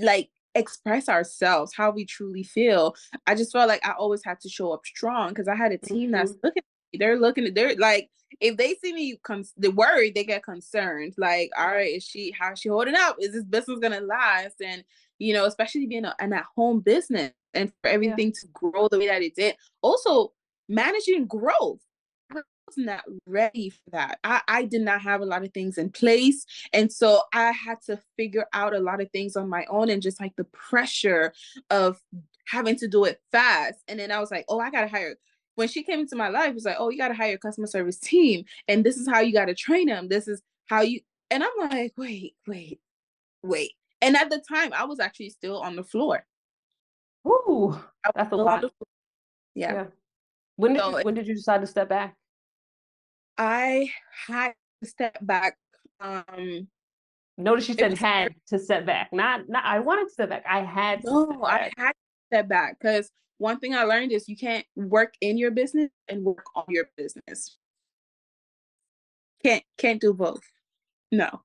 like 0.00 0.30
express 0.54 1.08
ourselves 1.08 1.72
how 1.76 1.90
we 1.90 2.04
truly 2.04 2.42
feel 2.42 2.94
i 3.26 3.34
just 3.34 3.52
felt 3.52 3.68
like 3.68 3.84
i 3.86 3.92
always 3.92 4.24
had 4.24 4.40
to 4.40 4.48
show 4.48 4.72
up 4.72 4.84
strong 4.86 5.28
because 5.28 5.48
i 5.48 5.54
had 5.54 5.72
a 5.72 5.78
team 5.78 6.10
that's 6.10 6.32
mm-hmm. 6.32 6.46
looking 6.46 6.62
they're 6.94 7.18
looking 7.18 7.44
at 7.44 7.54
they're 7.54 7.76
like 7.76 8.08
if 8.40 8.56
they 8.56 8.74
see 8.74 8.92
me 8.92 9.16
con- 9.22 9.44
the 9.56 9.70
worried 9.70 10.14
they 10.14 10.24
get 10.24 10.42
concerned 10.42 11.14
like 11.16 11.50
all 11.58 11.68
right 11.68 11.96
is 11.96 12.04
she 12.04 12.34
how's 12.38 12.58
she 12.58 12.68
holding 12.68 12.94
up 12.94 13.16
is 13.18 13.32
this 13.32 13.44
business 13.44 13.78
gonna 13.80 14.00
last 14.00 14.60
and 14.64 14.84
you 15.18 15.32
know 15.32 15.44
especially 15.44 15.86
being 15.86 16.04
a, 16.04 16.14
an 16.20 16.32
at-home 16.32 16.80
business 16.80 17.32
and 17.54 17.72
for 17.82 17.88
everything 17.90 18.28
yeah. 18.28 18.40
to 18.40 18.46
grow 18.52 18.88
the 18.88 18.98
way 18.98 19.08
that 19.08 19.22
it 19.22 19.34
did 19.34 19.56
also 19.82 20.32
managing 20.68 21.26
growth 21.26 21.80
I 22.30 22.36
was 22.66 22.76
not 22.76 23.04
ready 23.24 23.70
for 23.70 23.90
that. 23.92 24.18
I, 24.22 24.42
I 24.46 24.64
did 24.66 24.82
not 24.82 25.00
have 25.00 25.22
a 25.22 25.26
lot 25.26 25.42
of 25.42 25.54
things 25.54 25.78
in 25.78 25.88
place. 25.88 26.44
And 26.74 26.92
so 26.92 27.22
I 27.32 27.52
had 27.52 27.80
to 27.86 27.98
figure 28.18 28.44
out 28.52 28.74
a 28.74 28.78
lot 28.78 29.00
of 29.00 29.10
things 29.10 29.36
on 29.36 29.48
my 29.48 29.64
own 29.70 29.88
and 29.88 30.02
just 30.02 30.20
like 30.20 30.36
the 30.36 30.44
pressure 30.44 31.32
of 31.70 31.98
having 32.46 32.76
to 32.76 32.86
do 32.88 33.04
it 33.04 33.22
fast. 33.32 33.78
And 33.88 33.98
then 33.98 34.10
I 34.10 34.20
was 34.20 34.30
like, 34.30 34.44
oh, 34.48 34.60
I 34.60 34.70
gotta 34.70 34.88
hire 34.88 35.16
when 35.58 35.66
she 35.66 35.82
came 35.82 35.98
into 35.98 36.14
my 36.14 36.28
life, 36.28 36.54
it's 36.54 36.64
like, 36.64 36.76
oh, 36.78 36.88
you 36.88 36.96
got 36.96 37.08
to 37.08 37.14
hire 37.14 37.34
a 37.34 37.38
customer 37.38 37.66
service 37.66 37.98
team, 37.98 38.44
and 38.68 38.84
this 38.84 38.96
is 38.96 39.08
how 39.08 39.18
you 39.18 39.32
got 39.32 39.46
to 39.46 39.54
train 39.54 39.88
them. 39.88 40.06
This 40.06 40.28
is 40.28 40.40
how 40.66 40.82
you. 40.82 41.00
And 41.32 41.42
I'm 41.42 41.68
like, 41.68 41.94
wait, 41.96 42.36
wait, 42.46 42.80
wait. 43.42 43.72
And 44.00 44.16
at 44.16 44.30
the 44.30 44.40
time, 44.48 44.72
I 44.72 44.84
was 44.84 45.00
actually 45.00 45.30
still 45.30 45.60
on 45.60 45.74
the 45.74 45.82
floor. 45.82 46.24
Ooh, 47.26 47.76
that's 48.14 48.30
a 48.30 48.36
lot. 48.36 48.64
Yeah. 49.56 49.72
yeah. 49.72 49.84
When 50.54 50.74
did 50.74 50.80
so, 50.80 50.98
you, 50.98 51.04
when 51.04 51.14
did 51.14 51.26
you 51.26 51.34
decide 51.34 51.60
to 51.62 51.66
step 51.66 51.88
back? 51.88 52.14
I 53.36 53.90
had 54.28 54.52
to 54.82 54.88
step 54.88 55.18
back. 55.20 55.58
Um, 56.00 56.68
Notice 57.36 57.64
she 57.64 57.74
said 57.74 57.98
had 57.98 58.34
to 58.46 58.60
step 58.60 58.86
back. 58.86 59.12
Not, 59.12 59.48
not. 59.48 59.64
I 59.64 59.80
wanted 59.80 60.04
to 60.04 60.10
step 60.10 60.28
back. 60.28 60.44
I 60.48 60.60
had. 60.60 61.02
To 61.02 61.06
no, 61.06 61.44
I 61.44 61.72
had 61.76 61.90
to 61.90 61.94
step 62.28 62.48
back 62.48 62.78
because 62.80 63.10
one 63.38 63.58
thing 63.58 63.74
I 63.74 63.84
learned 63.84 64.12
is 64.12 64.28
you 64.28 64.36
can't 64.36 64.66
work 64.76 65.14
in 65.20 65.38
your 65.38 65.50
business 65.50 65.90
and 66.08 66.24
work 66.24 66.44
on 66.54 66.64
your 66.68 66.90
business. 66.96 67.56
Can't 69.42 69.62
can't 69.78 70.00
do 70.00 70.12
both. 70.12 70.42
No. 71.10 71.42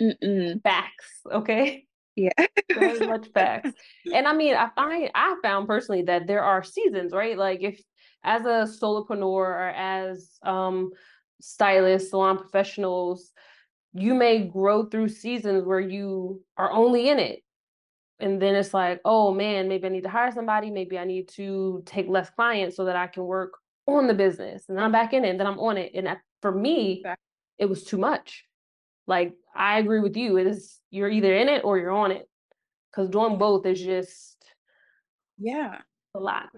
Mm-mm. 0.00 0.62
Facts. 0.62 1.20
Okay. 1.30 1.86
Yeah. 2.16 2.30
Very 2.74 3.06
much 3.06 3.28
facts. 3.32 3.70
And 4.12 4.26
I 4.26 4.34
mean, 4.34 4.54
I 4.54 4.68
find 4.74 5.10
I 5.14 5.36
found 5.42 5.66
personally 5.66 6.02
that 6.02 6.26
there 6.26 6.42
are 6.42 6.62
seasons, 6.64 7.12
right? 7.12 7.38
Like 7.38 7.62
if 7.62 7.80
as 8.24 8.42
a 8.42 8.66
solopreneur 8.80 9.24
or 9.24 9.68
as 9.70 10.38
um 10.42 10.90
stylists, 11.40 12.10
salon 12.10 12.38
professionals, 12.38 13.32
you 13.92 14.14
may 14.14 14.46
grow 14.46 14.84
through 14.84 15.08
seasons 15.08 15.64
where 15.64 15.80
you 15.80 16.42
are 16.56 16.72
only 16.72 17.08
in 17.08 17.18
it 17.18 17.42
and 18.22 18.40
then 18.40 18.54
it's 18.54 18.72
like 18.72 19.00
oh 19.04 19.32
man 19.32 19.68
maybe 19.68 19.86
i 19.86 19.90
need 19.90 20.04
to 20.04 20.08
hire 20.08 20.32
somebody. 20.32 20.70
Maybe 20.70 20.98
i 20.98 21.04
need 21.04 21.28
to 21.30 21.82
take 21.84 22.08
less 22.08 22.30
clients 22.30 22.76
so 22.76 22.84
that 22.84 22.96
i 22.96 23.06
can 23.06 23.24
work 23.24 23.52
on 23.86 24.06
the 24.06 24.14
business. 24.14 24.64
And 24.68 24.76
then 24.76 24.84
i'm 24.84 24.92
back 24.92 25.12
in 25.12 25.24
it 25.24 25.30
and 25.30 25.40
then 25.40 25.46
i'm 25.46 25.58
on 25.58 25.76
it. 25.76 25.92
And 25.94 26.08
for 26.40 26.52
me 26.52 27.04
it 27.58 27.66
was 27.66 27.84
too 27.84 27.98
much. 27.98 28.44
Like 29.06 29.34
i 29.54 29.78
agree 29.78 30.00
with 30.00 30.16
you. 30.16 30.38
It 30.38 30.46
is 30.46 30.78
you're 30.90 31.10
either 31.10 31.34
in 31.34 31.48
it 31.48 31.64
or 31.64 31.78
you're 31.78 31.90
on 31.90 32.12
it. 32.12 32.28
Because 32.90 33.08
doing 33.08 33.38
both 33.38 33.64
is 33.66 33.80
just 33.80 34.36
yeah. 35.38 35.78
a 36.14 36.20
lot. 36.20 36.50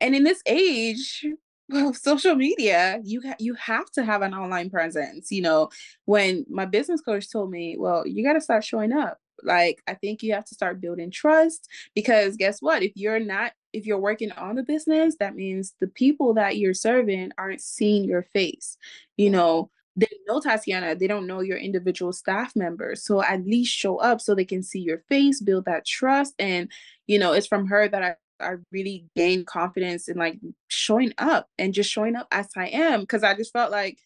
And 0.00 0.14
in 0.14 0.24
this 0.24 0.42
age 0.46 1.24
well 1.68 1.94
social 1.94 2.34
media 2.34 3.00
you 3.04 3.22
ha- 3.24 3.36
you 3.38 3.54
have 3.54 3.90
to 3.92 4.04
have 4.04 4.20
an 4.22 4.34
online 4.34 4.68
presence 4.68 5.30
you 5.30 5.42
know? 5.42 5.70
When 6.04 6.44
my 6.50 6.66
business 6.66 7.00
coach 7.00 7.30
told 7.30 7.50
me 7.50 7.76
well 7.78 8.06
you 8.06 8.24
got 8.24 8.34
to 8.34 8.40
start 8.40 8.64
showing 8.64 8.92
up 8.92 9.18
like, 9.42 9.82
I 9.86 9.94
think 9.94 10.22
you 10.22 10.34
have 10.34 10.44
to 10.46 10.54
start 10.54 10.80
building 10.80 11.10
trust 11.10 11.68
because 11.94 12.36
guess 12.36 12.60
what? 12.60 12.82
If 12.82 12.92
you're 12.94 13.20
not, 13.20 13.52
if 13.72 13.86
you're 13.86 13.98
working 13.98 14.32
on 14.32 14.56
the 14.56 14.62
business, 14.62 15.16
that 15.20 15.34
means 15.34 15.74
the 15.80 15.88
people 15.88 16.34
that 16.34 16.56
you're 16.56 16.74
serving 16.74 17.32
aren't 17.38 17.60
seeing 17.60 18.04
your 18.04 18.22
face. 18.22 18.76
You 19.16 19.30
know, 19.30 19.70
they 19.96 20.08
know 20.26 20.40
Tatiana, 20.40 20.94
they 20.94 21.06
don't 21.06 21.26
know 21.26 21.40
your 21.40 21.58
individual 21.58 22.12
staff 22.12 22.56
members. 22.56 23.04
So 23.04 23.22
at 23.22 23.44
least 23.46 23.74
show 23.74 23.98
up 23.98 24.20
so 24.20 24.34
they 24.34 24.44
can 24.44 24.62
see 24.62 24.80
your 24.80 25.02
face, 25.08 25.40
build 25.40 25.66
that 25.66 25.86
trust. 25.86 26.34
And, 26.38 26.70
you 27.06 27.18
know, 27.18 27.32
it's 27.32 27.46
from 27.46 27.66
her 27.66 27.88
that 27.88 28.02
I 28.02 28.16
I 28.40 28.56
really 28.72 29.06
gained 29.14 29.46
confidence 29.46 30.08
in 30.08 30.16
like 30.16 30.38
showing 30.68 31.12
up 31.16 31.48
and 31.58 31.72
just 31.72 31.90
showing 31.90 32.16
up 32.16 32.26
as 32.30 32.48
I 32.56 32.66
am 32.68 33.00
because 33.00 33.22
I 33.22 33.34
just 33.34 33.52
felt 33.52 33.70
like 33.70 33.98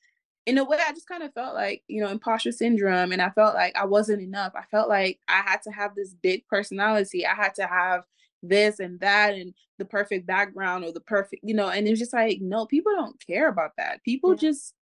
in 0.46 0.58
a 0.58 0.64
way, 0.64 0.78
I 0.86 0.92
just 0.92 1.08
kind 1.08 1.24
of 1.24 1.34
felt 1.34 1.54
like, 1.54 1.82
you 1.88 2.00
know, 2.00 2.08
imposter 2.08 2.52
syndrome. 2.52 3.10
And 3.10 3.20
I 3.20 3.30
felt 3.30 3.54
like 3.54 3.76
I 3.76 3.84
wasn't 3.84 4.22
enough. 4.22 4.52
I 4.54 4.62
felt 4.70 4.88
like 4.88 5.18
I 5.28 5.42
had 5.44 5.60
to 5.62 5.70
have 5.72 5.94
this 5.94 6.14
big 6.14 6.46
personality. 6.46 7.26
I 7.26 7.34
had 7.34 7.54
to 7.56 7.66
have 7.66 8.04
this 8.42 8.78
and 8.78 9.00
that 9.00 9.34
and 9.34 9.54
the 9.78 9.84
perfect 9.84 10.24
background 10.24 10.84
or 10.84 10.92
the 10.92 11.00
perfect, 11.00 11.42
you 11.44 11.52
know, 11.52 11.68
and 11.68 11.88
it's 11.88 11.98
just 11.98 12.12
like, 12.12 12.38
no, 12.40 12.64
people 12.64 12.92
don't 12.94 13.20
care 13.26 13.48
about 13.48 13.72
that. 13.76 14.04
People 14.04 14.30
yeah. 14.30 14.48
just 14.48 14.74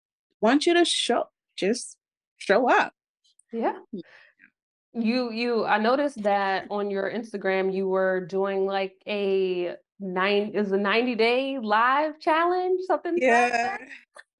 want 0.40 0.66
you 0.66 0.74
to 0.74 0.84
show, 0.84 1.28
just 1.56 1.96
show 2.38 2.68
up. 2.68 2.92
Yeah. 3.52 3.78
Mm. 3.94 4.00
You, 4.94 5.30
you, 5.30 5.64
I 5.64 5.78
noticed 5.78 6.22
that 6.24 6.66
on 6.70 6.90
your 6.90 7.10
Instagram, 7.10 7.72
you 7.72 7.88
were 7.88 8.26
doing 8.26 8.66
like 8.66 8.94
a 9.06 9.76
nine, 10.00 10.50
is 10.54 10.72
a 10.72 10.76
90 10.76 11.14
day 11.14 11.58
live 11.58 12.18
challenge, 12.18 12.80
something. 12.86 13.16
Yeah. 13.16 13.76
Like 13.78 13.88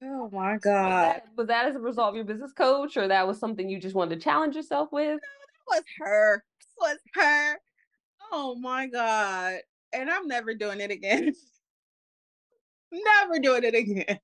Oh 0.05 0.29
my 0.31 0.57
God. 0.57 0.83
Was 0.83 0.91
that, 0.91 1.27
was 1.37 1.47
that, 1.47 1.65
as 1.67 1.75
a 1.75 1.79
result 1.79 2.09
of 2.09 2.15
your 2.15 2.25
business 2.25 2.51
coach, 2.51 2.97
or 2.97 3.07
that 3.07 3.27
was 3.27 3.39
something 3.39 3.69
you 3.69 3.79
just 3.79 3.95
wanted 3.95 4.15
to 4.15 4.21
challenge 4.21 4.55
yourself 4.55 4.91
with? 4.91 5.11
No, 5.11 5.15
that 5.15 5.77
was 5.77 5.83
her. 5.99 6.43
That 6.79 6.89
was 6.89 6.97
her. 7.13 7.57
Oh 8.31 8.55
my 8.55 8.87
God. 8.87 9.59
And 9.93 10.09
I'm 10.09 10.27
never 10.27 10.53
doing 10.53 10.81
it 10.81 10.91
again. 10.91 11.33
never 12.91 13.39
doing 13.39 13.63
it 13.63 13.75
again. 13.75 14.19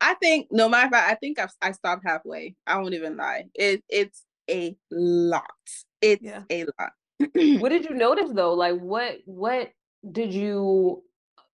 I 0.00 0.14
think 0.14 0.48
no 0.50 0.68
matter 0.68 0.88
what, 0.88 1.04
I 1.04 1.14
think 1.14 1.38
I've, 1.38 1.52
I 1.60 1.72
stopped 1.72 2.04
halfway. 2.06 2.54
I 2.66 2.78
won't 2.78 2.94
even 2.94 3.16
lie. 3.16 3.44
It 3.54 3.84
it's 3.88 4.24
a 4.50 4.76
lot. 4.90 5.44
It's 6.00 6.22
yeah. 6.22 6.42
a 6.50 6.64
lot. 6.78 6.92
what 7.60 7.68
did 7.68 7.84
you 7.88 7.94
notice 7.94 8.30
though? 8.32 8.54
Like 8.54 8.78
what 8.80 9.18
what 9.26 9.70
did 10.10 10.32
you 10.32 11.02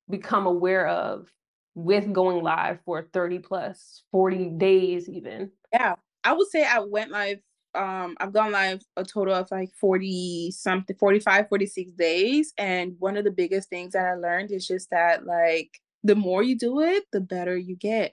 become 0.09 0.47
aware 0.47 0.87
of 0.87 1.29
with 1.75 2.13
going 2.13 2.43
live 2.43 2.79
for 2.85 3.09
30 3.13 3.39
plus 3.41 4.03
40 4.11 4.51
days 4.51 5.09
even. 5.09 5.51
Yeah 5.73 5.95
i 6.25 6.33
would 6.33 6.49
say 6.49 6.65
i 6.65 6.79
went 6.79 7.11
live 7.11 7.39
um 7.75 8.17
i've 8.21 8.33
gone 8.33 8.53
live 8.53 8.83
a 8.97 9.05
total 9.05 9.35
of 9.35 9.51
like 9.51 9.71
40 9.81 10.51
something 10.53 10.97
45 10.97 11.49
46 11.49 11.93
days 11.93 12.53
and 12.59 12.95
one 12.99 13.17
of 13.17 13.25
the 13.25 13.31
biggest 13.31 13.69
things 13.69 13.93
that 13.93 14.05
i 14.05 14.15
learned 14.15 14.51
is 14.51 14.67
just 14.67 14.91
that 14.91 15.25
like 15.25 15.81
the 16.03 16.17
more 16.17 16.43
you 16.43 16.57
do 16.59 16.81
it 16.81 17.05
the 17.13 17.21
better 17.21 17.57
you 17.57 17.77
get 17.77 18.13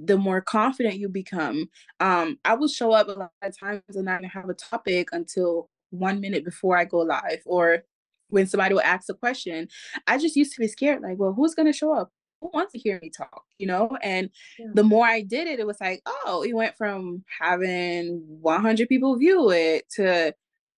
the 0.00 0.16
more 0.16 0.40
confident 0.40 0.98
you 0.98 1.08
become. 1.08 1.68
Um 1.98 2.38
i 2.44 2.54
will 2.54 2.68
show 2.68 2.92
up 2.92 3.08
a 3.08 3.12
lot 3.12 3.32
of 3.42 3.58
times 3.58 3.82
and 3.94 4.08
i 4.08 4.20
have 4.32 4.48
a 4.48 4.54
topic 4.54 5.08
until 5.12 5.70
one 5.90 6.20
minute 6.20 6.44
before 6.44 6.76
i 6.76 6.84
go 6.84 6.98
live 6.98 7.40
or 7.46 7.82
when 8.28 8.46
somebody 8.46 8.74
will 8.74 8.82
ask 8.82 9.08
a 9.08 9.14
question. 9.14 9.68
I 10.06 10.18
just 10.18 10.36
used 10.36 10.52
to 10.52 10.60
be 10.60 10.68
scared 10.68 11.02
like 11.02 11.18
well 11.18 11.32
who's 11.32 11.54
going 11.54 11.66
to 11.66 11.72
show 11.72 11.92
up 11.92 12.12
who 12.40 12.50
wants 12.52 12.72
to 12.72 12.78
hear 12.78 12.98
me 13.02 13.10
talk, 13.10 13.44
you 13.58 13.66
know? 13.66 13.96
And 14.02 14.30
yeah. 14.58 14.66
the 14.74 14.84
more 14.84 15.06
I 15.06 15.22
did 15.22 15.48
it, 15.48 15.60
it 15.60 15.66
was 15.66 15.80
like, 15.80 16.02
oh, 16.06 16.44
it 16.46 16.54
went 16.54 16.76
from 16.76 17.24
having 17.40 18.24
100 18.40 18.88
people 18.88 19.16
view 19.16 19.50
it 19.50 19.88
to, 19.96 20.34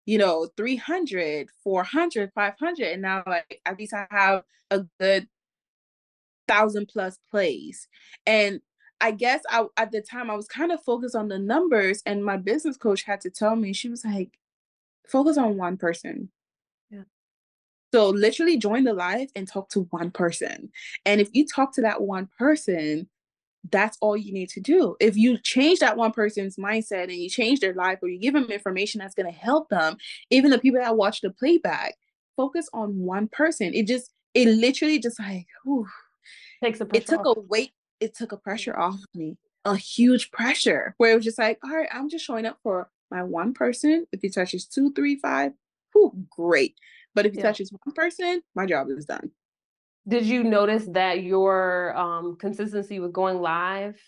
you 0.08 0.16
know 0.16 0.48
300 0.56 1.50
400 1.62 2.32
500 2.34 2.86
and 2.86 3.02
now 3.02 3.22
like 3.26 3.60
at 3.66 3.78
least 3.78 3.92
i 3.92 4.06
have 4.10 4.42
a 4.70 4.80
good 4.98 5.28
thousand 6.48 6.88
plus 6.88 7.18
plays 7.30 7.86
and 8.24 8.62
i 9.02 9.10
guess 9.10 9.42
i 9.50 9.66
at 9.76 9.92
the 9.92 10.00
time 10.00 10.30
i 10.30 10.34
was 10.34 10.48
kind 10.48 10.72
of 10.72 10.82
focused 10.82 11.14
on 11.14 11.28
the 11.28 11.38
numbers 11.38 12.02
and 12.06 12.24
my 12.24 12.38
business 12.38 12.78
coach 12.78 13.02
had 13.02 13.20
to 13.20 13.28
tell 13.28 13.54
me 13.54 13.74
she 13.74 13.90
was 13.90 14.02
like 14.02 14.38
focus 15.06 15.36
on 15.36 15.58
one 15.58 15.76
person 15.76 16.30
so 17.92 18.10
literally 18.10 18.56
join 18.56 18.84
the 18.84 18.92
live 18.92 19.28
and 19.34 19.48
talk 19.48 19.68
to 19.70 19.80
one 19.90 20.10
person 20.10 20.70
and 21.04 21.20
if 21.20 21.28
you 21.32 21.46
talk 21.46 21.74
to 21.74 21.80
that 21.80 22.02
one 22.02 22.28
person 22.38 23.08
that's 23.70 23.98
all 24.00 24.16
you 24.16 24.32
need 24.32 24.48
to 24.50 24.60
do. 24.60 24.96
If 25.00 25.16
you 25.16 25.38
change 25.38 25.80
that 25.80 25.96
one 25.96 26.12
person's 26.12 26.56
mindset 26.56 27.04
and 27.04 27.14
you 27.14 27.28
change 27.28 27.60
their 27.60 27.74
life 27.74 27.98
or 28.02 28.08
you 28.08 28.18
give 28.18 28.34
them 28.34 28.50
information 28.50 29.00
that's 29.00 29.14
going 29.14 29.30
to 29.32 29.38
help 29.38 29.68
them, 29.68 29.96
even 30.30 30.50
the 30.50 30.58
people 30.58 30.80
that 30.80 30.96
watch 30.96 31.20
the 31.20 31.30
playback, 31.30 31.96
focus 32.36 32.68
on 32.72 32.98
one 32.98 33.28
person. 33.28 33.74
It 33.74 33.86
just, 33.86 34.12
it 34.34 34.48
literally 34.48 34.98
just 34.98 35.18
like, 35.18 35.46
whew, 35.64 35.86
takes 36.62 36.80
a 36.80 36.86
it 36.92 37.06
took 37.06 37.26
off. 37.26 37.36
a 37.36 37.40
weight, 37.40 37.72
it 38.00 38.14
took 38.14 38.32
a 38.32 38.36
pressure 38.36 38.78
off 38.78 39.00
me, 39.14 39.36
a 39.64 39.76
huge 39.76 40.30
pressure 40.30 40.94
where 40.98 41.12
it 41.12 41.16
was 41.16 41.24
just 41.24 41.38
like, 41.38 41.58
all 41.64 41.76
right, 41.76 41.88
I'm 41.92 42.08
just 42.08 42.24
showing 42.24 42.46
up 42.46 42.58
for 42.62 42.88
my 43.10 43.22
one 43.22 43.54
person. 43.54 44.06
If 44.12 44.20
he 44.22 44.30
touches 44.30 44.66
two, 44.66 44.92
three, 44.92 45.16
five, 45.16 45.52
whew, 45.92 46.12
great. 46.30 46.74
But 47.18 47.26
if 47.26 47.32
he 47.32 47.38
yeah. 47.38 47.46
touches 47.46 47.72
one 47.72 47.94
person, 47.94 48.42
my 48.54 48.64
job 48.64 48.86
is 48.90 49.04
done 49.04 49.32
did 50.08 50.24
you 50.24 50.42
notice 50.42 50.86
that 50.92 51.22
your 51.22 51.96
um, 51.96 52.36
consistency 52.36 52.98
with 52.98 53.12
going 53.12 53.40
live 53.40 54.00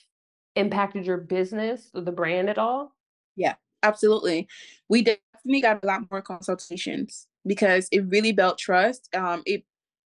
impacted 0.56 1.04
your 1.04 1.18
business 1.18 1.90
or 1.94 2.00
the 2.00 2.10
brand 2.10 2.48
at 2.48 2.58
all? 2.58 2.94
Yeah, 3.36 3.54
absolutely. 3.82 4.48
We 4.88 5.02
definitely 5.02 5.60
got 5.60 5.84
a 5.84 5.86
lot 5.86 6.10
more 6.10 6.22
consultations 6.22 7.28
because 7.46 7.86
it 7.92 8.08
really 8.08 8.32
built 8.32 8.58
trust. 8.58 9.14
Um, 9.14 9.42
it 9.44 9.64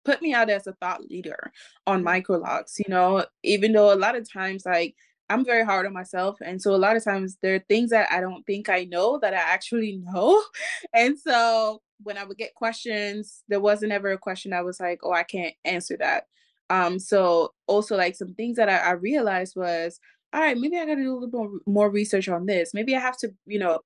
put 0.05 0.21
me 0.21 0.33
out 0.33 0.49
as 0.49 0.65
a 0.65 0.73
thought 0.73 1.01
leader 1.09 1.51
on 1.85 2.03
mm-hmm. 2.03 2.07
microlocs, 2.07 2.79
you 2.79 2.85
know, 2.87 3.25
even 3.43 3.73
though 3.73 3.93
a 3.93 3.95
lot 3.95 4.15
of 4.15 4.31
times 4.31 4.63
like 4.65 4.95
I'm 5.29 5.45
very 5.45 5.63
hard 5.65 5.85
on 5.85 5.93
myself. 5.93 6.37
And 6.43 6.61
so 6.61 6.73
a 6.73 6.77
lot 6.77 6.95
of 6.95 7.03
times 7.03 7.37
there 7.41 7.55
are 7.55 7.65
things 7.69 7.89
that 7.91 8.11
I 8.11 8.21
don't 8.21 8.43
think 8.45 8.69
I 8.69 8.85
know 8.85 9.19
that 9.21 9.33
I 9.33 9.37
actually 9.37 10.01
know. 10.03 10.41
And 10.93 11.17
so 11.19 11.81
when 12.03 12.17
I 12.17 12.23
would 12.23 12.37
get 12.37 12.55
questions, 12.55 13.43
there 13.47 13.59
wasn't 13.59 13.91
ever 13.91 14.11
a 14.11 14.17
question 14.17 14.53
I 14.53 14.61
was 14.61 14.79
like, 14.79 14.99
oh, 15.03 15.13
I 15.13 15.23
can't 15.23 15.53
answer 15.65 15.97
that. 15.97 16.25
Um, 16.69 16.99
so 16.99 17.53
also 17.67 17.97
like 17.97 18.15
some 18.15 18.33
things 18.33 18.57
that 18.57 18.69
I, 18.69 18.77
I 18.77 18.91
realized 18.91 19.55
was, 19.55 19.99
all 20.33 20.41
right, 20.41 20.57
maybe 20.57 20.77
I 20.77 20.85
gotta 20.85 21.01
do 21.01 21.11
a 21.11 21.19
little 21.19 21.29
more, 21.29 21.59
more 21.65 21.89
research 21.89 22.29
on 22.29 22.45
this. 22.45 22.73
Maybe 22.73 22.95
I 22.95 22.99
have 22.99 23.17
to, 23.17 23.33
you 23.45 23.59
know, 23.59 23.79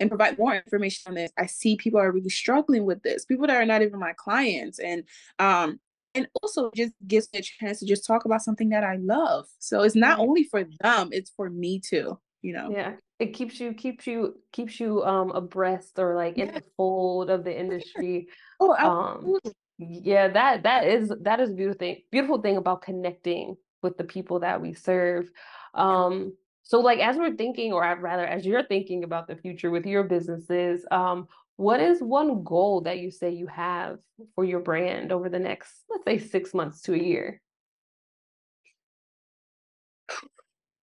and 0.00 0.10
provide 0.10 0.38
more 0.38 0.54
information 0.54 1.02
on 1.08 1.14
this. 1.14 1.30
I 1.38 1.46
see 1.46 1.76
people 1.76 2.00
are 2.00 2.12
really 2.12 2.28
struggling 2.28 2.84
with 2.84 3.02
this, 3.02 3.24
people 3.24 3.46
that 3.46 3.56
are 3.56 3.66
not 3.66 3.82
even 3.82 3.98
my 3.98 4.12
clients. 4.16 4.78
And 4.78 5.04
um, 5.38 5.80
and 6.14 6.28
also 6.42 6.70
just 6.74 6.92
gives 7.06 7.28
me 7.32 7.40
a 7.40 7.42
chance 7.42 7.80
to 7.80 7.86
just 7.86 8.06
talk 8.06 8.24
about 8.24 8.42
something 8.42 8.70
that 8.70 8.84
I 8.84 8.96
love. 8.96 9.46
So 9.58 9.82
it's 9.82 9.94
not 9.94 10.18
only 10.18 10.44
for 10.44 10.64
them, 10.80 11.10
it's 11.12 11.30
for 11.30 11.50
me 11.50 11.78
too, 11.78 12.18
you 12.42 12.54
know. 12.54 12.70
Yeah. 12.70 12.94
It 13.18 13.32
keeps 13.32 13.58
you 13.58 13.72
keeps 13.72 14.06
you 14.06 14.34
keeps 14.52 14.78
you 14.78 15.02
um 15.04 15.30
abreast 15.30 15.98
or 15.98 16.14
like 16.14 16.36
in 16.36 16.52
the 16.52 16.62
fold 16.76 17.30
of 17.30 17.44
the 17.44 17.58
industry. 17.58 18.28
oh, 18.60 18.74
um 18.74 19.38
yeah, 19.78 20.28
that 20.28 20.62
that 20.64 20.86
is 20.86 21.12
that 21.22 21.40
is 21.40 21.52
beautiful 21.52 21.78
thing 21.78 22.02
beautiful 22.10 22.40
thing 22.40 22.56
about 22.56 22.82
connecting 22.82 23.56
with 23.82 23.96
the 23.96 24.04
people 24.04 24.40
that 24.40 24.60
we 24.60 24.74
serve. 24.74 25.30
Um 25.74 26.34
so 26.62 26.80
like 26.80 26.98
as 26.98 27.16
we're 27.16 27.36
thinking 27.36 27.72
or 27.72 27.84
I'd 27.84 28.02
rather 28.02 28.26
as 28.26 28.44
you're 28.44 28.64
thinking 28.64 29.04
about 29.04 29.28
the 29.28 29.36
future 29.36 29.70
with 29.70 29.86
your 29.86 30.02
businesses, 30.04 30.84
um 30.90 31.28
what 31.56 31.80
is 31.80 32.00
one 32.02 32.44
goal 32.44 32.82
that 32.82 32.98
you 32.98 33.10
say 33.10 33.30
you 33.30 33.46
have 33.46 33.98
for 34.34 34.44
your 34.44 34.60
brand 34.60 35.10
over 35.10 35.30
the 35.30 35.38
next, 35.38 35.72
let's 35.88 36.04
say, 36.04 36.18
six 36.18 36.52
months 36.52 36.82
to 36.82 36.92
a 36.94 36.98
year? 36.98 37.40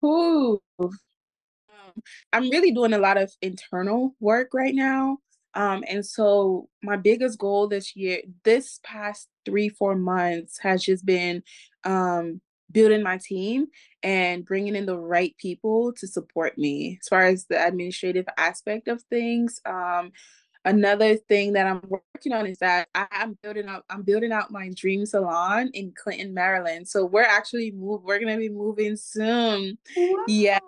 Ooh. 0.05 0.61
I'm 2.33 2.49
really 2.49 2.71
doing 2.71 2.93
a 2.93 2.99
lot 2.99 3.17
of 3.17 3.31
internal 3.41 4.15
work 4.19 4.53
right 4.53 4.75
now. 4.75 5.17
Um, 5.53 5.83
and 5.87 6.05
so 6.05 6.69
my 6.83 6.97
biggest 6.97 7.39
goal 7.39 7.67
this 7.67 7.95
year, 7.95 8.19
this 8.43 8.79
past 8.83 9.27
three, 9.45 9.69
four 9.69 9.95
months 9.95 10.59
has 10.59 10.83
just 10.83 11.05
been 11.05 11.41
um, 11.83 12.41
building 12.71 13.01
my 13.01 13.17
team 13.17 13.67
and 14.03 14.45
bringing 14.45 14.75
in 14.75 14.85
the 14.85 14.97
right 14.97 15.35
people 15.37 15.93
to 15.93 16.07
support 16.07 16.57
me 16.57 16.99
as 17.01 17.07
far 17.07 17.25
as 17.25 17.45
the 17.45 17.65
administrative 17.65 18.25
aspect 18.37 18.87
of 18.87 19.01
things. 19.09 19.59
Um, 19.65 20.11
another 20.67 21.15
thing 21.15 21.53
that 21.53 21.65
I'm 21.65 21.81
working 21.87 22.33
on 22.33 22.45
is 22.45 22.59
that 22.59 22.89
I, 22.93 23.07
am 23.11 23.37
building 23.41 23.67
up 23.67 23.85
I'm 23.89 24.03
building 24.03 24.31
out 24.31 24.51
my 24.51 24.69
dream 24.75 25.05
salon 25.05 25.71
in 25.73 25.93
Clinton, 25.95 26.33
Maryland. 26.33 26.87
So 26.87 27.05
we're 27.05 27.23
actually 27.23 27.71
move 27.71 28.03
we're 28.03 28.19
gonna 28.19 28.37
be 28.37 28.49
moving 28.49 28.95
soon. 28.97 29.77
Wow. 29.95 30.25
Yeah. 30.27 30.59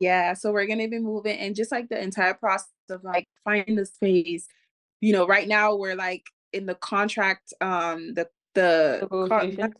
Yeah. 0.00 0.34
So 0.34 0.52
we're 0.52 0.66
gonna 0.66 0.88
be 0.88 0.98
moving 0.98 1.38
and 1.38 1.54
just 1.54 1.70
like 1.70 1.88
the 1.88 2.02
entire 2.02 2.34
process 2.34 2.68
of 2.90 3.04
like 3.04 3.28
finding 3.44 3.76
the 3.76 3.86
space. 3.86 4.46
You 5.00 5.12
know, 5.12 5.26
right 5.26 5.46
now 5.46 5.76
we're 5.76 5.96
like 5.96 6.24
in 6.52 6.66
the 6.66 6.74
contract, 6.74 7.52
um 7.60 8.14
the 8.14 8.28
the 8.54 9.06
con- 9.28 9.74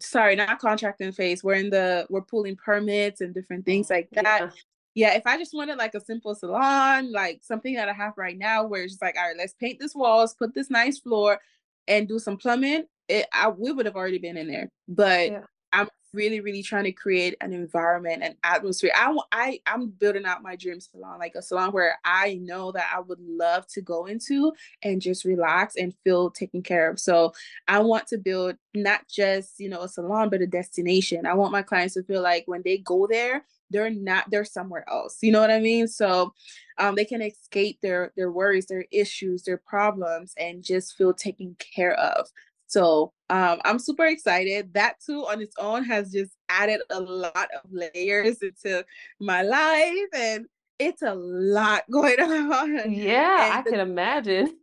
sorry, 0.00 0.36
not 0.36 0.58
contracting 0.58 1.12
phase. 1.12 1.42
We're 1.42 1.54
in 1.54 1.70
the 1.70 2.06
we're 2.08 2.22
pulling 2.22 2.56
permits 2.56 3.20
and 3.20 3.34
different 3.34 3.64
things 3.64 3.90
like 3.90 4.08
that. 4.12 4.40
Yeah 4.40 4.50
yeah, 4.98 5.14
if 5.14 5.28
I 5.28 5.38
just 5.38 5.54
wanted 5.54 5.78
like 5.78 5.94
a 5.94 6.00
simple 6.00 6.34
salon, 6.34 7.12
like 7.12 7.38
something 7.44 7.74
that 7.74 7.88
I 7.88 7.92
have 7.92 8.14
right 8.16 8.36
now, 8.36 8.64
where 8.64 8.82
it's 8.82 8.94
just 8.94 9.02
like, 9.02 9.16
all 9.16 9.28
right, 9.28 9.36
let's 9.36 9.54
paint 9.54 9.78
this 9.78 9.94
walls, 9.94 10.34
put 10.34 10.54
this 10.54 10.70
nice 10.70 10.98
floor, 10.98 11.38
and 11.86 12.08
do 12.08 12.18
some 12.18 12.36
plumbing, 12.36 12.82
it 13.08 13.26
I 13.32 13.48
we 13.48 13.70
would 13.70 13.86
have 13.86 13.94
already 13.94 14.18
been 14.18 14.36
in 14.36 14.48
there. 14.48 14.68
But 14.88 15.30
yeah. 15.30 15.40
I'm 15.72 15.88
really, 16.12 16.40
really 16.40 16.62
trying 16.62 16.84
to 16.84 16.92
create 16.92 17.36
an 17.40 17.52
environment, 17.52 18.22
an 18.22 18.36
atmosphere. 18.42 18.92
I 18.94 19.16
I 19.32 19.60
I'm 19.66 19.88
building 19.88 20.24
out 20.24 20.42
my 20.42 20.56
dream 20.56 20.80
salon, 20.80 21.18
like 21.18 21.34
a 21.34 21.42
salon 21.42 21.72
where 21.72 21.98
I 22.04 22.34
know 22.42 22.72
that 22.72 22.90
I 22.94 23.00
would 23.00 23.20
love 23.20 23.66
to 23.68 23.80
go 23.80 24.06
into 24.06 24.52
and 24.82 25.02
just 25.02 25.24
relax 25.24 25.76
and 25.76 25.94
feel 26.04 26.30
taken 26.30 26.62
care 26.62 26.90
of. 26.90 26.98
So 26.98 27.32
I 27.66 27.80
want 27.80 28.06
to 28.08 28.18
build 28.18 28.56
not 28.74 29.06
just 29.08 29.60
you 29.60 29.68
know 29.68 29.82
a 29.82 29.88
salon, 29.88 30.30
but 30.30 30.42
a 30.42 30.46
destination. 30.46 31.26
I 31.26 31.34
want 31.34 31.52
my 31.52 31.62
clients 31.62 31.94
to 31.94 32.02
feel 32.02 32.22
like 32.22 32.44
when 32.46 32.62
they 32.64 32.78
go 32.78 33.06
there 33.06 33.44
they're 33.70 33.90
not 33.90 34.24
they're 34.30 34.44
somewhere 34.44 34.88
else 34.88 35.18
you 35.20 35.30
know 35.30 35.40
what 35.40 35.50
i 35.50 35.60
mean 35.60 35.86
so 35.86 36.32
um, 36.78 36.94
they 36.94 37.04
can 37.04 37.20
escape 37.20 37.78
their 37.82 38.12
their 38.16 38.30
worries 38.30 38.66
their 38.66 38.86
issues 38.90 39.42
their 39.42 39.58
problems 39.58 40.32
and 40.38 40.62
just 40.62 40.96
feel 40.96 41.12
taken 41.12 41.54
care 41.58 41.94
of 41.94 42.28
so 42.66 43.12
um, 43.30 43.60
i'm 43.64 43.78
super 43.78 44.06
excited 44.06 44.72
that 44.74 44.96
too 45.04 45.26
on 45.26 45.40
its 45.40 45.54
own 45.58 45.84
has 45.84 46.12
just 46.12 46.32
added 46.48 46.80
a 46.90 47.00
lot 47.00 47.48
of 47.54 47.70
layers 47.70 48.38
into 48.42 48.84
my 49.20 49.42
life 49.42 50.08
and 50.14 50.46
it's 50.78 51.02
a 51.02 51.14
lot 51.14 51.82
going 51.90 52.18
on 52.20 52.92
yeah 52.92 53.46
and 53.46 53.54
i 53.54 53.70
can 53.70 53.80
imagine 53.80 54.56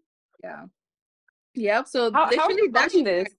yeah 0.44 0.66
yep 1.54 1.88
so 1.88 2.12
how, 2.12 2.30
literally 2.30 2.70
that's, 2.72 2.94
this? 2.94 3.30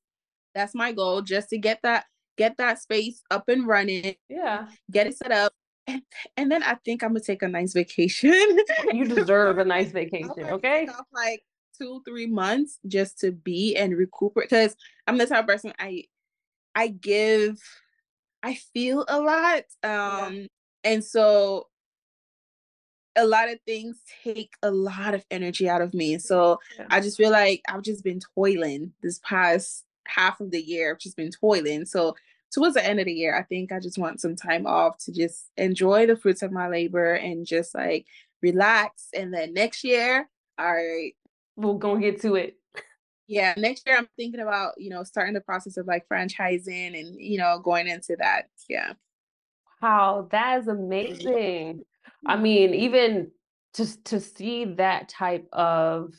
that's 0.55 0.75
my 0.75 0.93
goal 0.93 1.23
just 1.23 1.51
to 1.51 1.59
get 1.59 1.81
that 1.83 2.07
get 2.37 2.57
that 2.59 2.81
space 2.81 3.23
up 3.31 3.49
and 3.49 3.67
running. 3.67 4.15
Yeah. 4.29 4.69
Get 4.91 5.07
it 5.07 5.17
set 5.17 5.33
up. 5.33 5.53
And, 5.87 6.03
and 6.37 6.51
then 6.51 6.63
I 6.63 6.75
think 6.85 7.03
I'm 7.03 7.11
gonna 7.11 7.21
take 7.21 7.43
a 7.43 7.49
nice 7.49 7.73
vacation. 7.73 8.59
you 8.93 9.05
deserve 9.15 9.59
a 9.59 9.65
nice 9.65 9.93
vacation, 9.93 10.45
okay? 10.51 10.89
Like 11.13 11.43
two, 11.79 12.03
three 12.05 12.27
months 12.27 12.79
just 12.87 13.19
to 13.21 13.33
be 13.33 13.77
and 13.77 13.97
recuperate 13.97 14.49
because 14.49 14.77
I'm 15.07 15.19
the 15.19 15.27
type 15.27 15.41
of 15.41 15.47
person 15.47 15.73
I 15.79 16.05
I 16.75 16.89
give 16.89 17.59
I 18.43 18.55
feel 18.55 19.05
a 19.09 19.21
lot. 19.21 19.65
Um 19.83 20.35
yeah. 20.35 20.47
and 20.85 21.05
so 21.05 21.69
a 23.19 23.27
lot 23.27 23.49
of 23.49 23.59
things 23.67 24.01
take 24.23 24.53
a 24.63 24.71
lot 24.71 25.15
of 25.15 25.25
energy 25.31 25.69
out 25.69 25.81
of 25.81 25.95
me. 25.95 26.19
So 26.19 26.61
yeah. 26.79 26.87
I 26.91 27.01
just 27.01 27.17
feel 27.17 27.31
like 27.31 27.63
I've 27.69 27.83
just 27.83 28.05
been 28.05 28.21
toiling 28.35 28.93
this 29.03 29.21
past 29.25 29.85
half 30.07 30.41
of 30.41 30.51
the 30.51 30.63
year 30.63 30.93
I've 30.93 31.01
just 31.01 31.17
been 31.17 31.31
toiling. 31.31 31.87
So 31.87 32.15
towards 32.53 32.75
the 32.75 32.85
end 32.85 33.01
of 33.01 33.07
the 33.07 33.13
year, 33.13 33.37
I 33.37 33.43
think 33.43 33.73
I 33.73 33.81
just 33.81 33.99
want 33.99 34.21
some 34.21 34.37
time 34.37 34.67
off 34.67 34.99
to 34.99 35.13
just 35.13 35.51
enjoy 35.57 36.07
the 36.07 36.17
fruits 36.17 36.43
of 36.43 36.53
my 36.53 36.69
labor 36.69 37.15
and 37.15 37.47
just 37.47 37.75
like 37.75 38.07
relax. 38.43 39.09
And 39.15 39.33
then 39.33 39.55
next 39.55 39.85
year, 39.85 40.29
all 40.59 40.73
right. 40.73 41.13
We'll 41.57 41.79
go 41.79 41.97
get 41.97 42.21
to 42.23 42.35
it. 42.37 42.57
Yeah, 43.29 43.55
next 43.57 43.87
year 43.87 43.97
I'm 43.97 44.09
thinking 44.17 44.41
about, 44.41 44.75
you 44.79 44.91
know, 44.91 45.03
starting 45.03 45.35
the 45.35 45.41
process 45.41 45.77
of 45.77 45.87
like 45.87 46.07
franchising 46.09 46.99
and, 46.99 47.17
you 47.19 47.39
know, 47.39 47.59
going 47.63 47.89
into 47.89 48.17
that. 48.21 48.45
Yeah. 48.69 48.93
Wow, 49.83 50.29
that 50.31 50.61
is 50.61 50.69
amazing. 50.69 51.85
I 52.25 52.35
mm-hmm. 52.35 52.43
mean, 52.43 52.75
even 52.75 53.31
just 53.75 54.05
to 54.07 54.21
see 54.21 54.65
that 54.65 55.09
type 55.09 55.49
of 55.53 56.15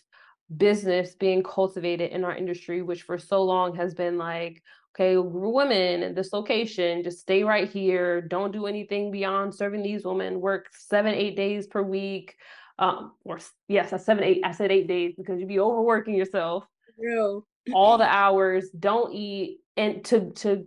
business 0.56 1.16
being 1.16 1.44
cultivated 1.44 2.12
in 2.12 2.24
our 2.24 2.36
industry, 2.36 2.82
which 2.82 3.04
for 3.04 3.18
so 3.18 3.44
long 3.44 3.76
has 3.76 3.94
been 3.94 4.18
like, 4.18 4.62
okay, 4.96 5.18
women 5.18 6.04
in 6.04 6.16
this 6.16 6.34
location, 6.34 7.04
just 7.04 7.20
stay 7.20 7.44
right 7.44 7.70
here. 7.70 8.22
Don't 8.22 8.52
do 8.52 8.66
anything 8.66 9.12
beyond 9.12 9.54
serving 9.54 9.84
these 9.84 10.06
women, 10.06 10.42
work 10.42 10.68
seven, 10.72 11.14
eight 11.14 11.36
days 11.36 11.68
per 11.68 11.82
week. 11.82 12.36
Um, 12.80 13.14
or 13.24 13.40
yes, 13.68 13.94
I 13.94 13.98
seven, 13.98 14.24
eight, 14.24 14.42
I 14.44 14.52
said 14.52 14.72
eight 14.72 14.88
days 14.88 15.14
because 15.18 15.40
you'd 15.40 15.48
be 15.48 15.60
overworking 15.60 16.16
yourself. 16.16 16.66
Real. 16.98 17.46
all 17.74 17.98
the 17.98 18.08
hours, 18.08 18.70
don't 18.72 19.14
eat, 19.14 19.60
and 19.76 20.04
to 20.06 20.32
to 20.32 20.66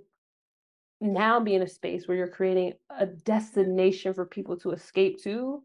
now 1.00 1.40
be 1.40 1.54
in 1.54 1.62
a 1.62 1.68
space 1.68 2.06
where 2.06 2.16
you're 2.16 2.28
creating 2.28 2.74
a 2.90 3.06
destination 3.06 4.12
for 4.12 4.26
people 4.26 4.56
to 4.58 4.70
escape 4.72 5.22
to 5.22 5.62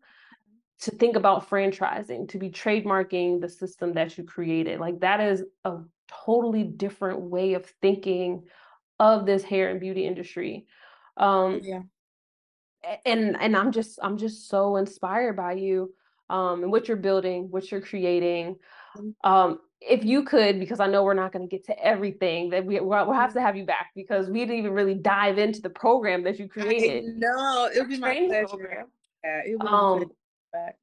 to 0.79 0.91
think 0.91 1.15
about 1.15 1.49
franchising 1.49 2.27
to 2.29 2.37
be 2.37 2.49
trademarking 2.49 3.41
the 3.41 3.49
system 3.49 3.93
that 3.93 4.17
you 4.17 4.23
created 4.23 4.79
like 4.79 4.99
that 5.01 5.19
is 5.19 5.43
a 5.65 5.77
totally 6.25 6.63
different 6.63 7.19
way 7.19 7.53
of 7.53 7.65
thinking 7.81 8.43
of 8.99 9.25
this 9.25 9.43
hair 9.43 9.69
and 9.69 9.79
beauty 9.81 10.05
industry 10.05 10.65
um 11.17 11.59
yeah 11.63 11.81
and 13.05 13.35
and 13.39 13.57
i'm 13.57 13.71
just 13.71 13.99
i'm 14.01 14.17
just 14.17 14.47
so 14.47 14.77
inspired 14.77 15.35
by 15.35 15.53
you 15.53 15.93
um 16.29 16.63
and 16.63 16.71
what 16.71 16.87
you're 16.87 16.97
building 16.97 17.47
what 17.51 17.69
you're 17.71 17.81
creating 17.81 18.55
um 19.23 19.59
if 19.87 20.03
you 20.03 20.23
could, 20.23 20.59
because 20.59 20.79
I 20.79 20.87
know 20.87 21.03
we're 21.03 21.13
not 21.13 21.31
going 21.31 21.47
to 21.47 21.53
get 21.53 21.65
to 21.65 21.79
everything 21.85 22.49
that 22.49 22.65
we 22.65 22.79
we'll 22.79 23.13
have 23.13 23.33
to 23.33 23.41
have 23.41 23.55
you 23.55 23.65
back 23.65 23.91
because 23.95 24.29
we 24.29 24.39
didn't 24.39 24.57
even 24.57 24.71
really 24.71 24.95
dive 24.95 25.37
into 25.37 25.61
the 25.61 25.69
program 25.69 26.23
that 26.23 26.39
you 26.39 26.47
created. 26.47 27.17
No, 27.17 27.69
it 27.73 27.79
would 27.79 27.89
be 27.89 27.97
my 27.97 28.25
pleasure. 28.27 28.47
Program. 28.47 28.87
Yeah, 29.23 29.41
it 29.45 29.59
would 29.59 29.67
um, 29.67 30.11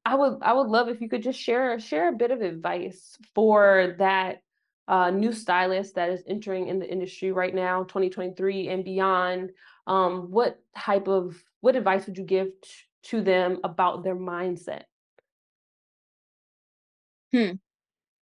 I 0.05 0.15
would 0.15 0.37
I 0.41 0.53
would 0.53 0.67
love 0.67 0.89
if 0.89 1.01
you 1.01 1.09
could 1.09 1.23
just 1.23 1.39
share 1.39 1.79
share 1.79 2.09
a 2.09 2.13
bit 2.13 2.31
of 2.31 2.41
advice 2.41 3.17
for 3.33 3.95
that 3.99 4.41
uh, 4.87 5.09
new 5.09 5.31
stylist 5.33 5.95
that 5.95 6.09
is 6.09 6.23
entering 6.27 6.67
in 6.67 6.79
the 6.79 6.89
industry 6.89 7.31
right 7.31 7.53
now, 7.53 7.83
2023 7.83 8.67
and 8.69 8.83
beyond. 8.83 9.51
Um, 9.87 10.31
what 10.31 10.61
type 10.77 11.07
of 11.07 11.43
what 11.61 11.75
advice 11.75 12.05
would 12.05 12.17
you 12.17 12.23
give 12.23 12.47
t- 12.61 12.69
to 13.03 13.21
them 13.21 13.59
about 13.63 14.03
their 14.03 14.15
mindset? 14.15 14.83
Hmm 17.33 17.53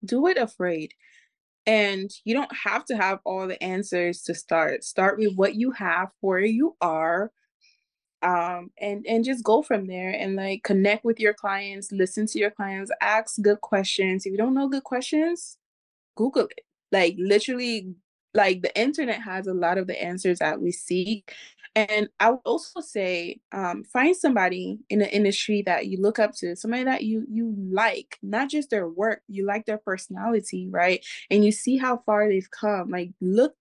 do 0.06 0.28
it 0.28 0.38
afraid. 0.38 0.94
And 1.66 2.10
you 2.24 2.34
don't 2.34 2.52
have 2.66 2.86
to 2.86 2.96
have 2.98 3.20
all 3.26 3.48
the 3.48 3.62
answers 3.62 4.22
to 4.24 4.34
start. 4.36 4.84
Start 4.84 5.20
with 5.20 5.36
what 5.36 5.56
you 5.56 5.72
have, 5.72 6.10
where 6.22 6.40
you 6.40 6.78
are, 6.82 7.32
um, 8.24 8.72
and 8.80 9.06
and 9.08 9.26
just 9.26 9.44
go 9.44 9.62
from 9.64 9.88
there 9.88 10.12
and 10.12 10.36
like 10.36 10.64
connect 10.64 11.06
with 11.06 11.20
your 11.20 11.34
clients, 11.34 11.92
listen 11.92 12.26
to 12.28 12.40
your 12.40 12.52
clients, 12.52 12.92
ask 13.02 13.42
good 13.42 13.62
questions. 13.62 14.26
If 14.26 14.32
you 14.32 14.38
don't 14.38 14.56
know 14.56 14.70
good 14.70 14.84
questions, 14.86 15.58
Google 16.16 16.46
it. 16.48 16.62
Like 16.92 17.16
literally, 17.20 17.96
like 18.34 18.62
the 18.62 18.80
internet 18.80 19.22
has 19.24 19.48
a 19.48 19.54
lot 19.54 19.78
of 19.78 19.88
the 19.88 20.02
answers 20.02 20.40
that 20.40 20.62
we 20.62 20.72
seek 20.72 21.34
and 21.78 22.10
I 22.20 22.32
would 22.32 22.40
also 22.44 22.82
say, 22.82 23.40
um, 23.52 23.84
find 23.84 24.16
somebody 24.16 24.80
in 24.90 24.98
the 24.98 25.16
industry 25.16 25.62
that 25.68 25.86
you 25.86 26.02
look 26.02 26.18
up 26.18 26.34
to, 26.38 26.56
somebody 26.56 26.84
that 26.86 27.04
you 27.04 27.24
you 27.30 27.54
like, 27.72 28.18
not 28.24 28.50
just 28.50 28.72
their 28.72 28.90
work, 28.90 29.22
you 29.28 29.46
like 29.46 29.68
their 29.68 29.78
personality, 29.78 30.68
right? 30.72 31.06
And 31.30 31.46
you 31.46 31.52
see 31.52 31.78
how 31.78 31.98
far 31.98 32.28
they've 32.28 32.50
come. 32.50 32.90
Like, 32.90 33.12
look, 33.22 33.54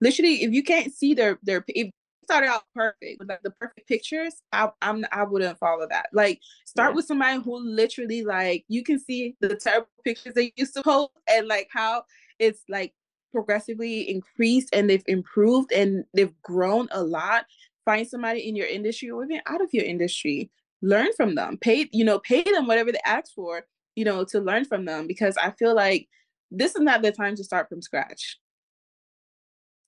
literally, 0.00 0.44
if 0.44 0.52
you 0.52 0.62
can't 0.62 0.94
see 0.94 1.14
their 1.14 1.40
their 1.42 1.64
if 1.66 1.90
started 2.22 2.48
out 2.48 2.62
perfect 2.76 3.18
with 3.18 3.28
like 3.28 3.42
the 3.42 3.50
perfect 3.50 3.88
pictures, 3.88 4.34
I 4.52 4.70
I'm 4.80 5.04
I 5.10 5.24
wouldn't 5.24 5.58
follow 5.58 5.88
that. 5.90 6.06
Like, 6.12 6.38
start 6.66 6.92
yeah. 6.92 6.94
with 6.94 7.06
somebody 7.06 7.42
who 7.42 7.58
literally 7.58 8.22
like 8.22 8.64
you 8.68 8.84
can 8.84 9.00
see 9.00 9.34
the 9.40 9.56
terrible 9.56 9.88
pictures 10.04 10.34
they 10.34 10.52
used 10.54 10.74
to 10.74 10.82
post 10.84 11.10
and 11.28 11.48
like 11.48 11.66
how 11.72 12.04
it's 12.38 12.62
like 12.68 12.94
progressively 13.34 14.08
increased 14.08 14.68
and 14.72 14.88
they've 14.88 15.04
improved 15.06 15.72
and 15.72 16.04
they've 16.14 16.40
grown 16.42 16.88
a 16.92 17.02
lot 17.02 17.44
find 17.84 18.06
somebody 18.06 18.48
in 18.48 18.56
your 18.56 18.66
industry 18.66 19.10
or 19.10 19.24
even 19.24 19.40
out 19.46 19.60
of 19.60 19.68
your 19.72 19.84
industry 19.84 20.50
learn 20.82 21.08
from 21.16 21.34
them. 21.34 21.56
Pay 21.58 21.88
you 21.92 22.04
know 22.04 22.18
pay 22.20 22.42
them 22.42 22.66
whatever 22.66 22.92
they 22.92 23.00
ask 23.04 23.32
for 23.34 23.62
you 23.96 24.04
know 24.04 24.24
to 24.24 24.40
learn 24.40 24.64
from 24.64 24.84
them 24.84 25.06
because 25.06 25.36
i 25.38 25.50
feel 25.50 25.74
like 25.74 26.08
this 26.50 26.76
is 26.76 26.82
not 26.82 27.02
the 27.02 27.10
time 27.10 27.34
to 27.36 27.44
start 27.44 27.68
from 27.68 27.82
scratch. 27.82 28.38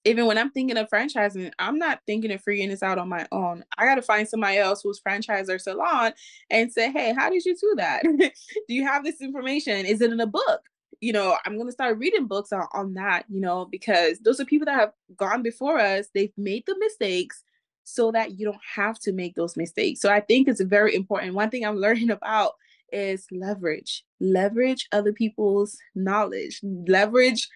Even 0.05 0.27
when 0.27 0.39
i'm 0.39 0.51
thinking 0.51 0.79
of 0.79 0.89
franchising 0.89 1.53
i'm 1.59 1.79
not 1.79 2.01
thinking 2.07 2.33
of 2.33 2.43
figuring 2.43 2.71
this 2.71 2.83
out 2.83 2.99
on 2.99 3.09
my 3.09 3.27
own. 3.31 3.65
I 3.77 3.85
got 3.85 3.97
to 3.97 4.03
find 4.03 4.27
somebody 4.27 4.59
else 4.59 4.81
who's 4.83 5.01
franchised 5.01 5.47
their 5.47 5.59
salon 5.59 6.13
and 6.51 6.73
say 6.73 6.91
hey 6.91 7.13
how 7.13 7.31
did 7.31 7.45
you 7.45 7.55
do 7.57 7.75
that? 7.77 8.03
Do 8.69 8.75
you 8.75 8.87
have 8.87 9.05
this 9.05 9.21
information? 9.21 9.85
Is 9.87 10.01
it 10.01 10.13
in 10.13 10.21
a 10.21 10.27
book 10.27 10.63
you 11.01 11.13
know, 11.13 11.37
I'm 11.45 11.55
going 11.55 11.67
to 11.69 11.73
start 11.73 11.99
reading 11.99 12.27
books 12.27 12.53
on, 12.53 12.67
on 12.73 12.95
that, 12.95 13.25
you 13.29 13.41
know, 13.41 13.65
because 13.65 14.19
those 14.21 14.41
are 14.41 14.45
people 14.45 14.67
that 14.67 14.79
have 14.79 14.93
gone 15.17 15.43
before 15.43 15.79
us. 15.79 16.09
They've 16.15 16.33
made 16.37 16.65
the 16.67 16.77
mistakes 16.79 17.43
so 17.85 18.11
that 18.13 18.39
you 18.39 18.45
don't 18.45 18.61
have 18.75 18.99
to 19.01 19.13
make 19.13 19.35
those 19.35 19.57
mistakes. 19.57 20.01
So 20.01 20.11
I 20.11 20.21
think 20.21 20.49
it's 20.49 20.61
very 20.61 20.95
important. 20.95 21.35
One 21.35 21.51
thing 21.51 21.65
I'm 21.65 21.77
learning 21.77 22.11
about 22.11 22.53
is 22.93 23.27
leverage, 23.31 24.05
leverage 24.21 24.89
other 24.93 25.13
people's 25.13 25.77
knowledge, 25.95 26.61
leverage 26.63 27.49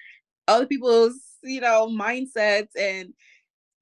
other 0.48 0.66
people's, 0.66 1.14
you 1.42 1.60
know, 1.60 1.88
mindsets 1.88 2.70
and 2.78 3.12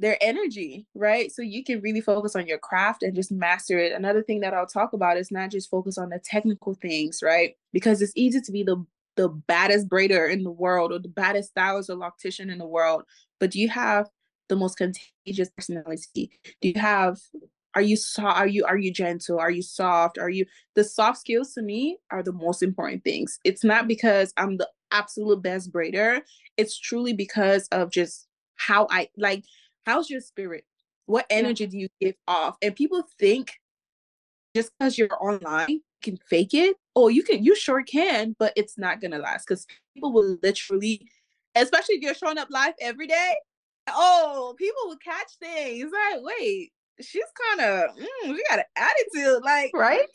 their 0.00 0.16
energy, 0.20 0.86
right? 0.94 1.32
So 1.32 1.42
you 1.42 1.64
can 1.64 1.80
really 1.80 2.00
focus 2.00 2.36
on 2.36 2.46
your 2.46 2.58
craft 2.58 3.02
and 3.02 3.14
just 3.14 3.32
master 3.32 3.78
it. 3.78 3.92
Another 3.92 4.22
thing 4.22 4.40
that 4.40 4.54
I'll 4.54 4.66
talk 4.66 4.92
about 4.92 5.16
is 5.16 5.30
not 5.30 5.50
just 5.50 5.70
focus 5.70 5.98
on 5.98 6.10
the 6.10 6.20
technical 6.24 6.74
things, 6.74 7.20
right? 7.22 7.54
Because 7.72 8.00
it's 8.00 8.12
easy 8.14 8.40
to 8.40 8.52
be 8.52 8.62
the 8.62 8.84
the 9.18 9.28
baddest 9.28 9.88
braider 9.88 10.30
in 10.32 10.44
the 10.44 10.50
world 10.50 10.92
or 10.92 11.00
the 11.00 11.08
baddest 11.08 11.50
stylist 11.50 11.90
or 11.90 11.96
loctician 11.96 12.50
in 12.50 12.58
the 12.58 12.66
world, 12.66 13.02
but 13.40 13.50
do 13.50 13.60
you 13.60 13.68
have 13.68 14.08
the 14.48 14.54
most 14.54 14.78
contagious 14.78 15.50
personality? 15.50 16.30
Do 16.62 16.68
you 16.68 16.80
have 16.80 17.18
are 17.74 17.82
you 17.82 17.96
so 17.96 18.22
are 18.22 18.46
you 18.46 18.64
are 18.64 18.78
you 18.78 18.92
gentle? 18.92 19.38
Are 19.38 19.50
you 19.50 19.60
soft? 19.60 20.18
Are 20.18 20.30
you 20.30 20.46
the 20.76 20.84
soft 20.84 21.18
skills 21.18 21.52
to 21.54 21.62
me 21.62 21.98
are 22.12 22.22
the 22.22 22.32
most 22.32 22.62
important 22.62 23.02
things. 23.02 23.40
It's 23.44 23.64
not 23.64 23.88
because 23.88 24.32
I'm 24.36 24.56
the 24.56 24.68
absolute 24.92 25.42
best 25.42 25.72
braider. 25.72 26.20
It's 26.56 26.78
truly 26.78 27.12
because 27.12 27.66
of 27.72 27.90
just 27.90 28.28
how 28.54 28.86
I 28.88 29.08
like 29.16 29.44
how's 29.84 30.08
your 30.08 30.20
spirit? 30.20 30.64
What 31.06 31.26
energy 31.28 31.66
do 31.66 31.76
you 31.76 31.88
give 32.00 32.14
off? 32.28 32.56
And 32.62 32.76
people 32.76 33.02
think 33.18 33.52
just 34.54 34.70
because 34.78 34.96
you're 34.96 35.08
online 35.20 35.66
you 35.68 35.80
can 36.02 36.16
fake 36.28 36.54
it 36.54 36.76
oh 36.98 37.08
you 37.08 37.22
can 37.22 37.44
you 37.44 37.54
sure 37.54 37.82
can 37.82 38.34
but 38.38 38.52
it's 38.56 38.76
not 38.76 39.00
gonna 39.00 39.18
last 39.18 39.46
because 39.46 39.66
people 39.94 40.12
will 40.12 40.36
literally 40.42 41.08
especially 41.54 41.94
if 41.94 42.02
you're 42.02 42.14
showing 42.14 42.38
up 42.38 42.48
live 42.50 42.74
every 42.80 43.06
day 43.06 43.34
oh 43.88 44.54
people 44.58 44.82
will 44.86 44.96
catch 44.96 45.30
things 45.40 45.90
like 45.92 46.20
wait 46.22 46.72
she's 47.00 47.22
kind 47.56 47.70
of 47.70 47.96
mm, 47.96 48.30
we 48.30 48.44
got 48.50 48.58
an 48.58 48.64
attitude 48.76 49.42
like 49.44 49.70
right? 49.74 50.06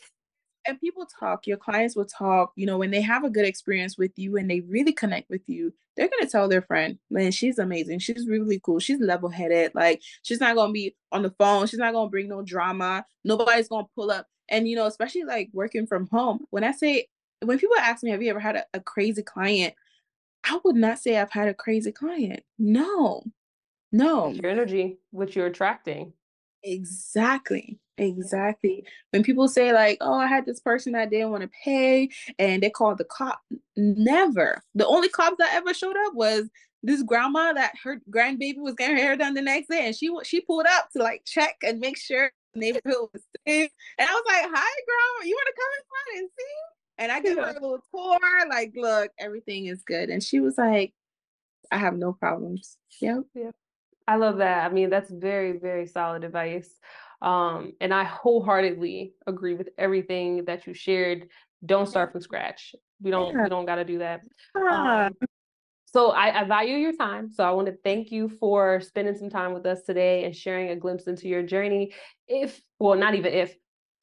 And 0.66 0.80
people 0.80 1.06
talk 1.20 1.46
your 1.46 1.56
clients 1.56 1.96
will 1.96 2.06
talk 2.06 2.52
you 2.54 2.66
know 2.66 2.78
when 2.78 2.90
they 2.90 3.00
have 3.00 3.24
a 3.24 3.30
good 3.30 3.46
experience 3.46 3.96
with 3.96 4.12
you 4.16 4.36
and 4.36 4.50
they 4.50 4.60
really 4.60 4.92
connect 4.92 5.30
with 5.30 5.42
you 5.46 5.72
they're 5.96 6.08
going 6.08 6.24
to 6.24 6.30
tell 6.30 6.48
their 6.48 6.62
friend 6.62 6.98
man 7.10 7.30
she's 7.32 7.58
amazing 7.58 7.98
she's 7.98 8.26
really 8.26 8.60
cool 8.62 8.78
she's 8.78 9.00
level-headed 9.00 9.72
like 9.74 10.02
she's 10.22 10.40
not 10.40 10.54
going 10.54 10.68
to 10.68 10.72
be 10.72 10.94
on 11.12 11.22
the 11.22 11.34
phone 11.38 11.66
she's 11.66 11.78
not 11.78 11.92
going 11.92 12.06
to 12.06 12.10
bring 12.10 12.28
no 12.28 12.42
drama 12.42 13.04
nobody's 13.24 13.68
going 13.68 13.84
to 13.84 13.90
pull 13.94 14.10
up 14.10 14.26
and 14.48 14.68
you 14.68 14.76
know, 14.76 14.86
especially 14.86 15.24
like 15.24 15.50
working 15.52 15.86
from 15.86 16.06
home, 16.08 16.46
when 16.50 16.64
I 16.64 16.72
say 16.72 17.08
when 17.42 17.58
people 17.58 17.76
ask 17.78 18.02
me, 18.02 18.10
have 18.10 18.22
you 18.22 18.30
ever 18.30 18.40
had 18.40 18.56
a, 18.56 18.64
a 18.74 18.80
crazy 18.80 19.22
client? 19.22 19.74
I 20.44 20.60
would 20.64 20.76
not 20.76 20.98
say 20.98 21.16
I've 21.18 21.32
had 21.32 21.48
a 21.48 21.54
crazy 21.54 21.92
client. 21.92 22.42
No. 22.58 23.22
No. 23.92 24.28
Your 24.28 24.50
energy, 24.50 24.98
which 25.10 25.36
you're 25.36 25.46
attracting. 25.46 26.12
Exactly. 26.62 27.78
Exactly. 27.96 28.84
When 29.10 29.22
people 29.22 29.46
say 29.46 29.72
like, 29.72 29.98
"Oh, 30.00 30.14
I 30.14 30.26
had 30.26 30.46
this 30.46 30.58
person 30.58 30.92
that 30.92 31.10
didn't 31.10 31.30
want 31.30 31.42
to 31.42 31.50
pay," 31.64 32.08
and 32.38 32.62
they 32.62 32.70
called 32.70 32.98
the 32.98 33.04
cop, 33.04 33.40
never. 33.76 34.62
The 34.74 34.86
only 34.86 35.08
cops 35.08 35.36
that 35.38 35.54
ever 35.54 35.72
showed 35.72 35.96
up 36.06 36.14
was 36.14 36.50
this 36.82 37.02
grandma 37.02 37.52
that 37.52 37.74
her 37.84 38.00
grandbaby 38.10 38.58
was 38.58 38.74
getting 38.74 38.96
her 38.96 39.02
hair 39.02 39.16
done 39.16 39.34
the 39.34 39.42
next 39.42 39.68
day, 39.68 39.86
and 39.86 39.94
she 39.94 40.10
she 40.24 40.40
pulled 40.40 40.66
up 40.66 40.90
to 40.92 41.02
like 41.02 41.22
check 41.24 41.56
and 41.62 41.78
make 41.78 41.96
sure 41.96 42.32
neighborhood 42.54 43.08
was 43.12 43.22
safe. 43.46 43.70
And 43.98 44.08
I 44.08 44.12
was 44.12 44.22
like, 44.26 44.44
hi, 44.52 44.74
girl, 44.86 45.26
you 45.28 45.36
want 45.36 45.48
to 45.48 45.60
come 45.60 45.72
inside 45.78 46.20
and 46.20 46.30
see? 46.38 46.54
And 46.96 47.12
I 47.12 47.20
gave 47.20 47.36
her 47.36 47.50
a 47.50 47.60
little 47.60 47.80
tour, 47.92 48.48
like, 48.48 48.72
look, 48.76 49.10
everything 49.18 49.66
is 49.66 49.82
good. 49.82 50.10
And 50.10 50.22
she 50.22 50.40
was 50.40 50.56
like, 50.56 50.92
I 51.70 51.78
have 51.78 51.96
no 51.96 52.12
problems. 52.12 52.76
Yep. 53.00 53.24
Yep. 53.34 53.54
I 54.06 54.16
love 54.16 54.38
that. 54.38 54.64
I 54.64 54.72
mean, 54.72 54.90
that's 54.90 55.10
very, 55.10 55.58
very 55.58 55.86
solid 55.86 56.24
advice. 56.24 56.70
Um, 57.22 57.72
and 57.80 57.92
I 57.92 58.04
wholeheartedly 58.04 59.14
agree 59.26 59.54
with 59.54 59.70
everything 59.78 60.44
that 60.44 60.66
you 60.66 60.74
shared. 60.74 61.28
Don't 61.64 61.88
start 61.88 62.12
from 62.12 62.20
scratch. 62.20 62.74
We 63.02 63.10
don't 63.10 63.34
yeah. 63.34 63.44
we 63.44 63.48
don't 63.48 63.66
gotta 63.66 63.84
do 63.84 63.98
that. 63.98 64.20
Um, 64.54 65.14
so 65.94 66.10
I, 66.10 66.40
I, 66.40 66.44
value 66.44 66.74
your 66.74 66.92
time. 66.92 67.30
So 67.30 67.44
I 67.44 67.52
want 67.52 67.68
to 67.68 67.76
thank 67.84 68.10
you 68.10 68.28
for 68.28 68.80
spending 68.80 69.14
some 69.14 69.30
time 69.30 69.54
with 69.54 69.64
us 69.64 69.82
today 69.82 70.24
and 70.24 70.34
sharing 70.34 70.70
a 70.70 70.76
glimpse 70.76 71.06
into 71.06 71.28
your 71.28 71.44
journey. 71.44 71.92
If, 72.26 72.60
well, 72.80 72.98
not 72.98 73.14
even 73.14 73.32
if 73.32 73.54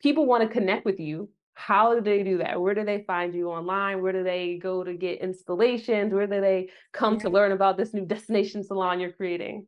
people 0.02 0.26
want 0.26 0.42
to 0.42 0.48
connect 0.48 0.86
with 0.86 1.02
you, 1.02 1.30
how 1.54 1.94
do 1.94 2.00
they 2.00 2.24
do 2.24 2.38
that? 2.38 2.62
Where 2.62 2.74
do 2.74 2.86
they 2.86 3.04
find 3.06 3.36
you 3.36 3.50
online? 3.50 4.02
Where 4.02 4.14
do 4.14 4.24
they 4.24 4.58
go 4.58 4.86
to 4.86 4.94
get 4.94 5.20
installations? 5.20 6.14
Where 6.14 6.28
do 6.28 6.40
they 6.40 6.70
come 6.94 7.20
to 7.20 7.30
learn 7.30 7.52
about 7.52 7.76
this 7.76 7.94
new 7.94 8.06
destination 8.16 8.64
salon 8.64 9.02
you're 9.02 9.12
creating? 9.12 9.68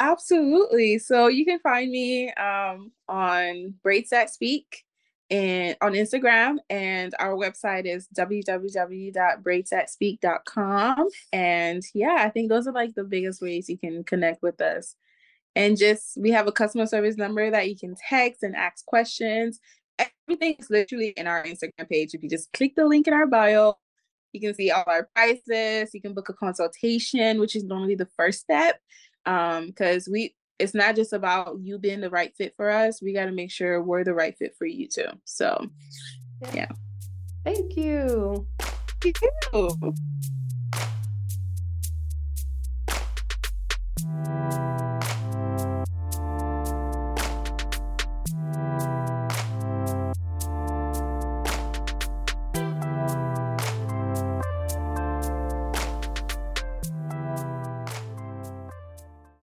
Absolutely. 0.00 0.98
So 1.00 1.26
you 1.26 1.44
can 1.44 1.58
find 1.58 1.90
me 1.90 2.32
um, 2.32 2.92
on 3.10 3.74
Braids 3.82 4.08
That 4.08 4.30
Speak 4.30 4.84
and 5.32 5.76
on 5.80 5.94
Instagram. 5.94 6.58
And 6.68 7.14
our 7.18 7.32
website 7.32 7.86
is 7.86 8.06
www.braidsthatspeak.com. 8.16 11.08
And 11.32 11.82
yeah, 11.94 12.16
I 12.18 12.28
think 12.28 12.50
those 12.50 12.68
are 12.68 12.72
like 12.72 12.94
the 12.94 13.04
biggest 13.04 13.40
ways 13.40 13.70
you 13.70 13.78
can 13.78 14.04
connect 14.04 14.42
with 14.42 14.60
us. 14.60 14.94
And 15.56 15.78
just 15.78 16.18
we 16.20 16.30
have 16.30 16.46
a 16.46 16.52
customer 16.52 16.86
service 16.86 17.16
number 17.16 17.50
that 17.50 17.68
you 17.68 17.76
can 17.76 17.96
text 18.08 18.42
and 18.42 18.54
ask 18.54 18.84
questions. 18.84 19.58
Everything 19.98 20.56
is 20.58 20.68
literally 20.70 21.14
in 21.16 21.26
our 21.26 21.42
Instagram 21.44 21.88
page. 21.88 22.10
If 22.12 22.22
you 22.22 22.28
just 22.28 22.52
click 22.52 22.74
the 22.76 22.84
link 22.86 23.08
in 23.08 23.14
our 23.14 23.26
bio, 23.26 23.78
you 24.32 24.40
can 24.40 24.54
see 24.54 24.70
all 24.70 24.84
our 24.86 25.08
prices. 25.14 25.94
You 25.94 26.02
can 26.02 26.12
book 26.14 26.28
a 26.28 26.34
consultation, 26.34 27.40
which 27.40 27.56
is 27.56 27.64
normally 27.64 27.94
the 27.94 28.08
first 28.16 28.40
step. 28.40 28.78
Um, 29.24 29.68
because 29.68 30.08
we 30.10 30.34
it's 30.62 30.74
not 30.74 30.94
just 30.94 31.12
about 31.12 31.58
you 31.60 31.76
being 31.76 32.00
the 32.00 32.08
right 32.08 32.32
fit 32.36 32.54
for 32.56 32.70
us. 32.70 33.02
We 33.02 33.12
got 33.12 33.24
to 33.24 33.32
make 33.32 33.50
sure 33.50 33.82
we're 33.82 34.04
the 34.04 34.14
right 34.14 34.38
fit 34.38 34.54
for 34.56 34.64
you 34.64 34.86
too. 34.86 35.08
So, 35.24 35.66
yeah. 36.54 36.68
Thank 37.44 37.76
you. 37.76 38.46
Thank 39.00 39.20
you. 39.20 39.32
Thank 39.52 39.94
you. 45.04 45.21